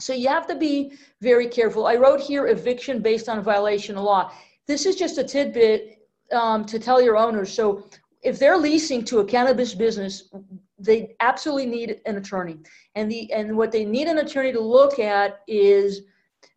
So 0.00 0.12
you 0.12 0.28
have 0.28 0.46
to 0.46 0.54
be 0.54 0.92
very 1.20 1.48
careful. 1.48 1.86
I 1.86 1.96
wrote 1.96 2.20
here 2.20 2.46
eviction 2.46 3.00
based 3.00 3.28
on 3.28 3.42
violation 3.42 3.96
of 3.96 4.04
law. 4.04 4.32
This 4.66 4.86
is 4.86 4.96
just 4.96 5.18
a 5.18 5.24
tidbit 5.24 5.98
um, 6.32 6.64
to 6.66 6.78
tell 6.78 7.00
your 7.00 7.16
owners. 7.16 7.52
So 7.52 7.84
if 8.22 8.38
they're 8.38 8.58
leasing 8.58 9.04
to 9.04 9.20
a 9.20 9.24
cannabis 9.24 9.74
business, 9.74 10.30
they 10.78 11.14
absolutely 11.20 11.66
need 11.66 12.00
an 12.06 12.16
attorney. 12.16 12.58
And 12.94 13.10
the 13.10 13.32
and 13.32 13.56
what 13.56 13.72
they 13.72 13.84
need 13.84 14.08
an 14.08 14.18
attorney 14.18 14.52
to 14.52 14.60
look 14.60 14.98
at 14.98 15.40
is 15.46 16.02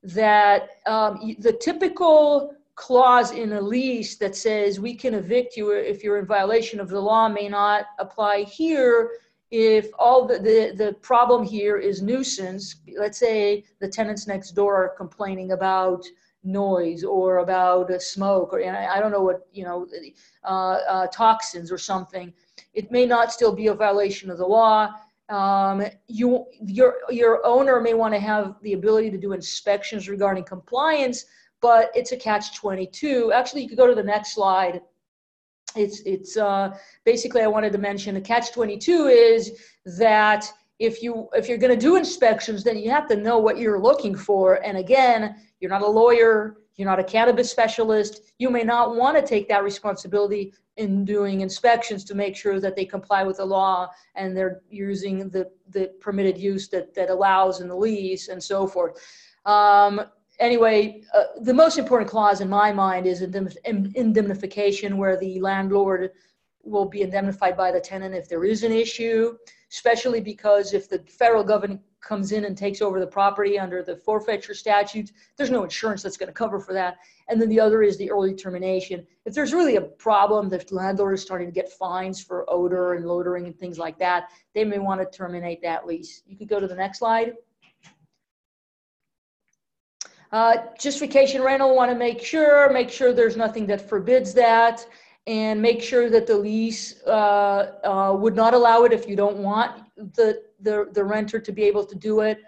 that 0.03 0.69
um, 0.87 1.35
the 1.39 1.53
typical 1.53 2.53
clause 2.75 3.31
in 3.31 3.53
a 3.53 3.61
lease 3.61 4.17
that 4.17 4.35
says 4.35 4.79
we 4.79 4.95
can 4.95 5.13
evict 5.13 5.55
you 5.55 5.71
if 5.71 6.03
you're 6.03 6.17
in 6.17 6.25
violation 6.25 6.79
of 6.79 6.89
the 6.89 6.99
law 6.99 7.29
may 7.29 7.47
not 7.47 7.85
apply 7.99 8.43
here 8.43 9.11
if 9.51 9.89
all 9.99 10.25
the, 10.25 10.39
the, 10.39 10.73
the 10.77 10.93
problem 11.01 11.43
here 11.43 11.77
is 11.77 12.01
nuisance, 12.01 12.77
let's 12.97 13.19
say 13.19 13.65
the 13.79 13.87
tenants 13.87 14.25
next 14.25 14.51
door 14.51 14.85
are 14.85 14.95
complaining 14.95 15.51
about 15.51 16.05
noise 16.43 17.03
or 17.03 17.37
about 17.37 18.01
smoke 18.01 18.53
or 18.53 18.63
I, 18.63 18.97
I 18.97 18.99
don't 18.99 19.11
know 19.11 19.21
what, 19.21 19.47
you 19.51 19.63
know, 19.63 19.87
uh, 20.43 20.47
uh, 20.47 21.07
toxins 21.07 21.71
or 21.71 21.77
something, 21.77 22.33
it 22.73 22.91
may 22.91 23.05
not 23.05 23.31
still 23.31 23.53
be 23.53 23.67
a 23.67 23.73
violation 23.73 24.29
of 24.29 24.37
the 24.37 24.45
law. 24.45 24.93
Um, 25.29 25.83
you, 26.07 26.45
your, 26.65 26.95
your 27.09 27.45
owner 27.45 27.79
may 27.79 27.93
want 27.93 28.13
to 28.13 28.19
have 28.19 28.55
the 28.63 28.73
ability 28.73 29.11
to 29.11 29.17
do 29.17 29.33
inspections 29.33 30.09
regarding 30.09 30.43
compliance, 30.43 31.25
but 31.61 31.91
it's 31.95 32.11
a 32.11 32.17
catch 32.17 32.55
22. 32.55 33.31
Actually, 33.31 33.63
you 33.63 33.69
could 33.69 33.77
go 33.77 33.87
to 33.87 33.95
the 33.95 34.03
next 34.03 34.33
slide 34.33 34.81
it's 35.75 36.01
it's 36.01 36.37
uh, 36.37 36.75
basically 37.05 37.41
I 37.41 37.47
wanted 37.47 37.71
to 37.73 37.77
mention 37.77 38.15
the 38.15 38.21
catch 38.21 38.51
22 38.51 39.07
is 39.07 39.51
that 39.97 40.51
if 40.81 41.03
you 41.03 41.29
if 41.33 41.47
you're 41.47 41.59
going 41.59 41.73
to 41.73 41.79
do 41.79 41.95
inspections, 41.95 42.63
then 42.63 42.77
you 42.77 42.89
have 42.89 43.07
to 43.07 43.15
know 43.15 43.37
what 43.37 43.59
you're 43.59 43.79
looking 43.79 44.15
for. 44.15 44.55
And 44.65 44.77
again, 44.77 45.35
you're 45.59 45.69
not 45.69 45.83
a 45.83 45.87
lawyer, 45.87 46.57
you're 46.75 46.89
not 46.89 46.99
a 46.99 47.03
cannabis 47.03 47.51
specialist. 47.51 48.33
You 48.39 48.49
may 48.49 48.63
not 48.63 48.95
want 48.95 49.15
to 49.15 49.23
take 49.23 49.47
that 49.49 49.63
responsibility 49.63 50.53
in 50.77 51.05
doing 51.05 51.41
inspections 51.41 52.03
to 52.05 52.15
make 52.15 52.35
sure 52.35 52.59
that 52.59 52.75
they 52.75 52.85
comply 52.85 53.21
with 53.23 53.37
the 53.37 53.45
law 53.45 53.89
and 54.15 54.35
they're 54.35 54.61
using 54.69 55.29
the 55.29 55.51
the 55.69 55.91
permitted 56.01 56.37
use 56.37 56.67
that 56.69 56.95
that 56.95 57.11
allows 57.11 57.61
in 57.61 57.67
the 57.67 57.75
lease 57.75 58.29
and 58.29 58.41
so 58.41 58.65
forth. 58.65 58.93
Um, 59.45 60.01
anyway, 60.39 61.03
uh, 61.13 61.25
the 61.41 61.53
most 61.53 61.77
important 61.77 62.09
clause 62.09 62.41
in 62.41 62.49
my 62.49 62.73
mind 62.73 63.05
is 63.05 63.21
indemnification, 63.21 64.97
where 64.97 65.17
the 65.17 65.39
landlord 65.41 66.09
will 66.63 66.85
be 66.85 67.01
indemnified 67.01 67.55
by 67.55 67.71
the 67.71 67.79
tenant 67.79 68.15
if 68.15 68.27
there 68.27 68.43
is 68.43 68.63
an 68.63 68.71
issue, 68.71 69.35
especially 69.71 70.19
because 70.19 70.73
if 70.73 70.89
the 70.89 70.99
federal 71.07 71.43
government 71.43 71.81
comes 72.01 72.31
in 72.31 72.45
and 72.45 72.57
takes 72.57 72.81
over 72.81 72.99
the 72.99 73.07
property 73.07 73.57
under 73.57 73.83
the 73.83 73.95
forfeiture 73.95 74.53
statutes, 74.53 75.11
there's 75.37 75.51
no 75.51 75.63
insurance 75.63 76.01
that's 76.03 76.17
going 76.17 76.27
to 76.27 76.33
cover 76.33 76.59
for 76.59 76.73
that. 76.73 76.97
And 77.29 77.39
then 77.39 77.47
the 77.47 77.59
other 77.59 77.83
is 77.83 77.97
the 77.97 78.11
early 78.11 78.33
termination. 78.33 79.05
If 79.25 79.33
there's 79.33 79.53
really 79.53 79.75
a 79.75 79.81
problem, 79.81 80.49
the 80.49 80.65
landlord 80.71 81.13
is 81.13 81.21
starting 81.21 81.47
to 81.47 81.53
get 81.53 81.71
fines 81.71 82.21
for 82.21 82.45
odor 82.49 82.95
and 82.95 83.05
loitering 83.05 83.45
and 83.45 83.57
things 83.57 83.77
like 83.77 83.97
that, 83.99 84.29
they 84.53 84.65
may 84.65 84.79
want 84.79 84.99
to 84.99 85.17
terminate 85.17 85.61
that 85.61 85.87
lease. 85.87 86.23
You 86.25 86.37
could 86.37 86.49
go 86.49 86.59
to 86.59 86.67
the 86.67 86.75
next 86.75 86.99
slide. 86.99 87.33
Uh, 90.31 90.55
justification 90.79 91.41
rental, 91.41 91.75
want 91.75 91.91
to 91.91 91.97
make 91.97 92.23
sure, 92.23 92.71
make 92.71 92.89
sure 92.89 93.11
there's 93.11 93.35
nothing 93.35 93.65
that 93.67 93.81
forbids 93.81 94.33
that, 94.33 94.85
and 95.27 95.61
make 95.61 95.81
sure 95.81 96.09
that 96.09 96.25
the 96.25 96.35
lease 96.35 97.01
uh, 97.05 97.73
uh, 97.83 98.15
would 98.17 98.35
not 98.35 98.53
allow 98.53 98.83
it 98.83 98.91
if 98.91 99.07
you 99.07 99.15
don't 99.15 99.37
want 99.37 99.83
the, 99.95 100.41
the, 100.59 100.89
the 100.93 101.03
renter 101.03 101.39
to 101.39 101.51
be 101.51 101.63
able 101.63 101.85
to 101.85 101.95
do 101.95 102.21
it. 102.21 102.39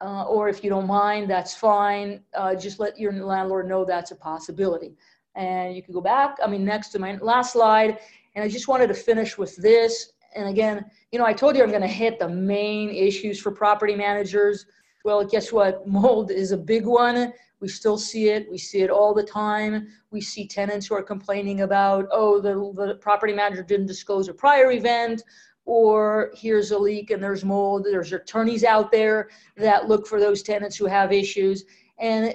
Uh, 0.00 0.24
or 0.24 0.48
if 0.48 0.62
you 0.64 0.70
don't 0.70 0.86
mind, 0.86 1.30
that's 1.30 1.54
fine. 1.54 2.20
Uh, 2.34 2.54
just 2.54 2.80
let 2.80 2.98
your 2.98 3.12
landlord 3.12 3.68
know 3.68 3.84
that's 3.84 4.10
a 4.10 4.16
possibility. 4.16 4.94
And 5.34 5.74
you 5.74 5.82
can 5.82 5.94
go 5.94 6.00
back. 6.00 6.36
I 6.42 6.46
mean, 6.46 6.64
next 6.64 6.88
to 6.90 6.98
my 6.98 7.16
last 7.16 7.52
slide. 7.52 7.98
And 8.34 8.44
I 8.44 8.48
just 8.48 8.68
wanted 8.68 8.88
to 8.88 8.94
finish 8.94 9.38
with 9.38 9.56
this. 9.56 10.12
And 10.34 10.48
again, 10.48 10.84
you 11.12 11.18
know, 11.18 11.24
I 11.24 11.32
told 11.32 11.56
you 11.56 11.62
I'm 11.62 11.70
going 11.70 11.80
to 11.82 11.86
hit 11.86 12.18
the 12.18 12.28
main 12.28 12.90
issues 12.90 13.40
for 13.40 13.50
property 13.50 13.94
managers. 13.94 14.66
Well, 15.04 15.24
guess 15.24 15.52
what? 15.52 15.86
Mold 15.86 16.30
is 16.30 16.52
a 16.52 16.56
big 16.56 16.86
one. 16.86 17.32
We 17.64 17.68
still 17.68 17.96
see 17.96 18.28
it. 18.28 18.46
We 18.50 18.58
see 18.58 18.82
it 18.82 18.90
all 18.90 19.14
the 19.14 19.22
time. 19.22 19.88
We 20.10 20.20
see 20.20 20.46
tenants 20.46 20.86
who 20.86 20.96
are 20.96 21.02
complaining 21.02 21.62
about, 21.62 22.06
oh, 22.12 22.38
the, 22.38 22.52
the 22.76 22.96
property 22.96 23.32
manager 23.32 23.62
didn't 23.62 23.86
disclose 23.86 24.28
a 24.28 24.34
prior 24.34 24.72
event, 24.72 25.22
or 25.64 26.30
here's 26.36 26.72
a 26.72 26.78
leak 26.78 27.08
and 27.08 27.22
there's 27.22 27.42
mold. 27.42 27.86
There's 27.90 28.12
attorneys 28.12 28.64
out 28.64 28.92
there 28.92 29.30
that 29.56 29.88
look 29.88 30.06
for 30.06 30.20
those 30.20 30.42
tenants 30.42 30.76
who 30.76 30.84
have 30.84 31.10
issues. 31.10 31.64
And 31.98 32.34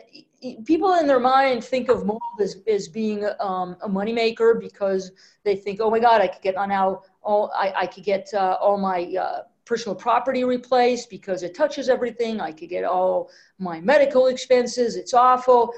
people 0.66 0.96
in 0.96 1.06
their 1.06 1.20
mind 1.20 1.64
think 1.64 1.90
of 1.90 2.08
mold 2.08 2.22
as, 2.42 2.58
as 2.68 2.88
being 2.88 3.24
um, 3.40 3.78
a 3.84 3.88
moneymaker 3.88 4.60
because 4.60 5.12
they 5.44 5.56
think, 5.56 5.80
oh 5.80 5.92
my 5.92 6.00
God, 6.00 6.22
I 6.22 6.28
could 6.28 6.42
get 6.42 6.56
on 6.56 6.70
now 6.70 7.04
all 7.22 7.52
I, 7.56 7.72
I 7.82 7.86
could 7.86 8.04
get 8.04 8.28
uh, 8.34 8.58
all 8.60 8.80
my 8.80 9.04
uh, 9.16 9.42
personal 9.70 9.94
property 9.94 10.44
replaced 10.44 11.12
because 11.12 11.44
it 11.44 11.54
touches 11.54 11.90
everything. 11.90 12.42
I 12.42 12.52
could 12.52 12.70
get 12.70 12.84
all 12.84 13.30
my 13.60 13.80
medical 13.80 14.26
expenses. 14.26 14.96
It's 14.96 15.14
awful. 15.14 15.72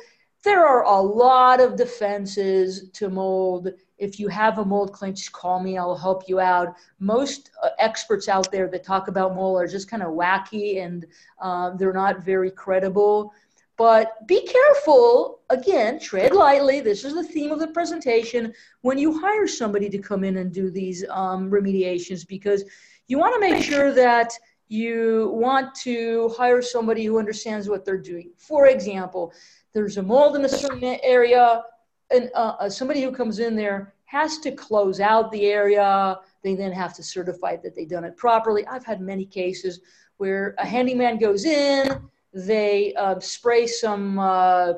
There 0.43 0.65
are 0.65 0.85
a 0.85 0.97
lot 0.97 1.59
of 1.59 1.75
defenses 1.75 2.89
to 2.93 3.09
mold. 3.09 3.67
If 3.97 4.17
you 4.17 4.29
have 4.29 4.59
a 4.59 4.65
mold 4.65 4.93
claim, 4.93 5.13
just 5.13 5.33
call 5.33 5.61
me. 5.61 5.77
I'll 5.77 5.97
help 5.97 6.29
you 6.29 6.39
out. 6.39 6.77
Most 6.99 7.51
uh, 7.61 7.71
experts 7.79 8.29
out 8.29 8.49
there 8.49 8.69
that 8.69 8.85
talk 8.85 9.09
about 9.09 9.35
mold 9.35 9.61
are 9.61 9.67
just 9.67 9.89
kind 9.89 10.03
of 10.03 10.13
wacky 10.13 10.81
and 10.81 11.05
uh, 11.41 11.71
they're 11.71 11.91
not 11.91 12.23
very 12.23 12.49
credible. 12.49 13.33
But 13.75 14.25
be 14.25 14.45
careful, 14.45 15.41
again, 15.49 15.99
tread 15.99 16.33
lightly. 16.33 16.79
This 16.79 17.03
is 17.03 17.13
the 17.13 17.23
theme 17.23 17.51
of 17.51 17.59
the 17.59 17.67
presentation 17.67 18.53
when 18.83 18.97
you 18.97 19.19
hire 19.19 19.47
somebody 19.47 19.89
to 19.89 19.97
come 19.97 20.23
in 20.23 20.37
and 20.37 20.53
do 20.53 20.69
these 20.69 21.03
um, 21.09 21.49
remediations 21.51 22.25
because 22.25 22.63
you 23.11 23.17
want 23.17 23.33
to 23.33 23.41
make 23.41 23.61
sure 23.61 23.91
that 23.91 24.31
you 24.69 25.31
want 25.33 25.75
to 25.75 26.29
hire 26.37 26.61
somebody 26.61 27.03
who 27.03 27.19
understands 27.19 27.67
what 27.67 27.83
they're 27.83 27.97
doing. 27.97 28.31
For 28.37 28.67
example, 28.67 29.33
there's 29.73 29.97
a 29.97 30.01
mold 30.01 30.37
in 30.37 30.45
a 30.45 30.49
certain 30.49 30.97
area, 31.03 31.61
and 32.09 32.31
uh, 32.33 32.55
uh, 32.57 32.69
somebody 32.69 33.01
who 33.01 33.11
comes 33.11 33.39
in 33.39 33.53
there 33.57 33.93
has 34.05 34.37
to 34.39 34.51
close 34.53 35.01
out 35.01 35.29
the 35.33 35.47
area. 35.47 36.19
They 36.41 36.55
then 36.55 36.71
have 36.71 36.93
to 36.95 37.03
certify 37.03 37.57
that 37.57 37.75
they've 37.75 37.89
done 37.89 38.05
it 38.05 38.15
properly. 38.15 38.65
I've 38.65 38.85
had 38.85 39.01
many 39.01 39.25
cases 39.25 39.81
where 40.15 40.55
a 40.57 40.65
handyman 40.65 41.17
goes 41.17 41.43
in, 41.43 42.09
they 42.33 42.93
uh, 42.93 43.19
spray 43.19 43.67
some. 43.67 44.17
Uh, 44.19 44.73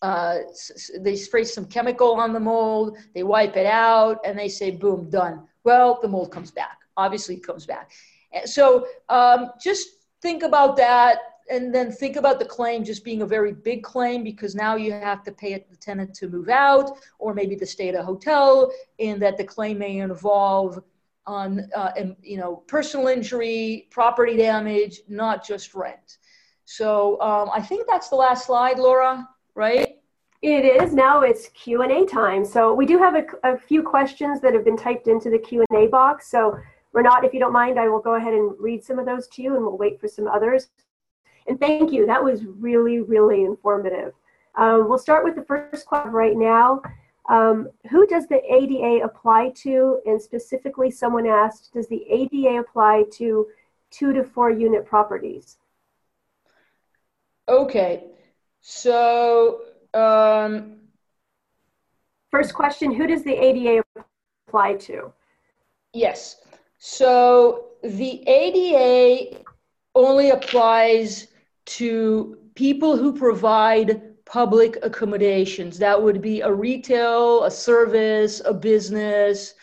uh, 0.00 0.38
they 0.98 1.14
spray 1.14 1.44
some 1.44 1.64
chemical 1.64 2.14
on 2.14 2.32
the 2.32 2.40
mold, 2.40 2.98
they 3.14 3.22
wipe 3.22 3.56
it 3.56 3.66
out, 3.66 4.18
and 4.24 4.36
they 4.36 4.48
say, 4.48 4.72
boom, 4.72 5.08
done. 5.10 5.46
Well, 5.62 6.00
the 6.02 6.08
mold 6.08 6.32
comes 6.32 6.50
back 6.50 6.81
obviously 6.96 7.36
comes 7.36 7.66
back. 7.66 7.90
So 8.44 8.86
um, 9.08 9.50
just 9.62 9.88
think 10.20 10.42
about 10.42 10.76
that 10.76 11.18
and 11.50 11.74
then 11.74 11.90
think 11.90 12.16
about 12.16 12.38
the 12.38 12.44
claim 12.44 12.84
just 12.84 13.04
being 13.04 13.22
a 13.22 13.26
very 13.26 13.52
big 13.52 13.82
claim 13.82 14.22
because 14.24 14.54
now 14.54 14.76
you 14.76 14.92
have 14.92 15.22
to 15.24 15.32
pay 15.32 15.54
the 15.68 15.76
tenant 15.76 16.14
to 16.14 16.28
move 16.28 16.48
out 16.48 16.98
or 17.18 17.34
maybe 17.34 17.56
to 17.56 17.66
stay 17.66 17.88
at 17.88 17.94
a 17.94 18.02
hotel 18.02 18.72
and 18.98 19.20
that 19.20 19.36
the 19.36 19.44
claim 19.44 19.78
may 19.78 19.98
involve 19.98 20.82
on 21.26 21.68
uh, 21.76 21.92
you 22.22 22.36
know 22.36 22.56
personal 22.66 23.06
injury 23.06 23.86
property 23.90 24.36
damage 24.36 25.00
not 25.08 25.46
just 25.46 25.74
rent. 25.74 26.18
So 26.64 27.20
um, 27.20 27.50
i 27.52 27.60
think 27.60 27.86
that's 27.88 28.08
the 28.08 28.16
last 28.16 28.46
slide 28.46 28.78
laura 28.78 29.28
right? 29.54 29.98
It 30.40 30.64
is. 30.64 30.92
Now 30.92 31.20
it's 31.20 31.48
q&a 31.50 32.04
time. 32.06 32.44
So 32.44 32.74
we 32.74 32.84
do 32.84 32.98
have 32.98 33.14
a, 33.14 33.24
a 33.44 33.58
few 33.58 33.82
questions 33.82 34.40
that 34.40 34.54
have 34.54 34.64
been 34.64 34.76
typed 34.76 35.06
into 35.06 35.30
the 35.30 35.38
q&a 35.38 35.86
box. 35.86 36.28
So 36.30 36.58
Rinat, 36.94 37.24
if 37.24 37.32
you 37.32 37.40
don't 37.40 37.52
mind, 37.52 37.78
I 37.78 37.88
will 37.88 38.00
go 38.00 38.14
ahead 38.14 38.34
and 38.34 38.54
read 38.58 38.84
some 38.84 38.98
of 38.98 39.06
those 39.06 39.28
to 39.28 39.42
you 39.42 39.54
and 39.54 39.64
we'll 39.64 39.78
wait 39.78 40.00
for 40.00 40.08
some 40.08 40.28
others. 40.28 40.68
And 41.46 41.58
thank 41.58 41.90
you. 41.90 42.06
That 42.06 42.22
was 42.22 42.44
really, 42.44 43.00
really 43.00 43.44
informative. 43.44 44.12
Um, 44.56 44.88
we'll 44.88 44.98
start 44.98 45.24
with 45.24 45.34
the 45.34 45.44
first 45.44 45.86
question 45.86 46.12
right 46.12 46.36
now. 46.36 46.82
Um, 47.28 47.70
who 47.90 48.06
does 48.06 48.26
the 48.26 48.42
ADA 48.52 49.04
apply 49.04 49.52
to? 49.62 50.00
And 50.06 50.20
specifically, 50.20 50.90
someone 50.90 51.26
asked, 51.26 51.72
does 51.72 51.88
the 51.88 52.04
ADA 52.08 52.58
apply 52.58 53.04
to 53.12 53.46
two 53.90 54.12
to 54.12 54.24
four 54.24 54.50
unit 54.50 54.84
properties? 54.84 55.56
Okay, 57.48 58.04
so 58.60 59.62
um, 59.94 60.76
first 62.30 62.54
question, 62.54 62.92
who 62.92 63.06
does 63.06 63.22
the 63.22 63.34
ADA 63.34 63.82
apply 64.46 64.74
to? 64.74 65.12
Yes, 65.92 66.36
so 66.84 67.66
the 67.84 68.28
ADA 68.28 69.38
only 69.94 70.30
applies 70.30 71.28
to 71.64 72.36
people 72.56 72.96
who 72.96 73.16
provide 73.16 74.02
public 74.24 74.78
accommodations. 74.82 75.78
That 75.78 76.02
would 76.02 76.20
be 76.20 76.40
a 76.40 76.52
retail, 76.52 77.44
a 77.44 77.52
service, 77.52 78.42
a 78.44 78.52
business, 78.52 79.54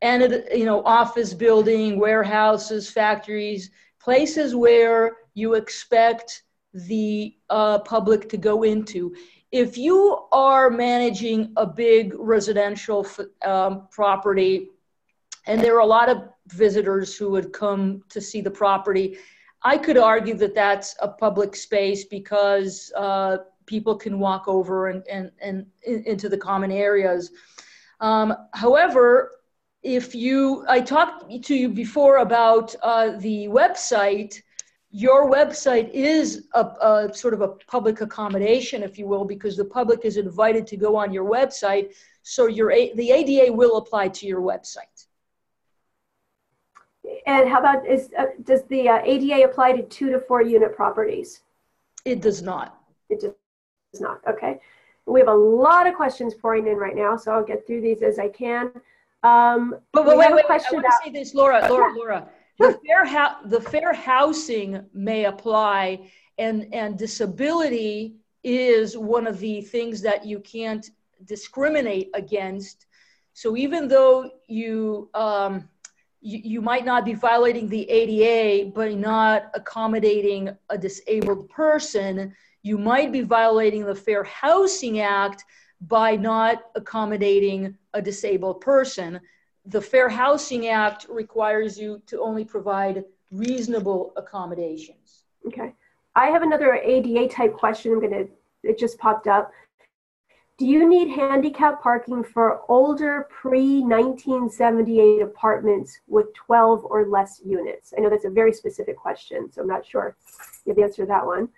and 0.00 0.22
a, 0.22 0.58
you 0.58 0.64
know 0.64 0.82
office 0.84 1.34
building, 1.34 1.98
warehouses, 2.00 2.88
factories, 2.88 3.70
places 4.00 4.54
where 4.54 5.18
you 5.34 5.52
expect 5.52 6.42
the 6.72 7.36
uh, 7.50 7.80
public 7.80 8.30
to 8.30 8.38
go 8.38 8.62
into. 8.62 9.14
If 9.50 9.76
you 9.76 10.26
are 10.32 10.70
managing 10.70 11.52
a 11.58 11.66
big 11.66 12.14
residential 12.16 13.06
um, 13.44 13.88
property, 13.90 14.70
and 15.46 15.60
there 15.60 15.76
are 15.76 15.80
a 15.80 15.86
lot 15.86 16.08
of 16.08 16.32
visitors 16.52 17.16
who 17.16 17.30
would 17.30 17.52
come 17.52 18.02
to 18.08 18.20
see 18.20 18.40
the 18.40 18.50
property, 18.50 19.18
I 19.62 19.78
could 19.78 19.98
argue 19.98 20.34
that 20.34 20.54
that's 20.54 20.96
a 21.00 21.08
public 21.08 21.54
space 21.54 22.04
because 22.04 22.92
uh, 22.96 23.38
people 23.66 23.96
can 23.96 24.18
walk 24.18 24.48
over 24.48 24.88
and, 24.88 25.02
and, 25.08 25.30
and 25.40 25.66
into 25.84 26.28
the 26.28 26.36
common 26.36 26.72
areas. 26.72 27.30
Um, 28.00 28.34
however, 28.52 29.30
if 29.82 30.14
you, 30.14 30.64
I 30.68 30.80
talked 30.80 31.44
to 31.44 31.54
you 31.54 31.68
before 31.68 32.18
about 32.18 32.74
uh, 32.82 33.16
the 33.18 33.48
website. 33.48 34.40
Your 34.90 35.30
website 35.30 35.90
is 35.90 36.48
a, 36.54 36.64
a, 36.64 37.10
sort 37.14 37.34
of 37.34 37.40
a 37.40 37.48
public 37.48 38.00
accommodation, 38.00 38.82
if 38.82 38.98
you 38.98 39.06
will, 39.06 39.24
because 39.24 39.56
the 39.56 39.64
public 39.64 40.04
is 40.04 40.18
invited 40.18 40.66
to 40.68 40.76
go 40.76 40.96
on 40.96 41.12
your 41.12 41.28
website. 41.28 41.94
So 42.22 42.46
your 42.46 42.70
the 42.70 43.10
ADA 43.10 43.52
will 43.52 43.78
apply 43.78 44.08
to 44.08 44.26
your 44.26 44.40
website. 44.40 44.91
And 47.26 47.48
how 47.48 47.60
about 47.60 47.86
is 47.86 48.10
uh, 48.18 48.26
does 48.42 48.64
the 48.64 48.88
uh, 48.88 49.00
ADA 49.04 49.44
apply 49.44 49.72
to 49.72 49.82
two 49.84 50.10
to 50.10 50.20
four 50.20 50.42
unit 50.42 50.74
properties? 50.74 51.40
It 52.04 52.20
does 52.20 52.42
not. 52.42 52.80
It 53.08 53.20
does 53.20 54.00
not. 54.00 54.20
Okay. 54.28 54.58
We 55.06 55.20
have 55.20 55.28
a 55.28 55.34
lot 55.34 55.86
of 55.86 55.94
questions 55.94 56.34
pouring 56.34 56.66
in 56.66 56.76
right 56.76 56.94
now, 56.94 57.16
so 57.16 57.32
I'll 57.32 57.44
get 57.44 57.66
through 57.66 57.80
these 57.80 58.02
as 58.02 58.18
I 58.18 58.28
can. 58.28 58.72
Um, 59.22 59.76
but 59.92 60.06
wait, 60.06 60.18
wait, 60.18 60.32
wait, 60.32 60.44
I 60.48 60.58
want 60.72 60.86
to 60.86 60.98
say 61.04 61.10
this, 61.10 61.34
Laura, 61.34 61.66
Laura, 61.68 61.92
Laura. 61.94 62.28
The 62.58 62.78
fair, 62.86 63.36
the 63.46 63.60
fair 63.60 63.92
housing 63.92 64.84
may 64.92 65.24
apply, 65.24 66.10
and 66.38 66.72
and 66.72 66.98
disability 66.98 68.16
is 68.44 68.96
one 68.96 69.26
of 69.26 69.38
the 69.38 69.60
things 69.60 70.02
that 70.02 70.26
you 70.26 70.40
can't 70.40 70.90
discriminate 71.24 72.10
against. 72.14 72.86
So 73.32 73.56
even 73.56 73.88
though 73.88 74.30
you 74.48 75.08
um, 75.14 75.68
you, 76.22 76.40
you 76.42 76.62
might 76.62 76.84
not 76.84 77.04
be 77.04 77.14
violating 77.14 77.68
the 77.68 77.88
ADA, 77.90 78.70
by 78.70 78.94
not 78.94 79.50
accommodating 79.54 80.56
a 80.70 80.78
disabled 80.78 81.48
person, 81.50 82.34
you 82.62 82.78
might 82.78 83.10
be 83.12 83.22
violating 83.22 83.84
the 83.84 83.94
Fair 83.94 84.22
Housing 84.24 85.00
Act 85.00 85.44
by 85.80 86.14
not 86.14 86.62
accommodating 86.76 87.76
a 87.92 88.00
disabled 88.00 88.60
person. 88.60 89.20
The 89.66 89.80
Fair 89.80 90.08
Housing 90.08 90.68
Act 90.68 91.06
requires 91.08 91.76
you 91.76 92.00
to 92.06 92.20
only 92.20 92.44
provide 92.44 93.04
reasonable 93.32 94.12
accommodations. 94.16 95.24
Okay. 95.46 95.74
I 96.14 96.26
have 96.26 96.42
another 96.42 96.74
ADA 96.74 97.28
type 97.28 97.54
question. 97.54 97.92
I'm 97.92 98.00
going 98.00 98.12
to, 98.12 98.28
it 98.62 98.78
just 98.78 98.98
popped 98.98 99.26
up. 99.26 99.50
Do 100.62 100.68
you 100.68 100.88
need 100.88 101.08
handicap 101.08 101.82
parking 101.82 102.22
for 102.22 102.60
older 102.70 103.26
pre 103.28 103.80
1978 103.80 105.20
apartments 105.20 105.98
with 106.06 106.32
12 106.34 106.84
or 106.84 107.04
less 107.08 107.40
units? 107.44 107.92
I 107.98 108.00
know 108.00 108.08
that's 108.08 108.26
a 108.26 108.30
very 108.30 108.52
specific 108.52 108.96
question, 108.96 109.50
so 109.50 109.62
I'm 109.62 109.66
not 109.66 109.84
sure 109.84 110.16
you 110.64 110.70
have 110.70 110.76
the 110.76 110.84
answer 110.84 111.02
to 111.02 111.06
that 111.06 111.26
one. 111.26 111.48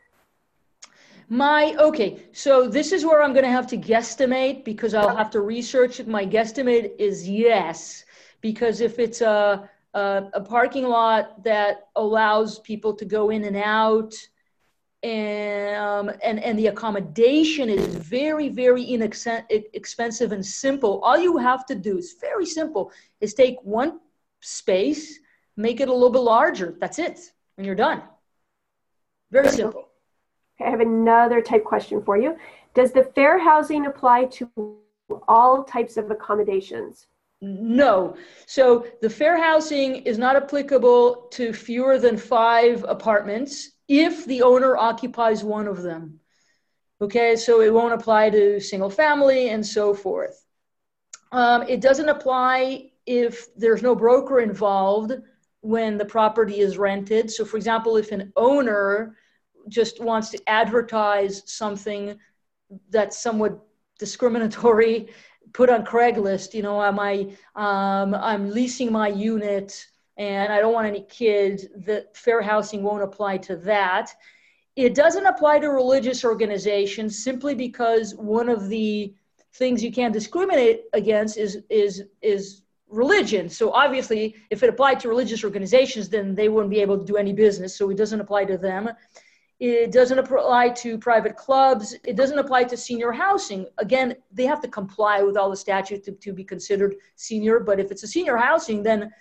My, 1.29 1.77
okay, 1.79 2.23
so 2.33 2.67
this 2.67 2.93
is 2.93 3.05
where 3.05 3.23
I'm 3.23 3.35
going 3.35 3.45
to 3.45 3.51
have 3.51 3.67
to 3.67 3.77
guesstimate 3.77 4.65
because 4.65 4.95
I'll 4.95 5.15
have 5.15 5.29
to 5.33 5.43
research 5.43 6.01
it. 6.01 6.09
My 6.09 6.25
guesstimate 6.25 6.93
is 6.99 7.29
yes, 7.29 8.07
because 8.41 8.81
if 8.81 8.99
it's 8.99 9.21
a, 9.21 9.69
a, 9.93 10.31
a 10.33 10.41
parking 10.41 10.85
lot 10.85 11.45
that 11.45 11.89
allows 11.95 12.59
people 12.61 12.95
to 12.95 13.05
go 13.05 13.29
in 13.29 13.45
and 13.45 13.57
out, 13.59 14.15
and, 15.05 15.77
um, 15.77 16.11
and, 16.23 16.43
and 16.43 16.59
the 16.59 16.69
accommodation 16.69 17.69
is 17.69 17.87
very, 17.87 18.49
very 18.49 18.83
inexpensive 18.83 20.33
and 20.33 20.45
simple. 20.45 21.01
All 21.05 21.19
you 21.19 21.37
have 21.37 21.67
to 21.67 21.75
do 21.75 21.99
is 21.99 22.17
very 22.19 22.47
simple 22.47 22.91
is 23.21 23.35
take 23.35 23.57
one 23.63 24.01
space, 24.41 25.19
make 25.59 25.81
it 25.81 25.89
a 25.89 25.93
little 25.93 26.11
bit 26.11 26.21
larger. 26.21 26.75
That's 26.81 26.99
it. 26.99 27.21
And 27.59 27.67
you're 27.67 27.75
done. 27.75 28.03
Very 29.31 29.51
simple. 29.51 29.89
I 30.59 30.71
have 30.71 30.81
another 30.81 31.43
type 31.43 31.65
question 31.65 32.03
for 32.03 32.17
you. 32.17 32.39
Does 32.73 32.93
the 32.93 33.05
fair 33.15 33.39
housing 33.39 33.85
apply 33.85 34.25
to 34.37 34.79
all 35.29 35.65
types 35.65 35.99
of 35.99 36.11
accommodations? 36.11 37.09
No. 37.43 38.17
So 38.47 38.87
the 39.03 39.11
fair 39.11 39.37
housing 39.37 39.97
is 39.97 40.17
not 40.17 40.35
applicable 40.35 41.29
to 41.33 41.53
fewer 41.53 41.99
than 41.99 42.17
five 42.17 42.87
apartments 42.89 43.74
if 43.89 44.25
the 44.27 44.43
owner 44.43 44.77
occupies 44.77 45.45
one 45.45 45.67
of 45.67 45.83
them. 45.83 46.21
Okay, 47.01 47.37
so 47.37 47.61
it 47.61 47.73
won't 47.73 47.93
apply 47.93 48.31
to 48.31 48.61
single 48.61 48.91
family 48.91 49.49
and 49.49 49.67
so 49.67 49.95
forth. 49.95 50.45
Um, 51.33 51.63
it 51.63 51.81
doesn't 51.81 52.09
apply 52.09 52.91
if 53.07 53.55
there's 53.57 53.83
no 53.83 53.95
broker 53.95 54.41
involved 54.41 55.13
when 55.61 55.99
the 55.99 56.05
property 56.05 56.61
is 56.61 56.79
rented. 56.79 57.31
So, 57.31 57.45
for 57.45 57.57
example, 57.57 57.97
if 57.97 58.13
an 58.13 58.33
owner 58.37 59.17
just 59.69 60.03
wants 60.03 60.31
to 60.31 60.39
advertise 60.47 61.43
something 61.47 62.19
that's 62.91 63.19
somewhat 63.19 63.59
discriminatory 63.99 65.09
put 65.53 65.71
on 65.71 65.85
craigslist 65.85 66.53
you 66.53 66.63
know 66.63 66.83
am 66.83 66.99
i 66.99 67.29
um, 67.55 68.15
i'm 68.15 68.51
leasing 68.51 68.91
my 68.91 69.09
unit 69.09 69.87
and 70.17 70.53
i 70.53 70.61
don't 70.61 70.73
want 70.73 70.87
any 70.87 71.03
kids 71.03 71.67
the 71.85 72.07
fair 72.15 72.41
housing 72.41 72.83
won't 72.83 73.03
apply 73.03 73.37
to 73.37 73.57
that 73.57 74.11
it 74.77 74.95
doesn't 74.95 75.27
apply 75.27 75.59
to 75.59 75.69
religious 75.69 76.25
organizations 76.25 77.23
simply 77.23 77.55
because 77.55 78.15
one 78.17 78.49
of 78.49 78.69
the 78.69 79.15
things 79.55 79.83
you 79.83 79.93
can't 79.93 80.13
discriminate 80.13 80.83
against 80.93 81.37
is 81.37 81.59
is 81.71 82.05
is 82.23 82.63
religion 82.89 83.49
so 83.49 83.73
obviously 83.73 84.35
if 84.51 84.63
it 84.63 84.69
applied 84.69 85.01
to 85.01 85.09
religious 85.09 85.43
organizations 85.43 86.09
then 86.09 86.35
they 86.35 86.49
wouldn't 86.49 86.71
be 86.71 86.81
able 86.81 86.99
to 86.99 87.05
do 87.05 87.17
any 87.17 87.33
business 87.33 87.77
so 87.77 87.91
it 87.91 87.97
doesn't 87.97 88.21
apply 88.21 88.45
to 88.45 88.57
them 88.57 88.91
it 89.61 89.93
doesn't 89.93 90.19
apply 90.19 90.71
to 90.71 90.99
private 90.99 91.37
clubs. 91.37 91.95
It 92.05 92.17
doesn't 92.17 92.39
apply 92.39 92.65
to 92.65 92.77
senior 92.77 93.13
housing. 93.13 93.67
Again, 93.79 94.17
they 94.33 94.47
have 94.47 94.61
to 94.63 94.69
comply 94.69 95.23
with 95.23 95.37
all 95.37 95.49
the 95.49 95.57
statutes 95.57 96.07
to, 96.07 96.13
to 96.13 96.33
be 96.33 96.45
considered 96.45 96.97
senior. 97.15 97.61
But 97.61 97.79
if 97.79 97.91
it's 97.91 98.03
a 98.03 98.09
senior 98.09 98.37
housing, 98.37 98.83
then 98.83 99.13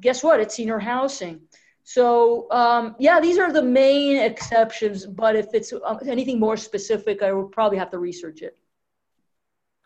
guess 0.00 0.22
what? 0.22 0.40
It's 0.40 0.54
senior 0.54 0.78
housing. 0.78 1.40
So 1.84 2.50
um, 2.50 2.96
yeah, 2.98 3.20
these 3.20 3.38
are 3.38 3.52
the 3.52 3.62
main 3.62 4.16
exceptions. 4.16 5.06
But 5.06 5.36
if 5.36 5.46
it's 5.54 5.72
uh, 5.72 5.98
anything 6.06 6.40
more 6.40 6.56
specific, 6.56 7.22
I 7.22 7.32
will 7.32 7.48
probably 7.48 7.78
have 7.78 7.90
to 7.90 7.98
research 7.98 8.42
it. 8.42 8.56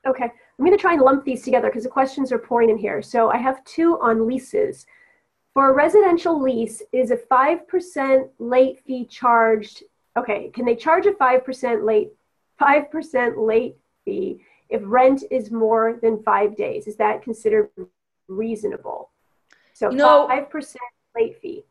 Okay, 0.06 0.24
I'm 0.24 0.64
going 0.64 0.76
to 0.76 0.80
try 0.80 0.94
and 0.94 1.02
lump 1.02 1.24
these 1.24 1.42
together 1.42 1.68
because 1.68 1.82
the 1.82 1.90
questions 1.90 2.32
are 2.32 2.38
pouring 2.38 2.70
in 2.70 2.78
here. 2.78 3.02
So 3.02 3.30
I 3.30 3.36
have 3.36 3.62
two 3.64 3.98
on 4.00 4.26
leases. 4.26 4.86
For 5.52 5.68
a 5.68 5.74
residential 5.74 6.40
lease, 6.40 6.80
is 6.92 7.10
a 7.10 7.16
5% 7.16 8.28
late 8.38 8.80
fee 8.86 9.04
charged 9.04 9.82
okay, 10.16 10.50
can 10.50 10.64
they 10.64 10.76
charge 10.76 11.06
a 11.06 11.12
5% 11.12 11.84
late 11.84 12.10
5% 12.60 13.46
late 13.46 13.76
fee 14.04 14.40
if 14.68 14.82
rent 14.84 15.24
is 15.30 15.50
more 15.50 15.98
than 16.02 16.22
5 16.22 16.56
days? 16.56 16.86
Is 16.86 16.96
that 16.96 17.22
considered 17.22 17.70
reasonable? 18.28 19.10
So 19.80 19.88
no, 19.88 20.28
5% 20.28 20.76
late 21.16 21.40
fee. 21.40 21.64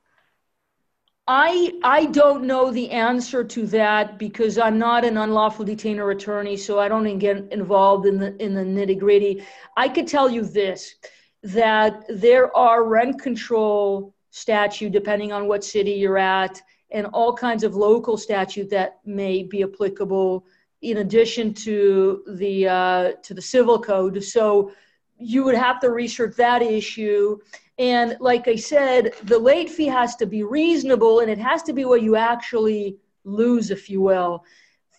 I 1.28 1.74
I 1.84 2.05
don't 2.05 2.45
know 2.45 2.72
the 2.72 2.89
answer 2.89 3.43
to 3.43 3.68
that 3.68 4.18
because 4.18 4.57
I'm 4.57 4.80
not 4.80 5.05
an 5.05 5.18
unlawful 5.18 5.64
detainer 5.64 6.10
attorney, 6.10 6.57
so 6.57 6.80
I 6.80 6.88
don't 6.88 7.20
get 7.20 7.38
involved 7.51 8.07
in 8.07 8.18
the 8.18 8.36
in 8.43 8.55
the 8.55 8.64
nitty 8.64 8.97
gritty. 8.97 9.45
I 9.78 9.89
could 9.89 10.07
tell 10.07 10.28
you 10.28 10.43
this: 10.43 10.95
that 11.43 12.03
there 12.10 12.55
are 12.57 12.84
rent 12.84 13.22
control 13.22 14.16
statute 14.32 14.91
depending 14.91 15.32
on 15.32 15.47
what 15.47 15.64
city 15.64 15.91
you're 15.91 16.18
at 16.18 16.60
and 16.89 17.05
all 17.14 17.36
kinds 17.36 17.64
of 17.64 17.76
local 17.76 18.18
statute 18.18 18.72
that 18.72 18.97
may 19.05 19.43
be 19.43 19.62
applicable 19.62 20.47
in 20.82 20.97
addition 20.97 21.53
to 21.53 22.24
the 22.38 22.68
uh, 22.68 23.12
to 23.22 23.36
the 23.36 23.41
civil 23.41 23.80
code 23.80 24.24
so 24.24 24.72
you 25.20 25.43
would 25.43 25.55
have 25.55 25.80
to 25.82 25.91
research 25.91 26.36
that 26.38 26.62
issue 26.62 27.38
and 27.80 28.17
like 28.19 28.47
i 28.47 28.55
said 28.55 29.13
the 29.23 29.39
late 29.39 29.69
fee 29.69 29.88
has 29.88 30.15
to 30.15 30.27
be 30.27 30.43
reasonable 30.43 31.21
and 31.21 31.32
it 31.32 31.39
has 31.39 31.63
to 31.63 31.73
be 31.73 31.86
what 31.86 32.03
you 32.03 32.15
actually 32.15 32.97
lose 33.23 33.71
if 33.71 33.89
you 33.89 34.01
will. 34.01 34.43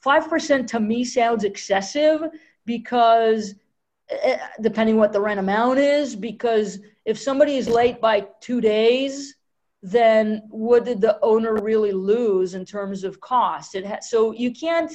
5% 0.04 0.66
to 0.66 0.80
me 0.80 1.04
sounds 1.04 1.44
excessive 1.44 2.22
because 2.64 3.54
eh, 4.08 4.38
depending 4.62 4.96
what 4.96 5.12
the 5.12 5.20
rent 5.20 5.38
amount 5.38 5.78
is 5.78 6.16
because 6.16 6.78
if 7.04 7.18
somebody 7.18 7.56
is 7.56 7.68
late 7.68 8.00
by 8.00 8.26
two 8.40 8.60
days 8.60 9.36
then 9.82 10.42
what 10.50 10.84
did 10.84 11.00
the 11.00 11.18
owner 11.22 11.54
really 11.54 11.92
lose 11.92 12.54
in 12.54 12.64
terms 12.66 13.02
of 13.02 13.20
cost? 13.20 13.74
It 13.74 13.86
ha- 13.86 14.00
so 14.00 14.32
you 14.32 14.52
can't 14.52 14.94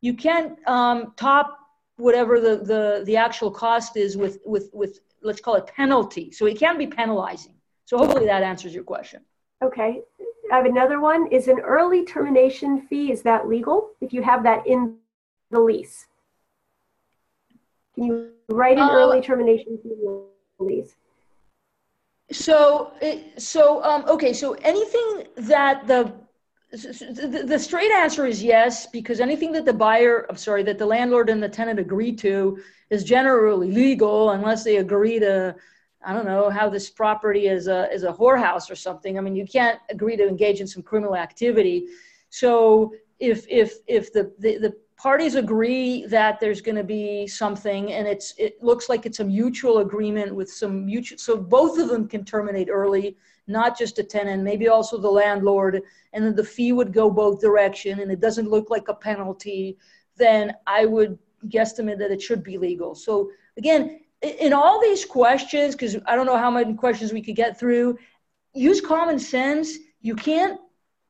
you 0.00 0.14
can't 0.14 0.58
um, 0.68 1.12
top 1.16 1.56
whatever 1.96 2.40
the, 2.40 2.56
the 2.56 3.02
the 3.06 3.16
actual 3.16 3.50
cost 3.50 3.96
is 3.96 4.16
with 4.16 4.38
with 4.44 4.70
with 4.72 5.00
let's 5.22 5.40
call 5.40 5.54
it 5.56 5.66
penalty 5.66 6.30
so 6.30 6.46
it 6.46 6.58
can 6.58 6.78
be 6.78 6.86
penalizing 6.86 7.54
so 7.84 7.98
hopefully 7.98 8.26
that 8.26 8.42
answers 8.42 8.74
your 8.74 8.84
question 8.84 9.20
okay 9.62 10.02
I 10.50 10.56
have 10.56 10.66
another 10.66 11.00
one. 11.00 11.30
Is 11.30 11.48
an 11.48 11.60
early 11.60 12.04
termination 12.04 12.80
fee, 12.82 13.12
is 13.12 13.22
that 13.22 13.48
legal 13.48 13.90
if 14.00 14.12
you 14.12 14.22
have 14.22 14.42
that 14.44 14.66
in 14.66 14.96
the 15.50 15.60
lease? 15.60 16.06
Can 17.94 18.04
you 18.04 18.30
write 18.48 18.78
an 18.78 18.88
Uh, 18.88 18.94
early 18.94 19.20
termination 19.20 19.78
fee 19.82 19.92
in 19.92 20.24
the 20.58 20.64
lease? 20.64 20.96
So, 22.30 22.92
so 23.36 23.82
um, 23.82 24.04
okay. 24.08 24.32
So 24.32 24.52
anything 24.54 25.28
that 25.36 25.86
the, 25.86 26.12
the 26.70 27.58
straight 27.58 27.90
answer 27.90 28.26
is 28.26 28.42
yes, 28.42 28.86
because 28.86 29.20
anything 29.20 29.52
that 29.52 29.64
the 29.64 29.72
buyer, 29.72 30.26
I'm 30.28 30.36
sorry, 30.36 30.62
that 30.64 30.78
the 30.78 30.86
landlord 30.86 31.30
and 31.30 31.42
the 31.42 31.48
tenant 31.48 31.78
agree 31.78 32.12
to 32.16 32.58
is 32.90 33.04
generally 33.04 33.70
legal, 33.70 34.30
unless 34.30 34.64
they 34.64 34.76
agree 34.76 35.18
to, 35.18 35.56
I 36.04 36.12
don't 36.12 36.26
know, 36.26 36.50
how 36.50 36.68
this 36.68 36.90
property 36.90 37.46
is 37.46 37.68
a 37.68 37.90
is 37.90 38.04
a 38.04 38.12
whorehouse 38.12 38.70
or 38.70 38.76
something. 38.76 39.16
I 39.16 39.22
mean, 39.22 39.34
you 39.34 39.46
can't 39.46 39.80
agree 39.90 40.16
to 40.16 40.28
engage 40.28 40.60
in 40.60 40.66
some 40.66 40.82
criminal 40.82 41.16
activity. 41.16 41.86
So 42.28 42.92
if 43.18 43.46
if 43.48 43.76
if 43.86 44.12
the 44.12 44.32
the, 44.38 44.58
the 44.58 44.76
parties 44.98 45.36
agree 45.36 46.04
that 46.06 46.40
there's 46.40 46.60
going 46.60 46.76
to 46.76 46.84
be 46.84 47.26
something 47.26 47.92
and 47.92 48.06
it's 48.06 48.34
it 48.36 48.62
looks 48.62 48.88
like 48.88 49.06
it's 49.06 49.20
a 49.20 49.24
mutual 49.24 49.78
agreement 49.78 50.34
with 50.34 50.50
some 50.50 50.84
mutual 50.84 51.16
so 51.16 51.36
both 51.36 51.78
of 51.78 51.88
them 51.88 52.08
can 52.08 52.24
terminate 52.24 52.68
early 52.68 53.16
not 53.48 53.78
just 53.78 53.98
a 53.98 54.02
tenant 54.02 54.42
maybe 54.42 54.68
also 54.68 54.98
the 54.98 55.10
landlord 55.10 55.82
and 56.12 56.24
then 56.24 56.34
the 56.34 56.44
fee 56.44 56.72
would 56.72 56.92
go 56.92 57.10
both 57.10 57.40
direction 57.40 58.00
and 58.00 58.10
it 58.10 58.20
doesn't 58.20 58.50
look 58.50 58.70
like 58.70 58.88
a 58.88 58.94
penalty 58.94 59.76
then 60.16 60.52
i 60.66 60.84
would 60.84 61.18
guesstimate 61.48 61.98
that 61.98 62.10
it 62.10 62.20
should 62.20 62.42
be 62.42 62.58
legal 62.58 62.94
so 62.94 63.30
again 63.56 64.00
in 64.22 64.52
all 64.52 64.80
these 64.80 65.04
questions 65.04 65.74
because 65.74 65.96
i 66.06 66.14
don't 66.16 66.26
know 66.26 66.36
how 66.36 66.50
many 66.50 66.74
questions 66.74 67.12
we 67.12 67.22
could 67.22 67.36
get 67.36 67.58
through 67.58 67.96
use 68.54 68.80
common 68.80 69.18
sense 69.18 69.76
you 70.00 70.14
can't 70.14 70.58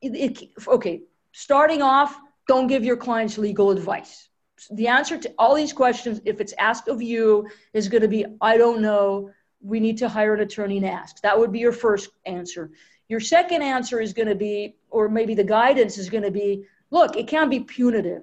it, 0.03 0.15
it, 0.15 0.51
okay 0.69 1.01
starting 1.33 1.83
off 1.83 2.19
don't 2.49 2.67
give 2.67 2.85
your 2.85 2.97
clients 2.97 3.39
legal 3.39 3.71
advice. 3.71 4.31
The 4.73 4.89
answer 4.89 5.17
to 5.19 5.33
all 5.39 5.55
these 5.55 5.73
questions, 5.73 6.21
if 6.25 6.41
it's 6.41 6.55
asked 6.59 6.89
of 6.89 7.01
you, 7.01 7.49
is 7.75 7.89
going 7.89 8.03
to 8.03 8.09
be, 8.09 8.25
I 8.41 8.57
don't 8.57 8.81
know. 8.81 9.31
We 9.61 9.81
need 9.81 9.99
to 9.99 10.09
hire 10.09 10.35
an 10.35 10.41
attorney 10.41 10.79
and 10.79 10.87
ask. 10.87 11.21
That 11.23 11.39
would 11.39 11.53
be 11.53 11.59
your 11.59 11.73
first 11.73 12.11
answer. 12.27 12.71
Your 13.09 13.21
second 13.21 13.63
answer 13.63 14.01
is 14.01 14.13
going 14.13 14.29
to 14.29 14.35
be, 14.35 14.77
or 14.91 15.09
maybe 15.09 15.35
the 15.35 15.45
guidance 15.45 15.99
is 15.99 16.11
going 16.11 16.25
to 16.25 16.31
be, 16.31 16.65
look, 16.91 17.17
it 17.17 17.27
can't 17.27 17.51
be 17.51 17.61
punitive. 17.61 18.23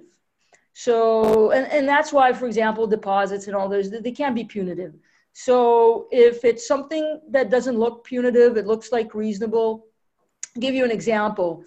So, 0.72 1.50
and, 1.52 1.66
and 1.72 1.88
that's 1.88 2.12
why, 2.12 2.32
for 2.32 2.46
example, 2.46 2.86
deposits 2.86 3.46
and 3.46 3.56
all 3.56 3.68
those, 3.68 3.90
they 3.90 4.12
can 4.12 4.34
be 4.34 4.44
punitive. 4.44 4.94
So 5.32 6.06
if 6.10 6.44
it's 6.44 6.66
something 6.66 7.20
that 7.30 7.50
doesn't 7.50 7.78
look 7.78 8.04
punitive, 8.04 8.56
it 8.56 8.66
looks 8.66 8.92
like 8.92 9.14
reasonable. 9.14 9.86
I'll 10.54 10.60
give 10.60 10.74
you 10.74 10.84
an 10.84 10.90
example 10.90 11.64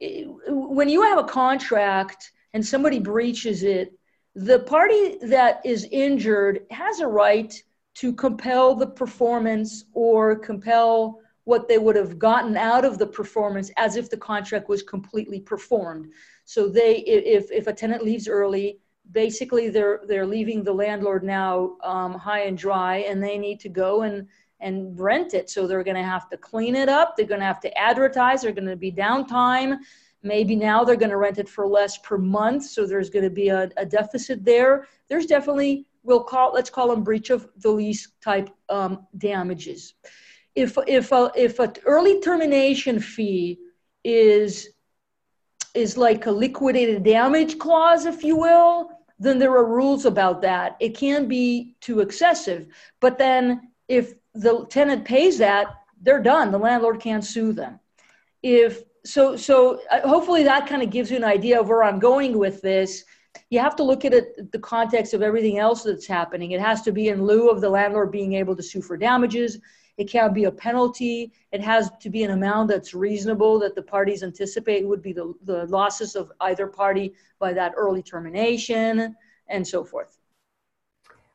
when 0.00 0.88
you 0.88 1.02
have 1.02 1.18
a 1.18 1.24
contract 1.24 2.32
and 2.54 2.64
somebody 2.64 2.98
breaches 2.98 3.62
it, 3.62 3.92
the 4.34 4.60
party 4.60 5.18
that 5.22 5.60
is 5.64 5.86
injured 5.90 6.66
has 6.70 7.00
a 7.00 7.06
right 7.06 7.62
to 8.00 8.12
compel 8.12 8.74
the 8.74 8.86
performance 8.86 9.84
or 9.92 10.36
compel 10.36 11.20
what 11.44 11.66
they 11.66 11.78
would 11.78 11.96
have 11.96 12.18
gotten 12.18 12.56
out 12.56 12.84
of 12.84 12.98
the 12.98 13.06
performance 13.06 13.70
as 13.76 13.96
if 13.96 14.10
the 14.10 14.16
contract 14.16 14.68
was 14.68 14.82
completely 14.82 15.40
performed. 15.40 16.06
So 16.44 16.68
they, 16.68 16.98
if, 16.98 17.50
if 17.50 17.66
a 17.66 17.72
tenant 17.72 18.04
leaves 18.04 18.28
early, 18.28 18.78
basically 19.12 19.70
they're 19.70 20.00
they're 20.06 20.26
leaving 20.26 20.62
the 20.62 20.72
landlord 20.72 21.24
now 21.24 21.76
um, 21.82 22.12
high 22.14 22.42
and 22.42 22.58
dry, 22.58 22.98
and 23.08 23.22
they 23.22 23.38
need 23.38 23.60
to 23.60 23.68
go 23.68 24.02
and 24.02 24.26
and 24.60 24.98
rent 24.98 25.34
it. 25.34 25.48
So 25.48 25.66
they're 25.66 25.84
going 25.84 25.96
to 25.96 26.02
have 26.02 26.28
to 26.30 26.36
clean 26.36 26.74
it 26.74 26.88
up. 26.88 27.16
They're 27.16 27.26
going 27.26 27.40
to 27.40 27.46
have 27.46 27.60
to 27.60 27.78
advertise. 27.78 28.42
They're 28.42 28.52
going 28.52 28.66
to 28.66 28.76
be 28.76 28.92
downtime. 28.92 29.78
Maybe 30.22 30.56
now 30.56 30.82
they're 30.82 30.96
going 30.96 31.10
to 31.10 31.16
rent 31.16 31.38
it 31.38 31.48
for 31.48 31.66
less 31.66 31.96
per 31.98 32.18
month. 32.18 32.64
So 32.64 32.84
there's 32.84 33.08
going 33.08 33.24
to 33.24 33.30
be 33.30 33.48
a, 33.48 33.70
a 33.76 33.86
deficit 33.86 34.44
there. 34.44 34.88
There's 35.08 35.26
definitely, 35.26 35.86
we'll 36.08 36.24
call, 36.24 36.52
let's 36.54 36.70
call 36.70 36.88
them 36.88 37.04
breach 37.04 37.28
of 37.28 37.46
the 37.58 37.70
lease 37.70 38.10
type 38.24 38.48
um, 38.70 39.06
damages. 39.16 39.94
If, 40.54 40.76
if, 40.88 41.12
a, 41.12 41.30
if 41.36 41.58
an 41.60 41.74
early 41.84 42.20
termination 42.20 42.98
fee 42.98 43.58
is, 44.02 44.70
is 45.74 45.98
like 45.98 46.26
a 46.26 46.30
liquidated 46.30 47.04
damage 47.04 47.58
clause, 47.58 48.06
if 48.06 48.24
you 48.24 48.36
will, 48.36 48.90
then 49.20 49.38
there 49.38 49.52
are 49.52 49.66
rules 49.66 50.06
about 50.06 50.40
that. 50.42 50.76
It 50.80 50.96
can 50.96 51.28
be 51.28 51.76
too 51.80 52.00
excessive. 52.00 52.68
But 53.00 53.18
then 53.18 53.70
if 53.86 54.14
the 54.34 54.64
tenant 54.70 55.04
pays 55.04 55.38
that, 55.38 55.66
they're 56.00 56.22
done. 56.22 56.50
The 56.50 56.58
landlord 56.58 57.00
can't 57.00 57.24
sue 57.24 57.52
them. 57.52 57.80
If 58.42 58.82
so, 59.04 59.36
so 59.36 59.80
uh, 59.90 60.08
hopefully 60.08 60.44
that 60.44 60.66
kind 60.66 60.82
of 60.82 60.90
gives 60.90 61.10
you 61.10 61.16
an 61.18 61.24
idea 61.24 61.60
of 61.60 61.68
where 61.68 61.82
I'm 61.82 61.98
going 61.98 62.38
with 62.38 62.62
this. 62.62 63.04
You 63.50 63.60
have 63.60 63.76
to 63.76 63.82
look 63.82 64.04
at 64.04 64.12
it 64.12 64.52
the 64.52 64.58
context 64.58 65.14
of 65.14 65.22
everything 65.22 65.58
else 65.58 65.82
that's 65.82 66.06
happening. 66.06 66.52
It 66.52 66.60
has 66.60 66.82
to 66.82 66.92
be 66.92 67.08
in 67.08 67.24
lieu 67.24 67.50
of 67.50 67.60
the 67.60 67.70
landlord 67.70 68.10
being 68.10 68.34
able 68.34 68.56
to 68.56 68.62
sue 68.62 68.82
for 68.82 68.96
damages. 68.96 69.58
It 69.96 70.08
can't 70.08 70.32
be 70.32 70.44
a 70.44 70.52
penalty. 70.52 71.32
It 71.50 71.60
has 71.60 71.90
to 72.00 72.08
be 72.08 72.22
an 72.22 72.30
amount 72.30 72.68
that's 72.68 72.94
reasonable 72.94 73.58
that 73.58 73.74
the 73.74 73.82
parties 73.82 74.22
anticipate 74.22 74.86
would 74.86 75.02
be 75.02 75.12
the, 75.12 75.34
the 75.44 75.66
losses 75.66 76.14
of 76.14 76.30
either 76.40 76.66
party 76.68 77.14
by 77.38 77.52
that 77.54 77.72
early 77.76 78.02
termination 78.02 79.16
and 79.48 79.66
so 79.66 79.84
forth. 79.84 80.18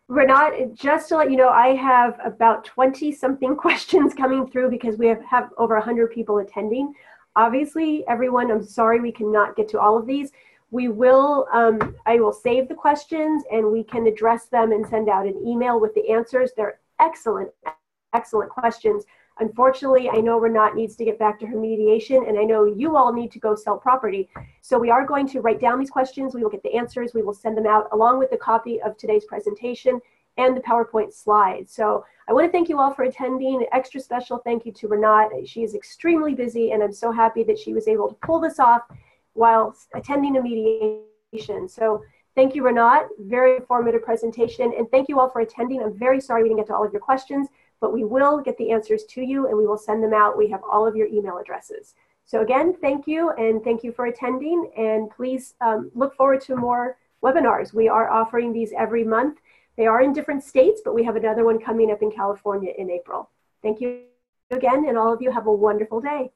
Rinat, 0.10 0.76
just 0.80 1.10
to 1.10 1.18
let 1.18 1.32
you 1.32 1.38
know, 1.38 1.50
I 1.50 1.76
have 1.76 2.20
about 2.24 2.66
20 2.66 3.12
something 3.12 3.56
questions 3.58 4.14
coming 4.14 4.48
through 4.48 4.70
because 4.70 4.98
we 4.98 5.08
have, 5.08 5.24
have 5.24 5.50
over 5.58 5.76
100 5.76 6.12
people 6.12 6.38
attending. 6.38 6.94
Obviously, 7.36 8.08
everyone, 8.08 8.52
I'm 8.52 8.64
sorry 8.64 9.00
we 9.00 9.12
cannot 9.12 9.56
get 9.56 9.68
to 9.70 9.80
all 9.80 9.98
of 9.98 10.06
these. 10.06 10.32
We 10.74 10.88
will, 10.88 11.46
um, 11.54 11.96
I 12.08 12.20
will 12.20 12.34
save 12.34 12.68
the 12.68 12.74
questions 12.74 13.44
and 13.52 13.72
we 13.72 13.84
can 13.84 14.08
address 14.08 14.48
them 14.48 14.72
and 14.72 14.84
send 14.88 15.08
out 15.08 15.28
an 15.28 15.40
email 15.46 15.80
with 15.80 15.94
the 15.94 16.10
answers. 16.10 16.50
They're 16.58 16.80
excellent, 17.00 17.52
excellent 18.14 18.50
questions. 18.50 19.06
Unfortunately, 19.40 20.10
I 20.10 20.16
know 20.16 20.40
Rinat 20.40 20.74
needs 20.74 20.96
to 20.96 21.06
get 21.06 21.20
back 21.20 21.40
to 21.42 21.46
her 21.46 21.60
mediation, 21.60 22.26
and 22.28 22.40
I 22.40 22.44
know 22.44 22.66
you 22.66 22.98
all 22.98 23.14
need 23.14 23.32
to 23.34 23.40
go 23.40 23.54
sell 23.54 23.78
property. 23.78 24.28
So 24.62 24.80
we 24.80 24.90
are 24.90 25.06
going 25.06 25.28
to 25.30 25.42
write 25.42 25.62
down 25.62 25.78
these 25.78 25.92
questions. 25.92 26.34
We 26.34 26.42
will 26.42 26.50
get 26.50 26.64
the 26.64 26.74
answers. 26.74 27.14
We 27.14 27.22
will 27.22 27.36
send 27.36 27.56
them 27.56 27.68
out 27.68 27.88
along 27.92 28.18
with 28.18 28.32
the 28.32 28.38
copy 28.38 28.82
of 28.82 28.98
today's 28.98 29.26
presentation 29.26 30.02
and 30.38 30.58
the 30.58 30.62
PowerPoint 30.62 31.14
slides. 31.14 31.72
So 31.72 32.04
I 32.28 32.34
want 32.34 32.48
to 32.48 32.52
thank 32.52 32.68
you 32.68 32.80
all 32.80 32.92
for 32.96 33.04
attending. 33.04 33.58
An 33.58 33.68
extra 33.72 34.02
special 34.02 34.40
thank 34.40 34.66
you 34.66 34.72
to 34.72 34.88
Rinat. 34.88 35.48
She 35.48 35.62
is 35.62 35.76
extremely 35.76 36.34
busy, 36.34 36.72
and 36.72 36.82
I'm 36.82 36.94
so 36.94 37.12
happy 37.12 37.44
that 37.44 37.60
she 37.60 37.76
was 37.76 37.88
able 37.88 38.10
to 38.10 38.16
pull 38.16 38.40
this 38.40 38.60
off 38.60 38.82
while 39.34 39.76
attending 39.94 40.38
a 40.38 40.42
mediation. 40.42 41.68
So 41.68 42.04
thank 42.36 42.56
you, 42.56 42.64
Rinat. 42.64 43.08
Very 43.20 43.58
informative 43.58 44.04
presentation. 44.04 44.74
And 44.78 44.90
thank 44.92 45.10
you 45.10 45.20
all 45.20 45.30
for 45.30 45.42
attending. 45.42 45.82
I'm 45.82 45.98
very 45.98 46.22
sorry 46.22 46.44
we 46.44 46.50
didn't 46.50 46.62
get 46.62 46.68
to 46.68 46.76
all 46.76 46.86
of 46.86 46.92
your 46.92 47.02
questions 47.02 47.48
but 47.84 47.92
we 47.92 48.06
will 48.06 48.40
get 48.40 48.58
the 48.58 48.72
answers 48.72 49.04
to 49.04 49.22
you 49.22 49.50
and 49.50 49.58
we 49.58 49.68
will 49.68 49.78
send 49.78 50.02
them 50.02 50.14
out. 50.14 50.38
We 50.38 50.48
have 50.48 50.62
all 50.64 50.88
of 50.88 50.96
your 50.96 51.08
email 51.08 51.38
addresses. 51.38 51.96
So 52.24 52.40
again, 52.40 52.74
thank 52.80 53.08
you 53.08 53.32
and 53.32 53.62
thank 53.62 53.84
you 53.84 53.92
for 53.92 54.06
attending 54.06 54.72
and 54.78 55.12
please 55.12 55.56
um, 55.60 55.92
look 55.94 56.16
forward 56.16 56.40
to 56.44 56.56
more 56.56 56.98
webinars. 57.22 57.74
We 57.74 57.90
are 57.90 58.10
offering 58.10 58.54
these 58.54 58.72
every 58.78 59.04
month. 59.04 59.40
They 59.76 59.86
are 59.86 60.02
in 60.02 60.14
different 60.14 60.46
states, 60.46 60.80
but 60.86 60.96
we 60.96 61.04
have 61.04 61.18
another 61.18 61.44
one 61.44 61.60
coming 61.60 61.92
up 61.92 62.02
in 62.02 62.10
California 62.10 62.72
in 62.78 62.90
April. 62.90 63.30
Thank 63.62 63.82
you 63.82 64.04
again 64.50 64.86
and 64.88 64.98
all 64.98 65.12
of 65.12 65.22
you 65.22 65.30
have 65.30 65.48
a 65.48 65.54
wonderful 65.54 66.00
day. 66.00 66.32